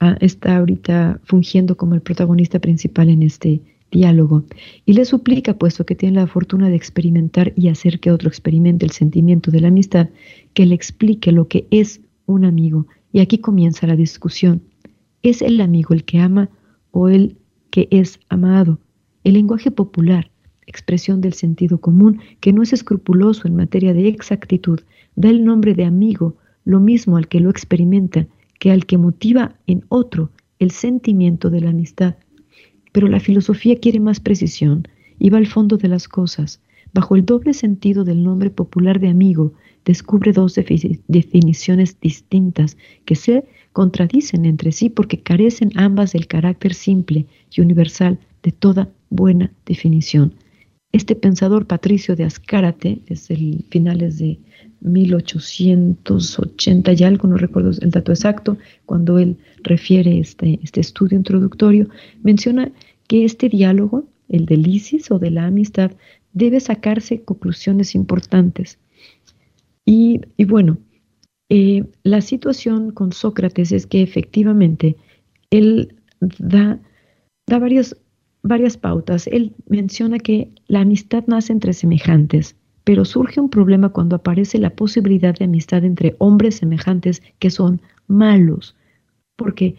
ah, 0.00 0.16
está 0.20 0.56
ahorita 0.56 1.20
fungiendo 1.24 1.76
como 1.76 1.94
el 1.94 2.00
protagonista 2.00 2.58
principal 2.58 3.08
en 3.10 3.22
este 3.22 3.60
diálogo 3.96 4.44
y 4.84 4.92
le 4.92 5.04
suplica, 5.04 5.58
puesto 5.58 5.86
que 5.86 5.94
tiene 5.94 6.20
la 6.20 6.26
fortuna 6.26 6.68
de 6.68 6.76
experimentar 6.76 7.52
y 7.56 7.68
hacer 7.68 7.98
que 7.98 8.10
otro 8.10 8.28
experimente 8.28 8.84
el 8.84 8.92
sentimiento 8.92 9.50
de 9.50 9.60
la 9.60 9.68
amistad, 9.68 10.10
que 10.54 10.66
le 10.66 10.74
explique 10.74 11.32
lo 11.32 11.48
que 11.48 11.66
es 11.70 12.00
un 12.26 12.44
amigo. 12.44 12.86
Y 13.12 13.20
aquí 13.20 13.38
comienza 13.38 13.86
la 13.86 13.96
discusión. 13.96 14.62
¿Es 15.22 15.42
el 15.42 15.60
amigo 15.60 15.94
el 15.94 16.04
que 16.04 16.20
ama 16.20 16.50
o 16.90 17.08
el 17.08 17.36
que 17.70 17.88
es 17.90 18.20
amado? 18.28 18.78
El 19.24 19.34
lenguaje 19.34 19.70
popular, 19.70 20.30
expresión 20.66 21.20
del 21.20 21.32
sentido 21.32 21.80
común, 21.80 22.20
que 22.40 22.52
no 22.52 22.62
es 22.62 22.72
escrupuloso 22.72 23.48
en 23.48 23.56
materia 23.56 23.94
de 23.94 24.08
exactitud, 24.08 24.80
da 25.14 25.30
el 25.30 25.44
nombre 25.44 25.74
de 25.74 25.84
amigo 25.84 26.36
lo 26.64 26.80
mismo 26.80 27.16
al 27.16 27.28
que 27.28 27.40
lo 27.40 27.48
experimenta 27.48 28.26
que 28.58 28.70
al 28.70 28.86
que 28.86 28.98
motiva 28.98 29.56
en 29.66 29.84
otro 29.88 30.30
el 30.58 30.70
sentimiento 30.70 31.50
de 31.50 31.60
la 31.60 31.70
amistad. 31.70 32.16
Pero 32.96 33.08
la 33.08 33.20
filosofía 33.20 33.78
quiere 33.78 34.00
más 34.00 34.20
precisión 34.20 34.88
y 35.18 35.28
va 35.28 35.36
al 35.36 35.46
fondo 35.46 35.76
de 35.76 35.86
las 35.86 36.08
cosas. 36.08 36.62
Bajo 36.94 37.14
el 37.14 37.26
doble 37.26 37.52
sentido 37.52 38.04
del 38.04 38.24
nombre 38.24 38.48
popular 38.48 39.00
de 39.00 39.08
amigo, 39.08 39.52
descubre 39.84 40.32
dos 40.32 40.54
definiciones 40.54 42.00
distintas 42.00 42.78
que 43.04 43.14
se 43.14 43.44
contradicen 43.74 44.46
entre 44.46 44.72
sí 44.72 44.88
porque 44.88 45.20
carecen 45.20 45.72
ambas 45.74 46.14
del 46.14 46.26
carácter 46.26 46.72
simple 46.72 47.26
y 47.54 47.60
universal 47.60 48.18
de 48.42 48.52
toda 48.52 48.88
buena 49.10 49.52
definición. 49.66 50.32
Este 50.90 51.14
pensador 51.14 51.66
Patricio 51.66 52.16
de 52.16 52.24
Ascárate, 52.24 53.02
es 53.08 53.30
el 53.30 53.66
finales 53.68 54.16
de 54.16 54.38
1880 54.80 56.92
y 56.94 57.04
algo, 57.04 57.28
no 57.28 57.36
recuerdo 57.36 57.72
el 57.78 57.90
dato 57.90 58.12
exacto, 58.12 58.56
cuando 58.86 59.18
él 59.18 59.36
refiere 59.62 60.18
este, 60.18 60.58
este 60.62 60.80
estudio 60.80 61.18
introductorio, 61.18 61.90
menciona 62.22 62.72
que 63.06 63.24
este 63.24 63.48
diálogo, 63.48 64.04
el 64.28 64.46
del 64.46 64.66
ISIS 64.66 65.10
o 65.10 65.18
de 65.18 65.30
la 65.30 65.46
amistad, 65.46 65.92
debe 66.32 66.60
sacarse 66.60 67.22
conclusiones 67.22 67.94
importantes. 67.94 68.78
Y, 69.84 70.20
bueno, 70.44 70.78
Eh, 71.48 71.84
la 72.02 72.22
situación 72.22 72.90
con 72.90 73.12
Sócrates 73.12 73.70
es 73.70 73.86
que 73.86 74.02
efectivamente 74.02 74.96
él 75.50 75.94
da, 76.40 76.80
da 77.46 77.58
varias, 77.60 77.96
varias 78.42 78.76
pautas. 78.76 79.28
Él 79.28 79.54
menciona 79.68 80.18
que 80.18 80.50
la 80.66 80.80
amistad 80.80 81.22
nace 81.28 81.52
entre 81.52 81.72
semejantes, 81.72 82.56
pero 82.82 83.04
surge 83.04 83.38
un 83.40 83.48
problema 83.48 83.90
cuando 83.90 84.16
aparece 84.16 84.58
la 84.58 84.70
posibilidad 84.70 85.36
de 85.36 85.44
amistad 85.44 85.84
entre 85.84 86.16
hombres 86.18 86.56
semejantes 86.56 87.22
que 87.38 87.50
son 87.50 87.80
malos, 88.08 88.74
porque 89.36 89.76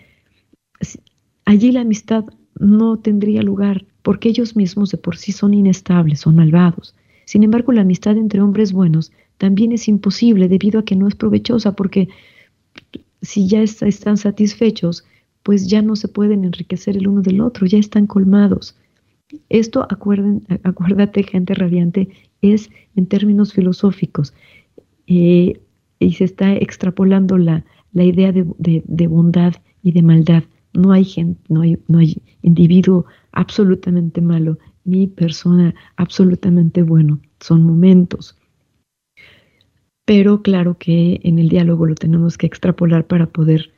allí 1.44 1.74
la 1.74 1.82
amistad 1.82 2.24
no 2.60 2.98
tendría 2.98 3.42
lugar, 3.42 3.86
porque 4.02 4.30
ellos 4.30 4.56
mismos 4.56 4.92
de 4.92 4.98
por 4.98 5.18
sí 5.18 5.32
son 5.32 5.54
inestables, 5.54 6.22
son 6.22 6.36
malvados. 6.36 6.96
Sin 7.26 7.44
embargo, 7.44 7.72
la 7.72 7.82
amistad 7.82 8.18
entre 8.18 8.42
hombres 8.42 8.72
buenos 8.72 9.12
también 9.38 9.72
es 9.72 9.88
imposible 9.88 10.48
debido 10.48 10.80
a 10.80 10.86
que 10.86 10.96
no 10.96 11.08
es 11.08 11.16
provechosa, 11.16 11.74
porque 11.76 12.10
si 13.22 13.48
ya 13.48 13.62
están 13.62 14.18
satisfechos, 14.18 15.06
pues 15.44 15.68
ya 15.68 15.82
no 15.82 15.96
se 15.96 16.08
pueden 16.08 16.44
enriquecer 16.44 16.98
el 16.98 17.08
uno 17.08 17.22
del 17.22 17.42
otro, 17.42 17.68
ya 17.68 17.78
están 17.78 18.08
colmados. 18.08 18.76
Esto, 19.50 19.86
acuerden, 19.90 20.44
acuérdate, 20.64 21.24
gente 21.24 21.54
radiante, 21.54 22.10
es 22.42 22.70
en 22.96 23.08
términos 23.08 23.54
filosóficos 23.54 24.34
eh, 25.08 25.60
y 26.00 26.14
se 26.14 26.24
está 26.24 26.54
extrapolando 26.54 27.38
la, 27.38 27.66
la 27.94 28.04
idea 28.04 28.32
de, 28.32 28.46
de, 28.58 29.08
bondad 29.08 29.56
y 29.84 29.92
de 29.92 30.02
maldad. 30.02 30.44
No 30.78 30.92
hay, 30.92 31.06
gente, 31.06 31.42
no, 31.50 31.62
hay, 31.62 31.78
no 31.88 32.00
hay 32.00 32.22
individuo 32.42 33.06
absolutamente 33.32 34.22
malo 34.22 34.58
ni 34.86 35.08
persona 35.08 35.74
absolutamente 35.96 36.84
bueno. 36.84 37.20
Son 37.40 37.64
momentos. 37.64 38.38
Pero 40.06 40.42
claro 40.42 40.78
que 40.78 41.20
en 41.24 41.40
el 41.40 41.50
diálogo 41.50 41.86
lo 41.86 41.96
tenemos 41.96 42.38
que 42.38 42.48
extrapolar 42.48 43.08
para 43.08 43.28
poder 43.28 43.74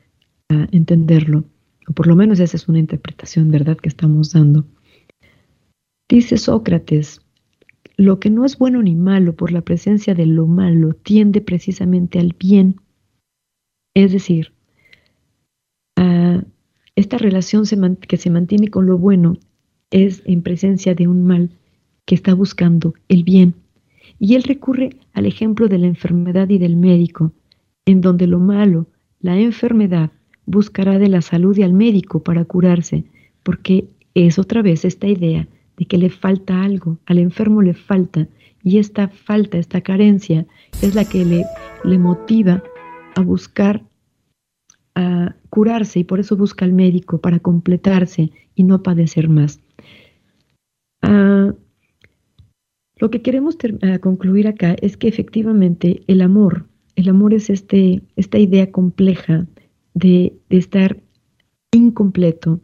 uh, 0.50 0.66
entenderlo. 0.70 1.44
O 1.88 1.92
por 1.92 2.06
lo 2.06 2.14
menos 2.14 2.38
esa 2.38 2.56
es 2.56 2.68
una 2.68 2.78
interpretación, 2.78 3.50
¿verdad?, 3.50 3.76
que 3.78 3.88
estamos 3.88 4.32
dando. 4.32 4.64
Dice 6.08 6.36
Sócrates, 6.36 7.20
lo 7.96 8.20
que 8.20 8.30
no 8.30 8.44
es 8.44 8.58
bueno 8.58 8.82
ni 8.82 8.94
malo 8.94 9.34
por 9.34 9.52
la 9.52 9.62
presencia 9.62 10.14
de 10.14 10.26
lo 10.26 10.46
malo 10.46 10.94
tiende 10.94 11.40
precisamente 11.40 12.18
al 12.18 12.36
bien 12.38 12.76
es 13.94 14.12
decir, 14.12 14.52
ah, 14.52 14.59
esta 16.96 17.18
relación 17.18 17.64
que 18.00 18.16
se 18.16 18.30
mantiene 18.30 18.68
con 18.68 18.86
lo 18.86 18.98
bueno 18.98 19.36
es 19.90 20.22
en 20.24 20.42
presencia 20.42 20.94
de 20.94 21.08
un 21.08 21.24
mal 21.24 21.50
que 22.04 22.14
está 22.14 22.34
buscando 22.34 22.94
el 23.08 23.24
bien. 23.24 23.54
Y 24.18 24.34
él 24.34 24.42
recurre 24.42 24.96
al 25.12 25.26
ejemplo 25.26 25.68
de 25.68 25.78
la 25.78 25.86
enfermedad 25.86 26.48
y 26.50 26.58
del 26.58 26.76
médico, 26.76 27.32
en 27.86 28.00
donde 28.00 28.26
lo 28.26 28.38
malo, 28.38 28.86
la 29.20 29.38
enfermedad, 29.38 30.10
buscará 30.46 30.98
de 30.98 31.08
la 31.08 31.22
salud 31.22 31.56
y 31.56 31.62
al 31.62 31.72
médico 31.72 32.22
para 32.22 32.44
curarse, 32.44 33.04
porque 33.42 33.88
es 34.14 34.38
otra 34.38 34.62
vez 34.62 34.84
esta 34.84 35.06
idea 35.06 35.46
de 35.76 35.84
que 35.86 35.96
le 35.96 36.10
falta 36.10 36.62
algo, 36.62 36.98
al 37.06 37.18
enfermo 37.18 37.62
le 37.62 37.74
falta, 37.74 38.28
y 38.62 38.78
esta 38.78 39.08
falta, 39.08 39.58
esta 39.58 39.80
carencia, 39.80 40.46
es 40.82 40.94
la 40.94 41.04
que 41.04 41.24
le, 41.24 41.44
le 41.84 41.98
motiva 41.98 42.62
a 43.14 43.20
buscar 43.22 43.82
a 44.94 45.34
curarse 45.50 45.98
y 45.98 46.04
por 46.04 46.20
eso 46.20 46.36
busca 46.36 46.64
al 46.64 46.72
médico 46.72 47.18
para 47.18 47.40
completarse 47.40 48.30
y 48.54 48.64
no 48.64 48.82
padecer 48.82 49.28
más. 49.28 49.60
Ah, 51.02 51.52
lo 52.96 53.10
que 53.10 53.22
queremos 53.22 53.56
ah, 53.82 53.98
concluir 53.98 54.48
acá 54.48 54.76
es 54.80 54.96
que 54.96 55.08
efectivamente 55.08 56.02
el 56.06 56.22
amor, 56.22 56.66
el 56.96 57.08
amor 57.08 57.34
es 57.34 57.50
este, 57.50 58.02
esta 58.16 58.38
idea 58.38 58.70
compleja 58.70 59.46
de, 59.94 60.34
de 60.48 60.56
estar 60.56 60.98
incompleto, 61.72 62.60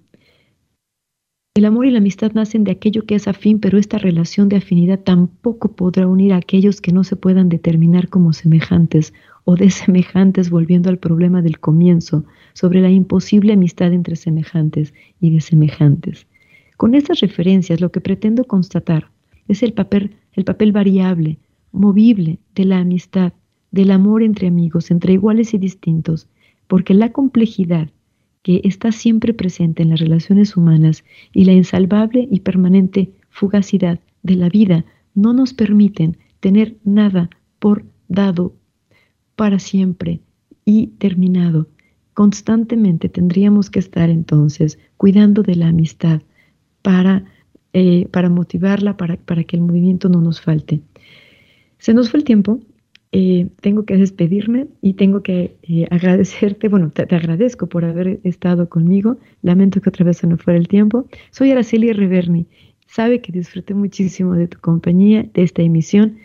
el 1.57 1.65
amor 1.65 1.87
y 1.87 1.91
la 1.91 1.99
amistad 1.99 2.33
nacen 2.33 2.65
de 2.65 2.73
aquello 2.73 3.07
que 3.07 3.15
es 3.15 3.27
afín, 3.29 3.61
pero 3.61 3.79
esta 3.79 3.97
relación 3.97 4.51
de 4.51 4.57
afinidad 4.57 5.01
tampoco 5.01 5.73
podrá 5.75 6.07
unir 6.07 6.35
a 6.35 6.37
aquellos 6.37 6.83
que 6.83 6.93
no 6.93 7.03
se 7.03 7.17
puedan 7.17 7.49
determinar 7.49 8.11
como 8.11 8.35
semejantes 8.35 9.15
o 9.49 9.55
de 9.55 9.71
semejantes, 9.71 10.51
volviendo 10.51 10.91
al 10.91 10.99
problema 10.99 11.41
del 11.41 11.61
comienzo, 11.61 12.25
sobre 12.53 12.81
la 12.81 12.91
imposible 12.91 13.53
amistad 13.53 13.93
entre 13.93 14.17
semejantes 14.17 14.93
y 15.21 15.31
de 15.31 15.41
semejantes. 15.41 16.27
Con 16.77 16.97
estas 16.97 17.21
referencias 17.21 17.81
lo 17.81 17.93
que 17.93 18.01
pretendo 18.01 18.45
constatar 18.45 19.09
es 19.47 19.63
el 19.63 19.73
papel, 19.73 20.17
el 20.33 20.45
papel 20.45 20.73
variable, 20.73 21.39
movible 21.71 22.41
de 22.57 22.65
la 22.65 22.79
amistad, 22.79 23.33
del 23.71 23.93
amor 23.93 24.25
entre 24.25 24.49
amigos, 24.49 24.91
entre 24.91 25.13
iguales 25.13 25.55
y 25.55 25.59
distintos, 25.59 26.29
porque 26.67 26.93
la 26.93 27.13
complejidad 27.13 27.91
que 28.43 28.63
está 28.65 28.91
siempre 28.91 29.33
presente 29.33 29.85
en 29.85 29.91
las 29.91 30.01
relaciones 30.01 30.57
humanas 30.57 31.05
y 31.33 31.45
la 31.45 31.53
insalvable 31.53 32.27
y 32.31 32.41
permanente 32.41 33.13
fugacidad 33.31 34.01
de 34.25 34.35
la 34.35 34.49
vida 34.49 34.85
no 35.15 35.33
nos 35.33 35.55
permiten 35.55 36.17
tener 36.41 36.77
nada 36.85 37.31
por 37.61 37.85
dado 38.09 38.55
para 39.37 39.59
siempre 39.59 40.21
y 40.65 40.89
terminado. 40.99 41.69
Constantemente 42.15 43.09
tendríamos 43.09 43.71
que 43.71 43.79
estar 43.79 44.09
entonces 44.09 44.79
cuidando 44.97 45.43
de 45.43 45.55
la 45.55 45.69
amistad 45.69 46.23
para, 46.83 47.25
eh, 47.73 48.09
para 48.11 48.31
motivarla, 48.31 48.97
para, 48.97 49.17
para 49.17 49.45
que 49.45 49.57
el 49.57 49.63
movimiento 49.63 50.09
no 50.09 50.21
nos 50.21 50.41
falte. 50.41 50.81
Se 51.79 51.93
nos 51.93 52.11
fue 52.11 52.21
el 52.21 52.25
tiempo, 52.25 52.61
eh, 53.13 53.49
tengo 53.61 53.85
que 53.85 53.97
despedirme 53.97 54.67
y 54.83 54.95
tengo 54.95 55.23
que 55.23 55.57
eh, 55.63 55.87
agradecerte, 55.91 56.69
bueno, 56.69 56.91
te, 56.91 57.03
agradezco 57.03 57.67
por 57.67 57.85
haber 57.85 58.21
estado 58.25 58.69
conmigo, 58.69 59.19
lamento 59.43 59.81
que 59.81 59.89
otra 59.89 60.05
vez 60.05 60.19
se 60.19 60.27
nos 60.27 60.43
fuera 60.43 60.59
el 60.59 60.69
tiempo. 60.69 61.07
Soy 61.31 61.51
Araceli 61.51 61.93
Reverni, 61.93 62.47
sabe 62.87 63.21
que 63.21 63.33
disfruté 63.33 63.75
muchísimo 63.75 64.35
de 64.35 64.49
tu 64.49 64.59
compañía, 64.59 65.29
de 65.35 65.43
esta 65.43 65.63
emisión 65.63 66.19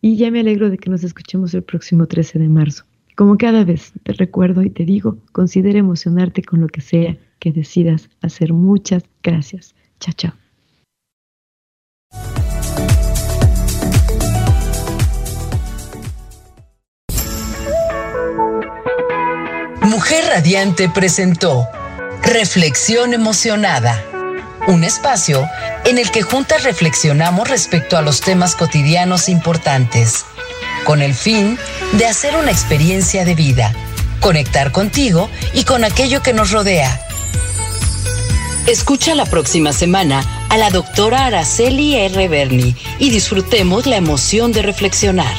y 0.00 0.16
ya 0.16 0.30
me 0.30 0.40
alegro 0.40 0.70
de 0.70 0.78
que 0.78 0.90
nos 0.90 1.04
escuchemos 1.04 1.54
el 1.54 1.62
próximo 1.62 2.06
13 2.06 2.38
de 2.38 2.48
marzo. 2.48 2.84
Como 3.16 3.36
cada 3.36 3.64
vez 3.64 3.92
te 4.02 4.12
recuerdo 4.14 4.62
y 4.62 4.70
te 4.70 4.84
digo, 4.84 5.18
considera 5.32 5.78
emocionarte 5.78 6.42
con 6.42 6.60
lo 6.60 6.68
que 6.68 6.80
sea 6.80 7.18
que 7.38 7.52
decidas 7.52 8.08
hacer. 8.22 8.52
Muchas 8.52 9.04
gracias. 9.22 9.74
Chao, 9.98 10.14
chao. 10.16 10.32
Mujer 19.82 20.24
Radiante 20.30 20.88
presentó 20.88 21.66
Reflexión 22.22 23.12
Emocionada, 23.12 24.02
un 24.66 24.84
espacio 24.84 25.48
en 25.84 25.98
el 25.98 26.10
que 26.10 26.22
juntas 26.22 26.64
reflexionamos 26.64 27.48
respecto 27.48 27.96
a 27.96 28.02
los 28.02 28.20
temas 28.20 28.54
cotidianos 28.54 29.28
importantes, 29.28 30.24
con 30.84 31.02
el 31.02 31.14
fin 31.14 31.58
de 31.92 32.06
hacer 32.06 32.36
una 32.36 32.50
experiencia 32.50 33.24
de 33.24 33.34
vida, 33.34 33.72
conectar 34.20 34.72
contigo 34.72 35.30
y 35.54 35.64
con 35.64 35.84
aquello 35.84 36.22
que 36.22 36.32
nos 36.32 36.50
rodea. 36.50 37.00
Escucha 38.66 39.14
la 39.14 39.26
próxima 39.26 39.72
semana 39.72 40.24
a 40.48 40.56
la 40.56 40.70
doctora 40.70 41.26
Araceli 41.26 41.96
R. 41.96 42.28
Berni 42.28 42.76
y 42.98 43.10
disfrutemos 43.10 43.86
la 43.86 43.96
emoción 43.96 44.52
de 44.52 44.62
reflexionar. 44.62 45.34